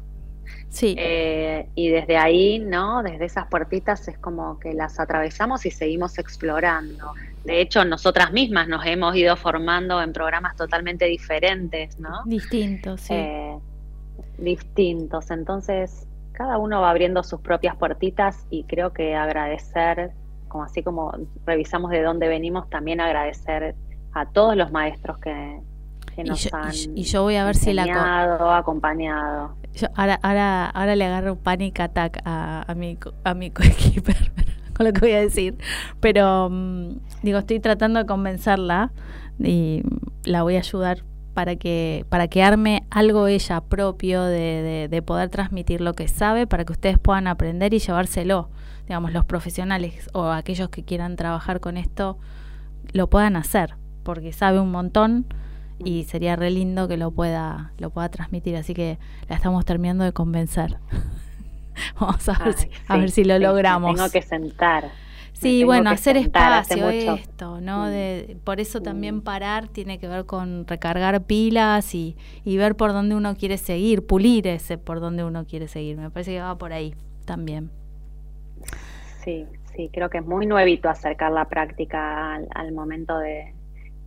Sí. 0.69 0.95
Eh, 0.99 1.69
y 1.75 1.89
desde 1.89 2.17
ahí, 2.17 2.59
¿no? 2.59 3.03
Desde 3.03 3.25
esas 3.25 3.47
puertitas 3.47 4.09
es 4.09 4.19
como 4.19 4.59
que 4.59 4.75
las 4.75 5.01
atravesamos 5.01 5.64
y 5.64 5.71
seguimos 5.71 6.19
explorando. 6.19 7.12
De 7.45 7.61
hecho, 7.61 7.85
nosotras 7.85 8.33
mismas 8.33 8.69
nos 8.69 8.85
hemos 8.85 9.14
ido 9.17 9.37
formando 9.37 10.03
en 10.03 10.12
programas 10.12 10.57
totalmente 10.57 11.07
diferentes, 11.07 11.99
¿no? 11.99 12.23
Distintos, 12.27 13.03
sí. 13.03 13.14
Eh, 13.14 13.57
distintos. 14.39 15.31
Entonces, 15.31 16.07
cada 16.33 16.59
uno 16.59 16.81
va 16.81 16.91
abriendo 16.91 17.23
sus 17.23 17.41
propias 17.41 17.77
puertitas 17.77 18.47
y 18.51 18.64
creo 18.64 18.93
que 18.93 19.14
agradecer, 19.14 20.11
como 20.49 20.64
así 20.64 20.83
como 20.83 21.12
revisamos 21.47 21.91
de 21.91 22.03
dónde 22.03 22.29
venimos, 22.29 22.69
también 22.69 23.01
agradecer 23.01 23.75
a 24.12 24.27
todos 24.27 24.57
los 24.57 24.73
maestros 24.73 25.19
que, 25.19 25.61
nos 26.25 26.45
y 26.45 26.49
yo, 26.49 26.57
han 26.57 26.73
y 26.95 27.03
yo 27.03 27.23
voy 27.23 27.37
a 27.37 27.45
ver 27.45 27.57
si 27.57 27.73
la 27.73 27.85
acompañado 28.57 29.57
ahora, 29.95 30.19
ahora, 30.23 30.67
ahora 30.67 30.97
le 30.97 31.05
agarro 31.05 31.37
panic 31.37 31.81
attack 31.81 32.21
a, 32.25 32.64
a 32.67 32.75
mi, 32.75 32.99
a 33.25 33.35
mi 33.35 33.51
coequiper 33.51 34.33
con 34.75 34.87
lo 34.87 34.93
que 34.93 35.01
voy 35.01 35.12
a 35.12 35.21
decir. 35.21 35.57
Pero 36.01 36.49
mm, 36.51 36.99
digo, 37.23 37.39
estoy 37.39 37.61
tratando 37.61 38.01
de 38.01 38.07
convencerla 38.07 38.93
y 39.39 39.83
la 40.25 40.43
voy 40.43 40.57
a 40.57 40.61
ayudar 40.61 41.05
para 41.35 41.57
que, 41.57 42.07
para 42.09 42.29
que 42.29 42.43
arme 42.43 42.85
algo 42.91 43.27
ella 43.27 43.61
propio 43.61 44.25
de, 44.25 44.89
de, 44.91 45.03
poder 45.03 45.29
transmitir 45.29 45.83
lo 45.83 45.93
que 45.93 46.09
sabe 46.09 46.47
para 46.47 46.64
que 46.64 46.73
ustedes 46.73 46.99
puedan 46.99 47.27
aprender 47.27 47.75
y 47.75 47.79
llevárselo. 47.79 48.49
Digamos, 48.87 49.12
los 49.12 49.25
profesionales 49.25 50.09
o 50.14 50.31
aquellos 50.31 50.71
que 50.71 50.85
quieran 50.85 51.17
trabajar 51.17 51.61
con 51.61 51.77
esto 51.77 52.19
lo 52.93 53.11
puedan 53.11 53.37
hacer, 53.37 53.75
porque 54.05 54.33
sabe 54.33 54.61
un 54.61 54.71
montón 54.71 55.27
y 55.79 56.05
sería 56.05 56.37
re 56.37 56.51
lindo 56.51 56.89
que 56.89 56.97
lo 56.97 57.11
pueda, 57.11 57.72
lo 57.79 57.91
pueda 57.91 58.09
transmitir, 58.09 58.57
así 58.57 58.74
que 58.74 58.99
la 59.29 59.37
estamos 59.37 59.64
terminando 59.64 60.05
de 60.05 60.12
convencer. 60.12 60.79
Vamos 62.01 62.29
a 62.29 62.43
ver, 62.43 62.55
si, 62.55 62.70
a 62.89 62.97
ver 62.97 63.11
si 63.11 63.24
lo 63.24 63.39
logramos. 63.39 63.95
tengo 63.95 64.11
que 64.11 64.22
sentar. 64.22 64.91
Sí, 65.35 65.64
bueno, 65.64 65.91
hacer 65.91 66.16
espacio 66.16 66.89
esto, 66.89 67.61
¿no? 67.61 67.85
Mm. 67.85 67.91
De, 67.91 68.37
por 68.43 68.59
eso 68.59 68.81
también 68.81 69.20
parar 69.20 69.68
tiene 69.68 69.99
que 69.99 70.09
ver 70.09 70.24
con 70.24 70.66
recargar 70.66 71.24
pilas 71.24 71.95
y, 71.95 72.16
y 72.43 72.57
ver 72.57 72.74
por 72.74 72.95
dónde 72.95 73.14
uno 73.14 73.37
quiere 73.37 73.59
seguir, 73.59 74.07
pulir 74.07 74.47
ese 74.47 74.79
por 74.79 75.01
dónde 75.01 75.24
uno 75.24 75.45
quiere 75.45 75.68
seguir. 75.68 75.99
Me 75.99 76.09
parece 76.11 76.33
que 76.33 76.41
va 76.41 76.57
por 76.57 76.72
ahí 76.72 76.95
también. 77.27 77.70
Sí, 79.22 79.45
sí, 79.74 79.91
creo 79.93 80.09
que 80.09 80.18
es 80.18 80.27
muy 80.27 80.47
nuevito 80.47 80.89
acercar 80.89 81.31
la 81.33 81.45
práctica 81.47 82.37
al 82.37 82.72
momento 82.72 83.18
de, 83.18 83.53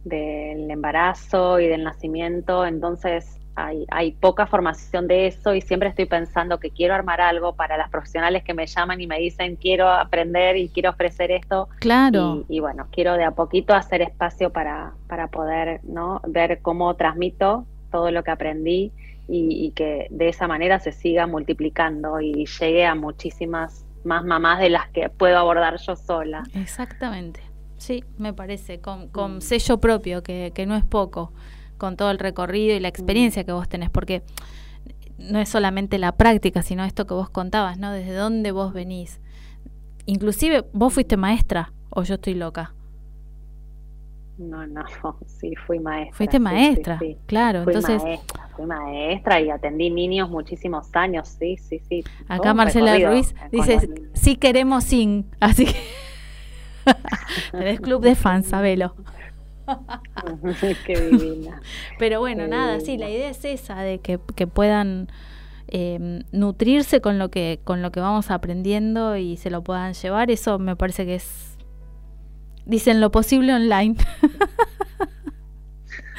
del 0.04 0.70
embarazo 0.70 1.60
y 1.60 1.68
del 1.68 1.84
nacimiento, 1.84 2.66
entonces 2.66 3.40
hay, 3.56 3.86
hay, 3.90 4.12
poca 4.14 4.48
formación 4.48 5.08
de 5.08 5.28
eso 5.28 5.54
y 5.54 5.62
siempre 5.62 5.90
estoy 5.90 6.06
pensando 6.06 6.60
que 6.60 6.72
quiero 6.72 6.94
armar 6.94 7.20
algo 7.20 7.56
para 7.56 7.76
las 7.78 7.90
profesionales 7.90 8.44
que 8.44 8.54
me 8.54 8.66
llaman 8.66 9.02
y 9.02 9.08
me 9.08 9.20
dicen 9.20 9.58
quiero 9.58 9.90
aprender 9.90 10.56
y 10.56 10.70
quiero 10.70 10.92
ofrecer 10.92 11.32
esto. 11.32 11.68
Claro. 11.80 12.46
Y, 12.48 12.62
bueno, 12.62 12.88
quiero 12.92 13.16
de 13.16 13.26
a 13.26 13.32
poquito 13.32 13.74
hacer 13.74 14.02
espacio 14.02 14.52
para, 14.52 14.94
para 15.08 15.28
poder 15.28 15.82
¿no? 15.84 16.22
ver 16.26 16.62
cómo 16.62 16.96
transmito 16.96 17.66
todo 17.92 18.12
lo 18.12 18.24
que 18.24 18.32
aprendí 18.32 18.94
y, 19.28 19.66
y 19.66 19.72
que 19.72 20.08
de 20.10 20.30
esa 20.30 20.48
manera 20.48 20.80
se 20.80 20.94
siga 20.94 21.28
multiplicando 21.28 22.22
y 22.22 22.46
llegue 22.46 22.86
a 22.86 22.96
muchísimas 22.96 23.86
más 24.04 24.24
mamás 24.24 24.60
de 24.60 24.70
las 24.70 24.88
que 24.90 25.10
puedo 25.10 25.38
abordar 25.38 25.78
yo 25.78 25.96
sola. 25.96 26.44
Exactamente. 26.54 27.42
Sí, 27.80 28.04
me 28.18 28.34
parece, 28.34 28.80
con, 28.80 29.08
con 29.08 29.38
mm. 29.38 29.42
sello 29.42 29.80
propio, 29.80 30.22
que, 30.22 30.52
que 30.54 30.66
no 30.66 30.76
es 30.76 30.86
poco, 30.86 31.32
con 31.78 31.98
todo 31.98 32.12
el 32.12 32.20
recorrido 32.20 32.76
y 32.76 32.80
la 32.80 32.90
experiencia 32.90 33.42
mm. 33.42 33.46
que 33.46 33.52
vos 33.54 33.68
tenés, 33.68 33.90
porque 33.90 34.22
no 35.18 35.40
es 35.40 35.50
solamente 35.50 35.98
la 35.98 36.12
práctica, 36.12 36.62
sino 36.62 36.84
esto 36.84 37.08
que 37.08 37.14
vos 37.14 37.30
contabas, 37.30 37.80
¿no? 37.80 37.92
Desde 37.92 38.14
dónde 38.14 38.52
vos 38.52 38.74
venís. 38.74 39.20
Inclusive, 40.06 40.66
vos 40.74 40.94
fuiste 40.94 41.18
maestra, 41.18 41.72
o 41.90 42.04
yo 42.04 42.16
estoy 42.16 42.36
loca. 42.36 42.74
No, 44.38 44.66
no, 44.68 44.84
sí, 45.26 45.54
fui 45.68 45.80
maestra. 45.80 46.18
Fuiste 46.18 46.40
maestra, 46.40 47.00
claro. 47.26 47.64
Fui 47.64 47.74
entonces, 47.74 48.04
maestra, 48.04 48.50
fui 48.56 48.66
maestra 48.66 49.42
y 49.42 49.50
atendí 49.50 49.90
niños 49.90 50.30
muchísimos 50.30 50.88
años, 50.94 51.30
sí, 51.40 51.58
sí, 51.58 51.80
sí. 51.88 52.04
Acá 52.28 52.54
Marcela 52.54 52.98
Ruiz 52.98 53.34
dice, 53.52 53.90
sí 54.14 54.36
queremos 54.36 54.84
sin, 54.84 55.30
así 55.40 55.66
que... 55.66 56.09
Tenés 57.52 57.80
club 57.80 58.02
de 58.02 58.16
fans, 58.16 58.48
sabelo. 58.48 58.96
Qué 60.86 61.00
divina. 61.00 61.62
Pero 61.98 62.20
bueno, 62.20 62.48
nada, 62.48 62.80
sí, 62.80 62.98
la 62.98 63.10
idea 63.10 63.30
es 63.30 63.44
esa, 63.46 63.82
de 63.82 64.00
que, 64.00 64.18
puedan 64.48 65.10
em, 65.68 66.24
nutrirse 66.32 67.02
con 67.02 67.20
lo 67.20 67.30
que 67.30 67.60
con 67.64 67.82
lo 67.82 67.92
que 67.92 68.00
vamos 68.00 68.32
aprendiendo 68.32 69.18
y 69.18 69.38
se 69.38 69.50
lo 69.50 69.64
puedan 69.64 69.94
llevar. 69.94 70.32
Eso 70.32 70.60
me 70.60 70.76
parece 70.76 71.06
que 71.06 71.16
es, 71.16 71.58
dicen 72.66 73.02
lo 73.02 73.12
posible 73.12 73.54
online. 73.54 73.96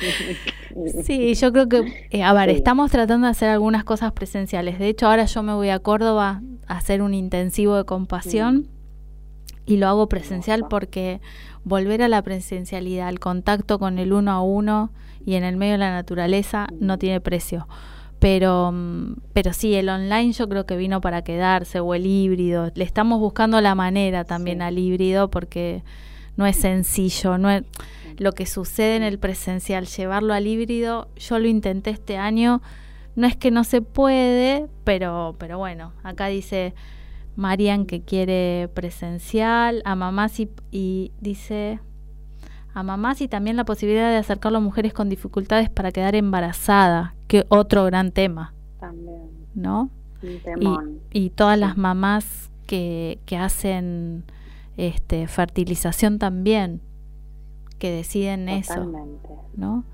sí, 1.04 1.34
yo 1.34 1.52
creo 1.52 1.68
que, 1.68 2.08
eh, 2.10 2.22
a 2.22 2.32
ver, 2.32 2.50
estamos 2.50 2.90
tratando 2.90 3.26
de 3.26 3.32
hacer 3.32 3.48
algunas 3.48 3.84
cosas 3.84 4.12
presenciales. 4.12 4.78
De 4.78 4.88
hecho, 4.88 5.08
ahora 5.08 5.24
yo 5.24 5.42
me 5.42 5.54
voy 5.54 5.70
a 5.70 5.78
Córdoba 5.80 6.42
a 6.66 6.76
hacer 6.76 7.02
un 7.02 7.14
intensivo 7.14 7.76
de 7.76 7.84
compasión 7.84 8.68
y 9.66 9.76
lo 9.76 9.88
hago 9.88 10.08
presencial 10.08 10.66
porque 10.68 11.20
volver 11.64 12.02
a 12.02 12.08
la 12.08 12.22
presencialidad, 12.22 13.08
al 13.08 13.20
contacto 13.20 13.78
con 13.78 13.98
el 13.98 14.12
uno 14.12 14.32
a 14.32 14.42
uno 14.42 14.90
y 15.24 15.34
en 15.34 15.44
el 15.44 15.56
medio 15.56 15.72
de 15.72 15.78
la 15.78 15.92
naturaleza 15.92 16.66
no 16.78 16.98
tiene 16.98 17.20
precio. 17.20 17.68
Pero, 18.18 18.70
mm, 18.72 19.16
pero 19.32 19.52
sí, 19.52 19.74
el 19.74 19.88
online 19.88 20.32
yo 20.32 20.48
creo 20.48 20.66
que 20.66 20.76
vino 20.76 21.00
para 21.00 21.22
quedarse 21.22 21.80
o 21.80 21.94
el 21.94 22.06
híbrido. 22.06 22.70
Le 22.74 22.84
estamos 22.84 23.18
buscando 23.18 23.60
la 23.60 23.74
manera 23.74 24.24
también 24.24 24.62
al 24.62 24.78
híbrido 24.78 25.30
porque 25.30 25.82
no 26.36 26.46
es 26.46 26.56
sencillo, 26.56 27.38
no 27.38 27.50
es 27.50 27.64
lo 28.18 28.32
que 28.32 28.44
sucede 28.44 28.96
en 28.96 29.02
el 29.02 29.18
presencial, 29.18 29.86
llevarlo 29.86 30.34
al 30.34 30.46
híbrido. 30.46 31.08
Yo 31.16 31.38
lo 31.38 31.48
intenté 31.48 31.90
este 31.90 32.18
año, 32.18 32.60
no 33.16 33.26
es 33.26 33.36
que 33.36 33.50
no 33.50 33.64
se 33.64 33.80
puede, 33.80 34.66
pero, 34.84 35.34
pero 35.38 35.58
bueno, 35.58 35.92
acá 36.02 36.26
dice 36.26 36.74
Marian 37.40 37.86
que 37.86 38.02
quiere 38.02 38.68
presencial, 38.74 39.82
a 39.86 39.96
mamás 39.96 40.38
y, 40.70 41.12
dice 41.20 41.80
a 42.72 42.82
mamás 42.82 43.20
y 43.20 43.28
también 43.28 43.56
la 43.56 43.64
posibilidad 43.64 44.10
de 44.10 44.16
acercarlo 44.16 44.58
a 44.58 44.60
mujeres 44.60 44.92
con 44.92 45.08
dificultades 45.08 45.70
para 45.70 45.90
quedar 45.90 46.14
embarazada, 46.14 47.14
que 47.26 47.46
otro 47.48 47.84
gran 47.86 48.12
tema. 48.12 48.54
También. 48.78 49.30
¿No? 49.54 49.90
Y, 51.10 51.30
todas 51.30 51.58
las 51.58 51.78
mamás 51.78 52.50
que, 52.66 53.18
que 53.24 53.38
hacen 53.38 54.24
este, 54.76 55.26
fertilización 55.26 56.18
también, 56.18 56.82
que 57.78 57.90
deciden 57.90 58.46
Totalmente. 58.62 59.28
eso. 59.32 59.44
¿No? 59.56 59.84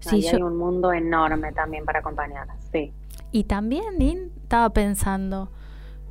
Sí, 0.00 0.26
hay 0.26 0.42
un 0.42 0.56
mundo 0.56 0.92
enorme 0.92 1.52
también 1.52 1.84
para 1.84 2.00
acompañar, 2.00 2.48
sí. 2.72 2.92
Y 3.32 3.44
también, 3.44 4.32
estaba 4.42 4.70
pensando, 4.70 5.50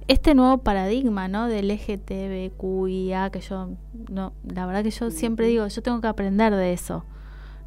este 0.10 0.34
nuevo 0.34 0.58
paradigma, 0.58 1.28
¿no? 1.28 1.48
Del 1.48 1.68
LGTBQIA, 1.68 3.30
que 3.30 3.42
yo, 3.42 3.70
no, 4.10 4.34
la 4.44 4.66
verdad 4.66 4.84
que 4.84 4.90
yo 4.90 5.12
siempre 5.12 5.46
digo, 5.46 5.68
yo 5.68 5.84
tengo 5.84 6.02
que 6.02 6.08
aprender 6.08 6.56
de 6.56 6.74
eso. 6.74 7.06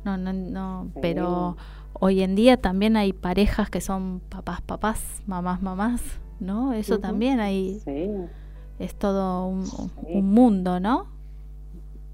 No, 0.04 0.16
no, 0.16 0.32
no, 0.32 0.88
pero 1.00 1.56
hoy 1.92 2.22
en 2.22 2.34
día 2.34 2.56
también 2.56 2.96
hay 2.96 3.12
parejas 3.12 3.70
que 3.70 3.80
son 3.80 4.20
papás, 4.28 4.60
papás, 4.60 5.22
mamás, 5.24 5.62
mamás, 5.62 6.02
¿no? 6.40 6.72
Eso 6.72 6.98
también 6.98 7.38
hay, 7.38 7.80
es 8.80 8.94
todo 8.96 9.46
un, 9.46 9.64
mundo, 10.24 10.80
¿no? 10.80 11.06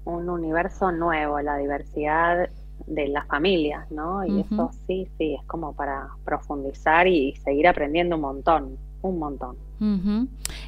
un 0.05 0.29
universo 0.29 0.91
nuevo, 0.91 1.39
la 1.41 1.57
diversidad 1.57 2.49
de 2.85 3.07
las 3.07 3.25
familias, 3.25 3.89
¿no? 3.89 4.23
Y 4.25 4.41
eso 4.41 4.69
sí, 4.85 5.07
sí, 5.17 5.35
es 5.39 5.45
como 5.45 5.73
para 5.73 6.09
profundizar 6.23 7.07
y 7.07 7.35
seguir 7.37 7.67
aprendiendo 7.67 8.15
un 8.15 8.21
montón, 8.21 8.77
un 9.01 9.19
montón. 9.19 9.55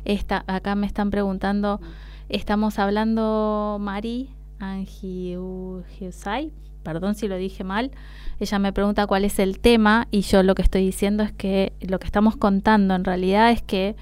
Esta, 0.05 0.43
acá 0.47 0.75
me 0.75 0.87
están 0.87 1.11
preguntando, 1.11 1.81
estamos 2.29 2.79
hablando, 2.79 3.77
Mari 3.79 4.29
Angiusai, 4.59 6.53
perdón 6.83 7.15
si 7.15 7.27
lo 7.27 7.35
dije 7.35 7.63
mal, 7.63 7.91
ella 8.39 8.59
me 8.59 8.73
pregunta 8.73 9.07
cuál 9.07 9.25
es 9.25 9.39
el 9.39 9.59
tema 9.59 10.07
y 10.11 10.21
yo 10.21 10.43
lo 10.43 10.55
que 10.55 10.61
estoy 10.61 10.85
diciendo 10.85 11.23
es 11.23 11.31
que 11.31 11.73
lo 11.81 11.99
que 11.99 12.05
estamos 12.05 12.37
contando 12.37 12.95
en 12.95 13.03
realidad 13.03 13.51
es 13.51 13.61
que 13.61 13.95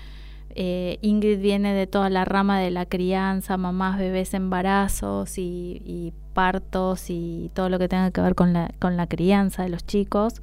eh, 0.55 0.97
Ingrid 1.01 1.39
viene 1.39 1.73
de 1.73 1.88
toda 1.88 2.09
la 2.09 2.25
rama 2.25 2.59
de 2.59 2.71
la 2.71 2.86
crianza, 2.86 3.57
mamás, 3.57 3.97
bebés, 3.97 4.34
embarazos 4.34 5.38
y, 5.38 6.13
partos 6.34 7.09
y 7.09 7.51
todo 7.53 7.67
lo 7.67 7.80
que 7.80 7.89
tenga 7.89 8.11
que 8.11 8.21
ver 8.21 8.34
con 8.34 8.53
la, 8.53 8.71
con 8.80 8.95
la 8.95 9.07
crianza 9.07 9.63
de 9.63 9.69
los 9.69 9.86
chicos. 9.86 10.41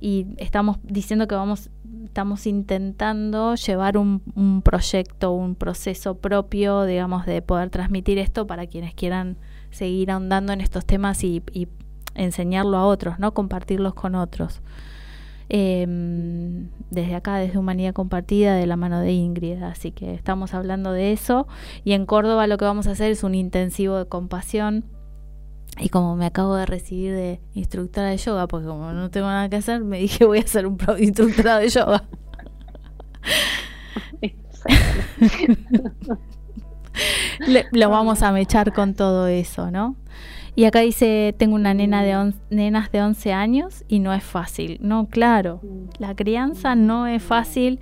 Y 0.00 0.26
estamos 0.38 0.78
diciendo 0.82 1.26
que 1.28 1.34
vamos, 1.34 1.68
estamos 2.06 2.46
intentando 2.46 3.54
llevar 3.54 3.98
un, 3.98 4.22
un 4.34 4.62
proyecto, 4.62 5.32
un 5.32 5.54
proceso 5.54 6.16
propio, 6.16 6.84
digamos, 6.84 7.26
de 7.26 7.42
poder 7.42 7.70
transmitir 7.70 8.18
esto 8.18 8.46
para 8.46 8.66
quienes 8.66 8.94
quieran 8.94 9.36
seguir 9.70 10.10
ahondando 10.10 10.52
en 10.52 10.60
estos 10.60 10.84
temas 10.86 11.22
y, 11.22 11.42
enseñarlo 12.14 12.78
a 12.78 12.86
otros, 12.86 13.18
¿no? 13.18 13.34
Compartirlos 13.34 13.92
con 13.92 14.14
otros. 14.14 14.62
Em, 15.50 16.70
desde 16.90 17.14
acá, 17.14 17.36
desde 17.36 17.58
Humanidad 17.58 17.92
Compartida, 17.92 18.54
de 18.54 18.66
la 18.66 18.76
mano 18.76 19.00
de 19.00 19.12
Ingrid. 19.12 19.62
Así 19.62 19.92
que 19.92 20.14
estamos 20.14 20.54
hablando 20.54 20.92
de 20.92 21.12
eso. 21.12 21.46
Y 21.84 21.92
en 21.92 22.06
Córdoba 22.06 22.46
lo 22.46 22.56
que 22.56 22.64
vamos 22.64 22.86
a 22.86 22.92
hacer 22.92 23.10
es 23.10 23.22
un 23.22 23.34
intensivo 23.34 23.98
de 23.98 24.06
compasión. 24.06 24.84
Y 25.78 25.90
como 25.90 26.16
me 26.16 26.26
acabo 26.26 26.56
de 26.56 26.66
recibir 26.66 27.12
de 27.12 27.40
instructora 27.54 28.08
de 28.08 28.16
yoga, 28.16 28.46
porque 28.46 28.66
como 28.66 28.92
no 28.92 29.10
tengo 29.10 29.26
nada 29.26 29.48
que 29.48 29.56
hacer, 29.56 29.82
me 29.82 29.98
dije 30.00 30.24
voy 30.24 30.38
a 30.38 30.46
ser 30.46 30.66
un 30.66 30.78
instructora 30.98 31.58
de 31.58 31.68
yoga. 31.68 32.04
lo 37.72 37.90
vamos 37.90 38.22
a 38.22 38.32
mechar 38.32 38.72
con 38.72 38.94
todo 38.94 39.26
eso, 39.26 39.70
¿no? 39.70 39.96
Y 40.54 40.64
acá 40.64 40.80
dice, 40.80 41.34
tengo 41.36 41.54
una 41.54 41.74
nena 41.74 42.02
de 42.02 42.32
nenas 42.48 42.90
de 42.90 43.02
11 43.02 43.34
años 43.34 43.84
y 43.88 43.98
no 43.98 44.14
es 44.14 44.24
fácil. 44.24 44.78
No, 44.80 45.06
claro, 45.06 45.60
la 45.98 46.16
crianza 46.16 46.74
no 46.74 47.06
es 47.06 47.22
fácil. 47.22 47.78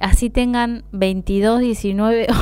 Así 0.00 0.28
tengan 0.28 0.84
22, 0.90 1.60
19 1.60 2.26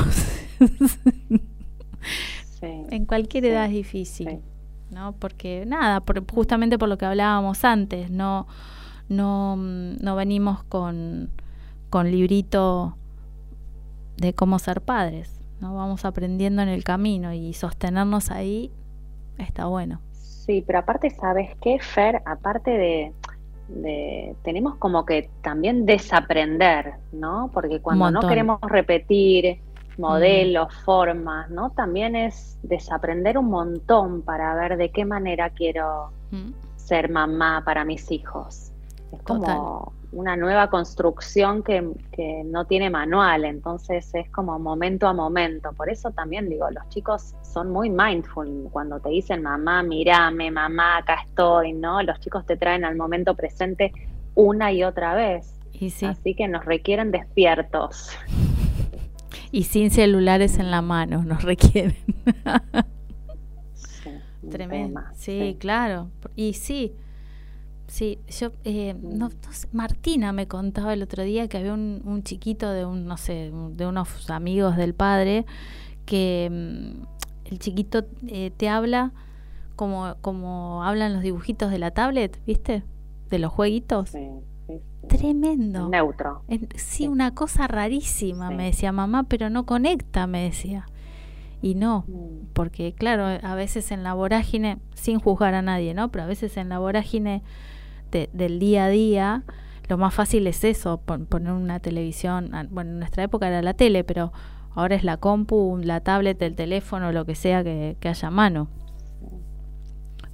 En 2.61 3.05
cualquier 3.05 3.45
edad 3.45 3.65
es 3.65 3.71
difícil, 3.71 4.39
¿no? 4.91 5.13
Porque 5.13 5.65
nada, 5.65 6.03
justamente 6.31 6.77
por 6.77 6.89
lo 6.89 6.97
que 6.97 7.05
hablábamos 7.05 7.63
antes, 7.63 8.09
no, 8.09 8.47
no, 9.09 9.55
no 9.55 10.15
venimos 10.15 10.63
con, 10.63 11.29
con 11.89 12.11
librito 12.11 12.95
de 14.17 14.33
cómo 14.33 14.59
ser 14.59 14.81
padres, 14.81 15.39
¿no? 15.61 15.75
Vamos 15.75 16.05
aprendiendo 16.05 16.61
en 16.61 16.69
el 16.69 16.83
camino 16.83 17.33
y 17.33 17.53
sostenernos 17.53 18.31
ahí 18.31 18.71
está 19.37 19.65
bueno. 19.65 20.01
Sí, 20.11 20.63
pero 20.65 20.79
aparte, 20.79 21.09
¿sabes 21.09 21.49
qué, 21.61 21.77
Fer? 21.79 22.21
Aparte 22.25 22.71
de, 22.71 24.35
tenemos 24.43 24.75
como 24.75 25.05
que 25.05 25.29
también 25.41 25.85
desaprender, 25.85 26.93
¿no? 27.11 27.51
Porque 27.53 27.81
cuando 27.81 28.09
no 28.11 28.21
queremos 28.21 28.59
repetir 28.61 29.59
modelos, 29.97 30.73
formas, 30.83 31.49
¿no? 31.49 31.71
También 31.71 32.15
es 32.15 32.57
desaprender 32.63 33.37
un 33.37 33.49
montón 33.49 34.21
para 34.21 34.53
ver 34.55 34.77
de 34.77 34.89
qué 34.91 35.05
manera 35.05 35.49
quiero 35.49 36.11
ser 36.75 37.09
mamá 37.09 37.63
para 37.65 37.83
mis 37.85 38.11
hijos. 38.11 38.71
Es 39.11 39.21
como 39.23 39.93
una 40.11 40.35
nueva 40.35 40.69
construcción 40.69 41.63
que, 41.63 41.85
que, 42.11 42.43
no 42.45 42.65
tiene 42.65 42.89
manual, 42.89 43.45
entonces 43.45 44.09
es 44.13 44.29
como 44.29 44.57
momento 44.59 45.07
a 45.07 45.13
momento. 45.13 45.71
Por 45.73 45.89
eso 45.89 46.11
también 46.11 46.49
digo, 46.49 46.69
los 46.71 46.87
chicos 46.89 47.35
son 47.41 47.71
muy 47.71 47.89
mindful 47.89 48.69
cuando 48.71 48.99
te 48.99 49.09
dicen 49.09 49.43
mamá, 49.43 49.83
mírame, 49.83 50.51
mamá, 50.51 50.97
acá 50.97 51.21
estoy, 51.25 51.73
¿no? 51.73 52.01
Los 52.03 52.19
chicos 52.19 52.45
te 52.45 52.57
traen 52.57 52.85
al 52.85 52.95
momento 52.95 53.35
presente 53.35 53.91
una 54.35 54.71
y 54.71 54.83
otra 54.83 55.15
vez. 55.15 55.53
Y 55.73 55.93
Así 56.05 56.33
que 56.33 56.47
nos 56.47 56.65
requieren 56.65 57.11
despiertos. 57.11 58.09
Y 59.51 59.63
sin 59.63 59.91
celulares 59.91 60.59
en 60.59 60.71
la 60.71 60.81
mano 60.81 61.23
nos 61.23 61.43
requieren. 61.43 61.95
Tremendo. 64.49 65.01
sí, 65.13 65.57
claro. 65.59 66.09
Y 66.35 66.53
sí, 66.53 66.93
Sí, 67.87 68.19
yo, 68.27 68.51
eh, 68.65 68.95
no, 69.01 69.29
Martina 69.71 70.33
me 70.33 70.47
contaba 70.47 70.93
el 70.93 71.01
otro 71.01 71.23
día 71.23 71.47
que 71.47 71.57
había 71.57 71.73
un, 71.73 72.21
chiquito 72.23 72.69
de 72.69 72.83
un, 72.85 73.05
no 73.05 73.15
sé, 73.15 73.51
de 73.71 73.87
unos 73.87 74.29
amigos 74.29 74.75
del 74.75 74.93
padre, 74.93 75.45
que 76.05 76.49
mm, 76.51 77.05
el 77.45 77.59
chiquito 77.59 78.05
eh, 78.27 78.51
te 78.55 78.67
habla 78.67 79.13
como, 79.77 80.15
como 80.21 80.83
hablan 80.83 81.13
los 81.13 81.21
dibujitos 81.21 81.71
de 81.71 81.79
la 81.79 81.91
tablet, 81.91 82.37
¿viste? 82.45 82.83
De 83.29 83.39
los 83.39 83.53
jueguitos. 83.53 84.11
Tremendo. 85.07 85.89
Neutro. 85.89 86.43
sí, 86.75 87.07
una 87.07 87.33
cosa 87.33 87.67
rarísima, 87.67 88.51
me 88.51 88.65
decía 88.65 88.91
mamá, 88.91 89.23
pero 89.23 89.49
no 89.49 89.65
conecta, 89.65 90.27
me 90.27 90.43
decía. 90.43 90.85
Y 91.61 91.75
no, 91.75 92.05
mm. 92.07 92.53
porque 92.53 92.93
claro, 92.93 93.25
a 93.25 93.55
veces 93.55 93.91
en 93.91 94.03
la 94.03 94.13
vorágine, 94.13 94.77
sin 94.93 95.19
juzgar 95.19 95.53
a 95.53 95.61
nadie, 95.61 95.93
¿no? 95.93 96.09
Pero 96.11 96.25
a 96.25 96.27
veces 96.27 96.57
en 96.57 96.69
la 96.69 96.79
vorágine 96.79 97.41
del 98.11 98.59
día 98.59 98.85
a 98.85 98.89
día, 98.89 99.43
lo 99.87 99.97
más 99.97 100.13
fácil 100.13 100.47
es 100.47 100.63
eso, 100.63 100.99
poner 100.99 101.53
una 101.53 101.79
televisión, 101.79 102.53
ah, 102.53 102.65
bueno, 102.69 102.91
en 102.91 102.99
nuestra 102.99 103.23
época 103.23 103.47
era 103.47 103.61
la 103.61 103.73
tele, 103.73 104.03
pero 104.03 104.31
ahora 104.75 104.95
es 104.95 105.03
la 105.03 105.17
compu, 105.17 105.79
la 105.81 106.01
tablet, 106.01 106.41
el 106.41 106.55
teléfono, 106.55 107.11
lo 107.11 107.25
que 107.25 107.35
sea 107.35 107.63
que, 107.63 107.97
haya 108.03 108.27
a 108.27 108.31
mano. 108.31 108.67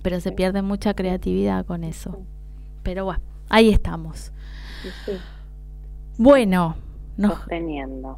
Pero 0.01 0.19
se 0.19 0.31
pierde 0.31 0.61
mucha 0.61 0.93
creatividad 0.93 1.65
con 1.65 1.83
eso. 1.83 2.25
Pero 2.83 3.05
bueno, 3.05 3.23
ahí 3.53 3.69
estamos. 3.69 4.31
Bueno, 6.17 6.75
nos... 7.17 7.35
Sosteniendo. 7.35 8.17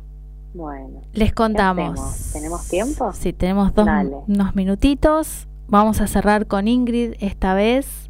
Bueno. 0.53 1.01
Les 1.13 1.33
contamos. 1.33 2.31
¿Tenemos 2.31 2.67
tiempo? 2.69 3.11
Sí, 3.11 3.33
tenemos 3.33 3.73
dos, 3.73 3.85
unos 4.27 4.55
minutitos. 4.55 5.47
Vamos 5.67 5.99
a 5.99 6.07
cerrar 6.07 6.47
con 6.47 6.69
Ingrid 6.69 7.15
esta 7.19 7.53
vez. 7.53 8.09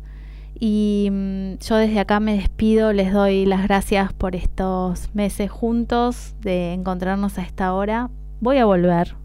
Y 0.59 1.09
mm, 1.11 1.55
yo 1.57 1.77
desde 1.77 1.99
acá 1.99 2.19
me 2.19 2.35
despido, 2.35 2.93
les 2.93 3.11
doy 3.11 3.47
las 3.47 3.63
gracias 3.63 4.13
por 4.13 4.35
estos 4.35 5.13
meses 5.15 5.49
juntos, 5.49 6.35
de 6.41 6.73
encontrarnos 6.73 7.39
a 7.39 7.41
esta 7.41 7.73
hora. 7.73 8.11
Voy 8.39 8.57
a 8.59 8.65
volver, 8.65 9.15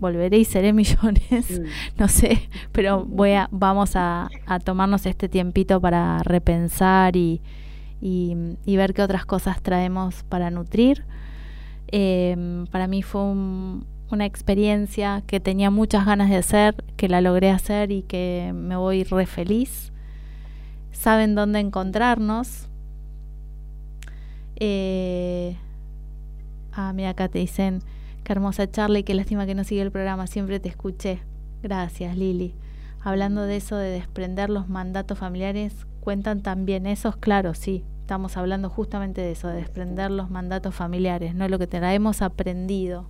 volveré 0.00 0.38
y 0.38 0.44
seré 0.44 0.72
millones, 0.72 1.60
mm. 1.60 1.64
no 1.98 2.08
sé, 2.08 2.48
pero 2.72 3.04
voy 3.04 3.32
a, 3.32 3.48
vamos 3.52 3.92
a, 3.94 4.28
tomarnos 4.64 5.06
este 5.06 5.28
tiempito 5.28 5.80
para 5.80 6.22
repensar 6.24 7.16
y, 7.16 7.40
y, 8.00 8.76
ver 8.76 8.94
qué 8.94 9.02
otras 9.02 9.26
cosas 9.26 9.62
traemos 9.62 10.24
para 10.24 10.50
nutrir. 10.50 11.04
Em, 11.88 12.66
para 12.66 12.86
mí 12.86 13.02
fue 13.02 13.22
una 13.22 14.24
experiencia 14.24 15.22
que 15.26 15.38
tenía 15.38 15.70
muchas 15.70 16.06
ganas 16.06 16.30
de 16.30 16.36
hacer, 16.36 16.82
que 16.96 17.08
la 17.08 17.20
logré 17.20 17.50
hacer 17.50 17.92
y 17.92 18.02
que 18.02 18.52
me 18.54 18.76
voy 18.76 19.04
re 19.04 19.26
feliz 19.26 19.90
saben 21.00 21.34
dónde 21.34 21.60
encontrarnos. 21.60 22.68
Eh, 24.56 25.56
ah, 26.72 26.92
mira, 26.92 27.10
acá 27.10 27.28
te 27.28 27.38
dicen, 27.38 27.82
qué 28.24 28.32
hermosa 28.32 28.70
charla 28.70 28.98
y 28.98 29.02
qué 29.02 29.14
lástima 29.14 29.46
que 29.46 29.54
no 29.54 29.64
sigue 29.64 29.82
el 29.82 29.90
programa, 29.90 30.26
siempre 30.26 30.60
te 30.60 30.68
escuché. 30.68 31.20
Gracias, 31.62 32.16
Lili. 32.16 32.54
Hablando 33.02 33.42
de 33.42 33.56
eso, 33.56 33.76
de 33.76 33.90
desprender 33.90 34.50
los 34.50 34.68
mandatos 34.68 35.18
familiares, 35.18 35.86
¿cuentan 36.00 36.42
también 36.42 36.86
esos? 36.86 37.16
Claro, 37.16 37.54
sí, 37.54 37.84
estamos 38.00 38.36
hablando 38.36 38.68
justamente 38.68 39.20
de 39.20 39.32
eso, 39.32 39.48
de 39.48 39.56
desprender 39.56 40.10
los 40.10 40.30
mandatos 40.30 40.74
familiares, 40.74 41.34
no 41.34 41.48
lo 41.48 41.58
que 41.58 41.68
hemos 41.72 42.22
aprendido 42.22 43.06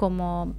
como 0.00 0.54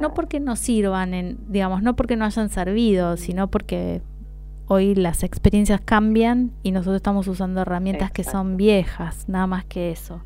no 0.00 0.14
porque 0.14 0.40
no 0.40 0.56
sirvan 0.56 1.12
en, 1.12 1.38
digamos, 1.48 1.82
no 1.82 1.94
porque 1.94 2.16
no 2.16 2.24
hayan 2.24 2.48
servido, 2.48 3.18
sino 3.18 3.48
porque 3.50 4.00
hoy 4.66 4.94
las 4.94 5.24
experiencias 5.24 5.82
cambian 5.84 6.52
y 6.62 6.72
nosotros 6.72 6.96
estamos 6.96 7.28
usando 7.28 7.60
herramientas 7.60 8.10
que 8.10 8.24
son 8.24 8.56
viejas, 8.56 9.28
nada 9.28 9.46
más 9.46 9.66
que 9.66 9.90
eso. 9.90 10.22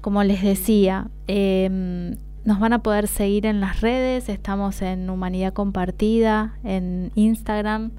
Como 0.00 0.22
les 0.24 0.42
decía, 0.42 1.08
em, 1.26 2.16
nos 2.44 2.60
van 2.60 2.72
a 2.72 2.82
poder 2.82 3.08
seguir 3.08 3.46
en 3.46 3.60
las 3.60 3.80
redes, 3.80 4.28
estamos 4.28 4.80
en 4.82 5.10
Humanidad 5.10 5.52
Compartida, 5.52 6.54
en 6.64 7.10
Instagram, 7.14 7.90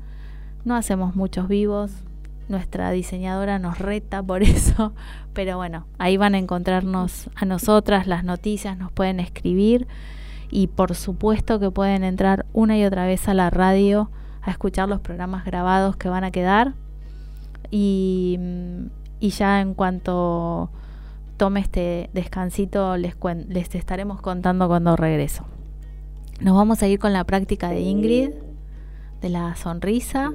no 0.66 0.76
hacemos 0.76 1.16
muchos 1.16 1.48
vivos, 1.48 1.92
nuestra 2.48 2.92
diseñadora 2.92 3.60
nos 3.60 3.80
reta 3.80 4.24
por 4.24 4.44
eso, 4.44 4.94
pero 5.34 5.58
bueno, 5.58 5.86
ahí 5.98 6.18
van 6.18 6.36
a 6.36 6.40
encontrarnos 6.40 7.30
a 7.36 7.46
nosotras, 7.46 8.08
las 8.08 8.24
noticias 8.24 8.78
nos 8.78 8.92
pueden 8.92 9.20
escribir 9.20 9.88
Y 10.52 10.68
por 10.68 10.96
supuesto 10.96 11.60
que 11.60 11.70
pueden 11.70 12.04
entrar 12.04 12.48
una 12.54 12.78
y 12.78 12.84
otra 12.84 13.06
vez 13.06 13.28
a 13.28 13.36
la 13.36 13.52
radio 13.52 14.10
a 14.42 14.52
escuchar 14.52 14.90
los 14.90 15.00
programas 15.00 15.46
grabados 15.46 15.96
que 15.96 16.10
van 16.10 16.24
a 16.24 16.32
quedar. 16.32 16.74
Y, 17.70 18.40
y 19.20 19.30
ya 19.30 19.62
en 19.62 19.76
cuanto 19.76 20.72
tome 21.40 21.62
este 21.62 22.10
descansito 22.14 22.98
les, 22.98 23.16
les 23.48 23.74
estaremos 23.74 24.22
contando 24.22 24.68
cuando 24.68 24.96
regreso. 24.96 25.46
Nos 26.42 26.56
vamos 26.56 26.84
a 26.84 26.88
ir 26.88 27.00
con 27.00 27.14
la 27.14 27.24
práctica 27.24 27.70
de 27.70 27.80
Ingrid, 27.80 28.32
de 29.22 29.30
la 29.30 29.56
sonrisa. 29.56 30.32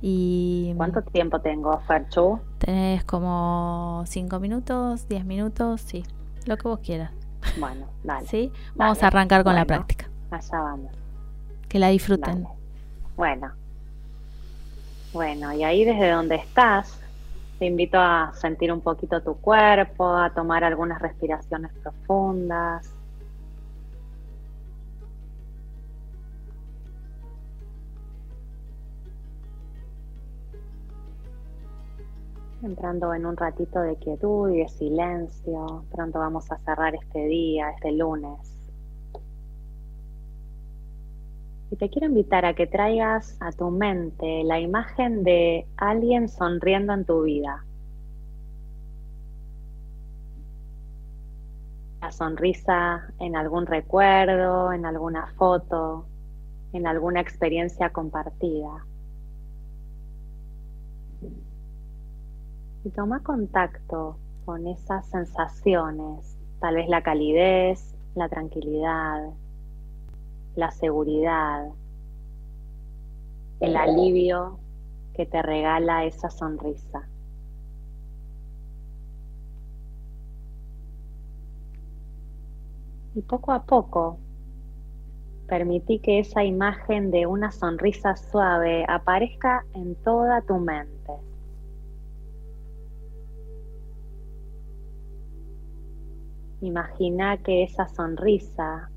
Y 0.00 0.72
¿Cuánto 0.76 1.02
tiempo 1.02 1.40
tengo, 1.40 1.78
Ferchu? 1.80 2.40
Tenés 2.58 3.04
como 3.04 4.04
5 4.06 4.40
minutos, 4.40 5.08
10 5.08 5.24
minutos, 5.24 5.80
sí, 5.82 6.04
lo 6.46 6.56
que 6.56 6.68
vos 6.68 6.78
quieras. 6.78 7.10
Bueno, 7.58 7.86
dale. 8.04 8.26
¿Sí? 8.28 8.52
Vamos 8.76 9.02
a 9.02 9.08
arrancar 9.08 9.42
con 9.42 9.56
la 9.56 9.64
práctica. 9.64 10.08
Allá 10.30 10.60
vamos. 10.60 10.92
Que 11.68 11.80
la 11.80 11.88
disfruten. 11.88 12.46
Bueno. 13.16 13.52
Bueno, 15.12 15.52
y 15.52 15.64
ahí 15.64 15.84
desde 15.84 16.10
donde 16.10 16.36
estás, 16.36 17.01
te 17.62 17.66
invito 17.66 17.96
a 17.96 18.32
sentir 18.34 18.72
un 18.72 18.80
poquito 18.80 19.22
tu 19.22 19.36
cuerpo, 19.36 20.16
a 20.16 20.34
tomar 20.34 20.64
algunas 20.64 21.00
respiraciones 21.00 21.70
profundas. 21.80 22.92
entrando 32.64 33.12
en 33.14 33.26
un 33.26 33.36
ratito 33.36 33.80
de 33.80 33.96
quietud 33.96 34.50
y 34.50 34.58
de 34.58 34.68
silencio. 34.68 35.84
Pronto 35.92 36.18
vamos 36.18 36.50
a 36.50 36.58
cerrar 36.58 36.96
este 36.96 37.26
día, 37.26 37.70
este 37.70 37.92
lunes. 37.92 38.51
Y 41.72 41.76
te 41.76 41.88
quiero 41.88 42.06
invitar 42.06 42.44
a 42.44 42.52
que 42.54 42.66
traigas 42.66 43.36
a 43.40 43.50
tu 43.50 43.70
mente 43.70 44.44
la 44.44 44.60
imagen 44.60 45.24
de 45.24 45.66
alguien 45.78 46.28
sonriendo 46.28 46.92
en 46.92 47.06
tu 47.06 47.22
vida. 47.22 47.64
La 52.02 52.12
sonrisa 52.12 53.08
en 53.18 53.36
algún 53.36 53.64
recuerdo, 53.64 54.70
en 54.72 54.84
alguna 54.84 55.28
foto, 55.38 56.04
en 56.74 56.86
alguna 56.86 57.20
experiencia 57.20 57.88
compartida. 57.88 58.84
y 62.84 62.90
toma 62.90 63.22
contacto 63.22 64.16
con 64.44 64.66
esas 64.66 65.06
sensaciones, 65.06 66.36
tal 66.60 66.76
vez 66.76 66.88
la 66.88 67.02
calidez, 67.02 67.94
la 68.14 68.28
tranquilidad, 68.28 69.30
la 70.54 70.70
seguridad, 70.70 71.68
el 73.60 73.76
alivio 73.76 74.58
que 75.14 75.26
te 75.26 75.42
regala 75.42 76.04
esa 76.04 76.30
sonrisa. 76.30 77.08
Y 83.14 83.22
poco 83.22 83.52
a 83.52 83.62
poco 83.64 84.18
permití 85.46 85.98
que 85.98 86.18
esa 86.18 86.44
imagen 86.44 87.10
de 87.10 87.26
una 87.26 87.52
sonrisa 87.52 88.16
suave 88.16 88.86
aparezca 88.88 89.66
en 89.74 89.94
toda 89.96 90.40
tu 90.40 90.56
mente. 90.56 91.12
Imagina 96.62 97.36
que 97.38 97.64
esa 97.64 97.86
sonrisa 97.88 98.88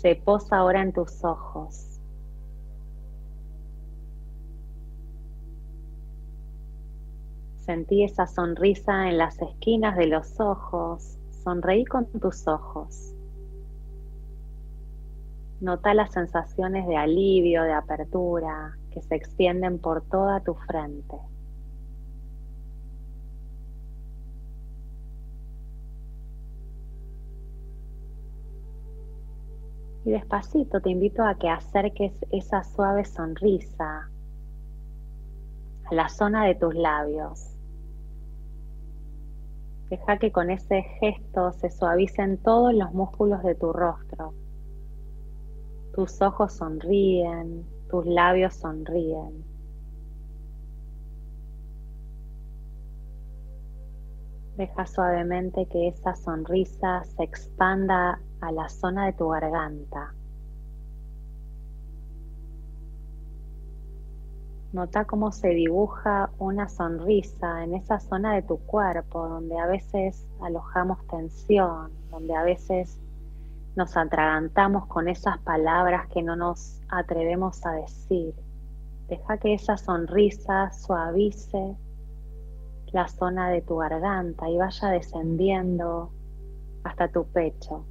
se 0.00 0.14
posa 0.14 0.58
ahora 0.58 0.82
en 0.82 0.92
tus 0.92 1.24
ojos. 1.24 1.98
Sentí 7.56 8.04
esa 8.04 8.26
sonrisa 8.26 9.08
en 9.08 9.18
las 9.18 9.40
esquinas 9.40 9.96
de 9.96 10.06
los 10.06 10.38
ojos. 10.38 11.18
Sonreí 11.42 11.84
con 11.84 12.06
tus 12.06 12.46
ojos. 12.46 13.14
Nota 15.60 15.94
las 15.94 16.12
sensaciones 16.12 16.86
de 16.86 16.96
alivio, 16.96 17.62
de 17.62 17.72
apertura 17.72 18.76
que 18.90 19.00
se 19.00 19.14
extienden 19.14 19.78
por 19.78 20.02
toda 20.02 20.40
tu 20.40 20.54
frente. 20.54 21.16
Y 30.06 30.12
despacito 30.12 30.80
te 30.80 30.90
invito 30.90 31.24
a 31.24 31.34
que 31.34 31.48
acerques 31.48 32.12
esa 32.30 32.62
suave 32.62 33.04
sonrisa 33.04 34.08
a 35.84 35.94
la 35.94 36.08
zona 36.08 36.44
de 36.44 36.54
tus 36.54 36.76
labios. 36.76 37.56
Deja 39.90 40.16
que 40.18 40.30
con 40.30 40.50
ese 40.50 40.82
gesto 41.00 41.50
se 41.54 41.70
suavicen 41.70 42.38
todos 42.38 42.72
los 42.72 42.94
músculos 42.94 43.42
de 43.42 43.56
tu 43.56 43.72
rostro. 43.72 44.32
Tus 45.92 46.22
ojos 46.22 46.52
sonríen, 46.52 47.66
tus 47.90 48.06
labios 48.06 48.54
sonríen. 48.54 49.44
Deja 54.56 54.86
suavemente 54.86 55.66
que 55.66 55.88
esa 55.88 56.14
sonrisa 56.14 57.02
se 57.16 57.24
expanda 57.24 58.20
a 58.40 58.52
la 58.52 58.68
zona 58.68 59.06
de 59.06 59.12
tu 59.12 59.28
garganta. 59.28 60.12
Nota 64.72 65.04
cómo 65.04 65.32
se 65.32 65.48
dibuja 65.48 66.30
una 66.38 66.68
sonrisa 66.68 67.64
en 67.64 67.74
esa 67.74 67.98
zona 67.98 68.34
de 68.34 68.42
tu 68.42 68.58
cuerpo 68.58 69.26
donde 69.26 69.58
a 69.58 69.66
veces 69.66 70.26
alojamos 70.42 70.98
tensión, 71.06 71.90
donde 72.10 72.34
a 72.34 72.42
veces 72.42 72.98
nos 73.74 73.96
atragantamos 73.96 74.86
con 74.86 75.08
esas 75.08 75.38
palabras 75.38 76.08
que 76.08 76.22
no 76.22 76.36
nos 76.36 76.80
atrevemos 76.88 77.64
a 77.64 77.72
decir. 77.72 78.34
Deja 79.08 79.38
que 79.38 79.54
esa 79.54 79.76
sonrisa 79.76 80.72
suavice 80.72 81.76
la 82.92 83.08
zona 83.08 83.50
de 83.50 83.60
tu 83.60 83.76
garganta 83.76 84.48
y 84.48 84.56
vaya 84.56 84.88
descendiendo 84.88 86.10
hasta 86.84 87.08
tu 87.08 87.24
pecho. 87.26 87.84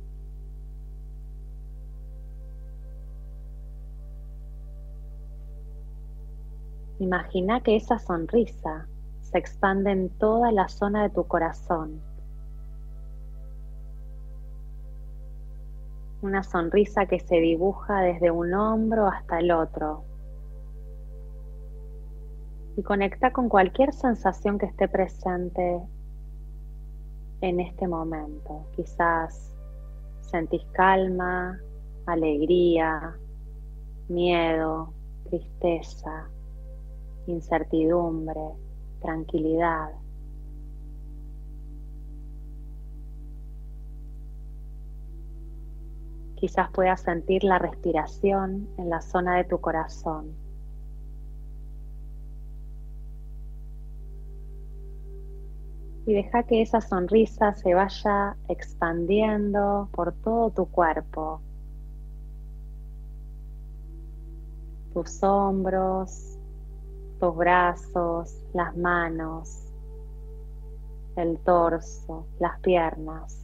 Imagina 7.06 7.62
que 7.62 7.76
esa 7.76 8.00
sonrisa 8.00 8.88
se 9.22 9.38
expande 9.38 9.92
en 9.92 10.10
toda 10.10 10.52
la 10.52 10.68
zona 10.68 11.04
de 11.04 11.12
tu 11.12 11.28
corazón. 11.28 12.02
Una 16.24 16.42
sonrisa 16.42 17.06
que 17.06 17.20
se 17.20 17.36
dibuja 17.36 18.02
desde 18.02 18.32
un 18.32 18.56
hombro 18.56 19.06
hasta 19.06 19.38
el 19.38 19.52
otro, 19.52 20.04
y 22.76 22.82
conecta 22.82 23.32
con 23.32 23.50
cualquier 23.50 23.94
sensación 23.94 24.58
que 24.58 24.66
esté 24.66 24.88
presente 24.88 25.84
en 27.42 27.60
este 27.60 27.88
momento. 27.88 28.66
Quizás 28.76 29.56
sentís 30.22 30.66
calma, 30.72 31.60
alegría, 32.08 33.16
miedo, 34.10 34.92
tristeza, 35.30 36.30
incertidumbre, 37.28 38.42
tranquilidad. 39.02 39.92
Quizás 46.36 46.70
puedas 46.72 47.02
sentir 47.02 47.44
la 47.44 47.60
respiración 47.60 48.68
en 48.78 48.90
la 48.90 49.02
zona 49.02 49.38
de 49.38 49.46
tu 49.46 49.60
corazón. 49.60 50.46
y 56.06 56.14
deja 56.14 56.44
que 56.44 56.62
esa 56.62 56.82
sonrisa 56.82 57.54
se 57.56 57.74
vaya 57.74 58.38
expandiendo 58.48 59.90
por 59.92 60.14
todo 60.14 60.52
tu 60.52 60.66
cuerpo. 60.68 61.42
Tus 64.94 65.24
hombros, 65.24 66.35
tus 67.20 67.36
brazos, 67.36 68.44
las 68.54 68.76
manos, 68.76 69.72
el 71.16 71.40
torso, 71.40 72.28
las 72.40 72.60
piernas. 72.60 73.42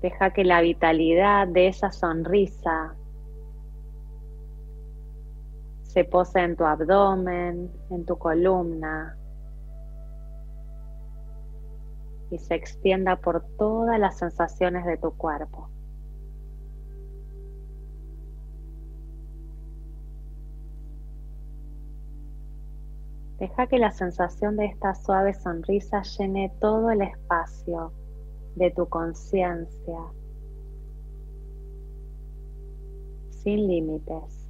Deja 0.00 0.32
que 0.32 0.44
la 0.44 0.60
vitalidad 0.60 1.48
de 1.48 1.68
esa 1.68 1.90
sonrisa 1.90 2.94
se 5.82 6.04
pose 6.04 6.40
en 6.40 6.56
tu 6.56 6.64
abdomen, 6.64 7.70
en 7.90 8.04
tu 8.04 8.18
columna, 8.18 9.16
y 12.30 12.38
se 12.38 12.54
extienda 12.54 13.16
por 13.16 13.44
todas 13.56 13.98
las 13.98 14.18
sensaciones 14.18 14.84
de 14.86 14.96
tu 14.96 15.16
cuerpo. 15.16 15.70
Deja 23.38 23.66
que 23.66 23.78
la 23.78 23.90
sensación 23.90 24.56
de 24.56 24.66
esta 24.66 24.94
suave 24.94 25.34
sonrisa 25.34 26.02
llene 26.02 26.52
todo 26.60 26.90
el 26.90 27.02
espacio 27.02 27.92
de 28.54 28.70
tu 28.70 28.88
conciencia, 28.88 29.98
sin 33.30 33.66
límites. 33.66 34.40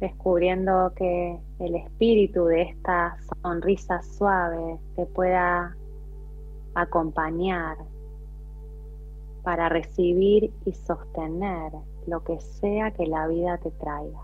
descubriendo 0.00 0.92
que 0.94 1.40
el 1.58 1.74
espíritu 1.74 2.44
de 2.44 2.62
esta 2.62 3.16
sonrisa 3.42 4.02
suave 4.02 4.78
te 4.94 5.06
pueda 5.06 5.74
acompañar 6.74 7.78
para 9.46 9.68
recibir 9.68 10.52
y 10.64 10.72
sostener 10.72 11.70
lo 12.08 12.24
que 12.24 12.40
sea 12.40 12.90
que 12.90 13.06
la 13.06 13.28
vida 13.28 13.56
te 13.58 13.70
traiga. 13.70 14.18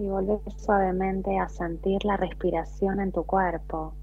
y 0.00 0.06
volver 0.08 0.40
suavemente 0.56 1.38
a 1.38 1.48
sentir 1.48 2.04
la 2.04 2.16
respiración 2.16 3.00
en 3.00 3.10
tu 3.10 3.24
cuerpo. 3.24 3.94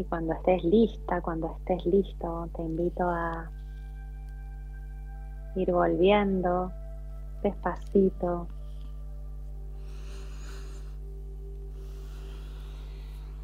Y 0.00 0.04
cuando 0.04 0.32
estés 0.32 0.64
lista, 0.64 1.20
cuando 1.20 1.54
estés 1.58 1.84
listo, 1.84 2.48
te 2.56 2.62
invito 2.62 3.06
a 3.06 3.50
ir 5.56 5.70
volviendo 5.70 6.72
despacito 7.42 8.46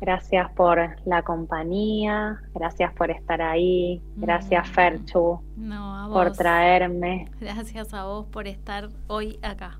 Gracias 0.00 0.50
por 0.52 0.78
la 1.04 1.22
compañía, 1.22 2.40
gracias 2.54 2.92
por 2.94 3.10
estar 3.10 3.42
ahí, 3.42 4.00
gracias 4.16 4.66
mm. 4.66 4.72
Ferchu 4.72 5.40
por 6.10 6.32
traerme. 6.32 7.30
Gracias 7.38 7.92
a 7.92 8.04
vos 8.04 8.26
por 8.26 8.46
estar 8.46 8.88
hoy 9.08 9.38
acá. 9.42 9.78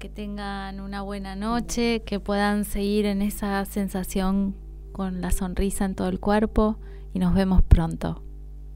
Que 0.00 0.08
tengan 0.08 0.80
una 0.80 1.02
buena 1.02 1.36
noche, 1.36 2.02
que 2.04 2.18
puedan 2.18 2.64
seguir 2.64 3.06
en 3.06 3.22
esa 3.22 3.64
sensación 3.64 4.54
con 4.98 5.20
la 5.20 5.30
sonrisa 5.30 5.84
en 5.84 5.94
todo 5.94 6.08
el 6.08 6.18
cuerpo 6.18 6.76
y 7.12 7.20
nos 7.20 7.32
vemos 7.32 7.62
pronto. 7.62 8.24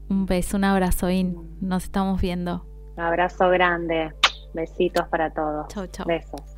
Un 0.09 0.25
beso, 0.25 0.55
un 0.55 0.63
abrazo, 0.63 1.09
In. 1.09 1.57
Nos 1.59 1.83
estamos 1.83 2.21
viendo. 2.21 2.65
Un 2.95 3.03
abrazo 3.03 3.49
grande. 3.49 4.13
Besitos 4.53 5.05
para 5.09 5.33
todos. 5.33 5.67
Chau, 5.67 5.85
chau. 5.87 6.05
Besos. 6.07 6.52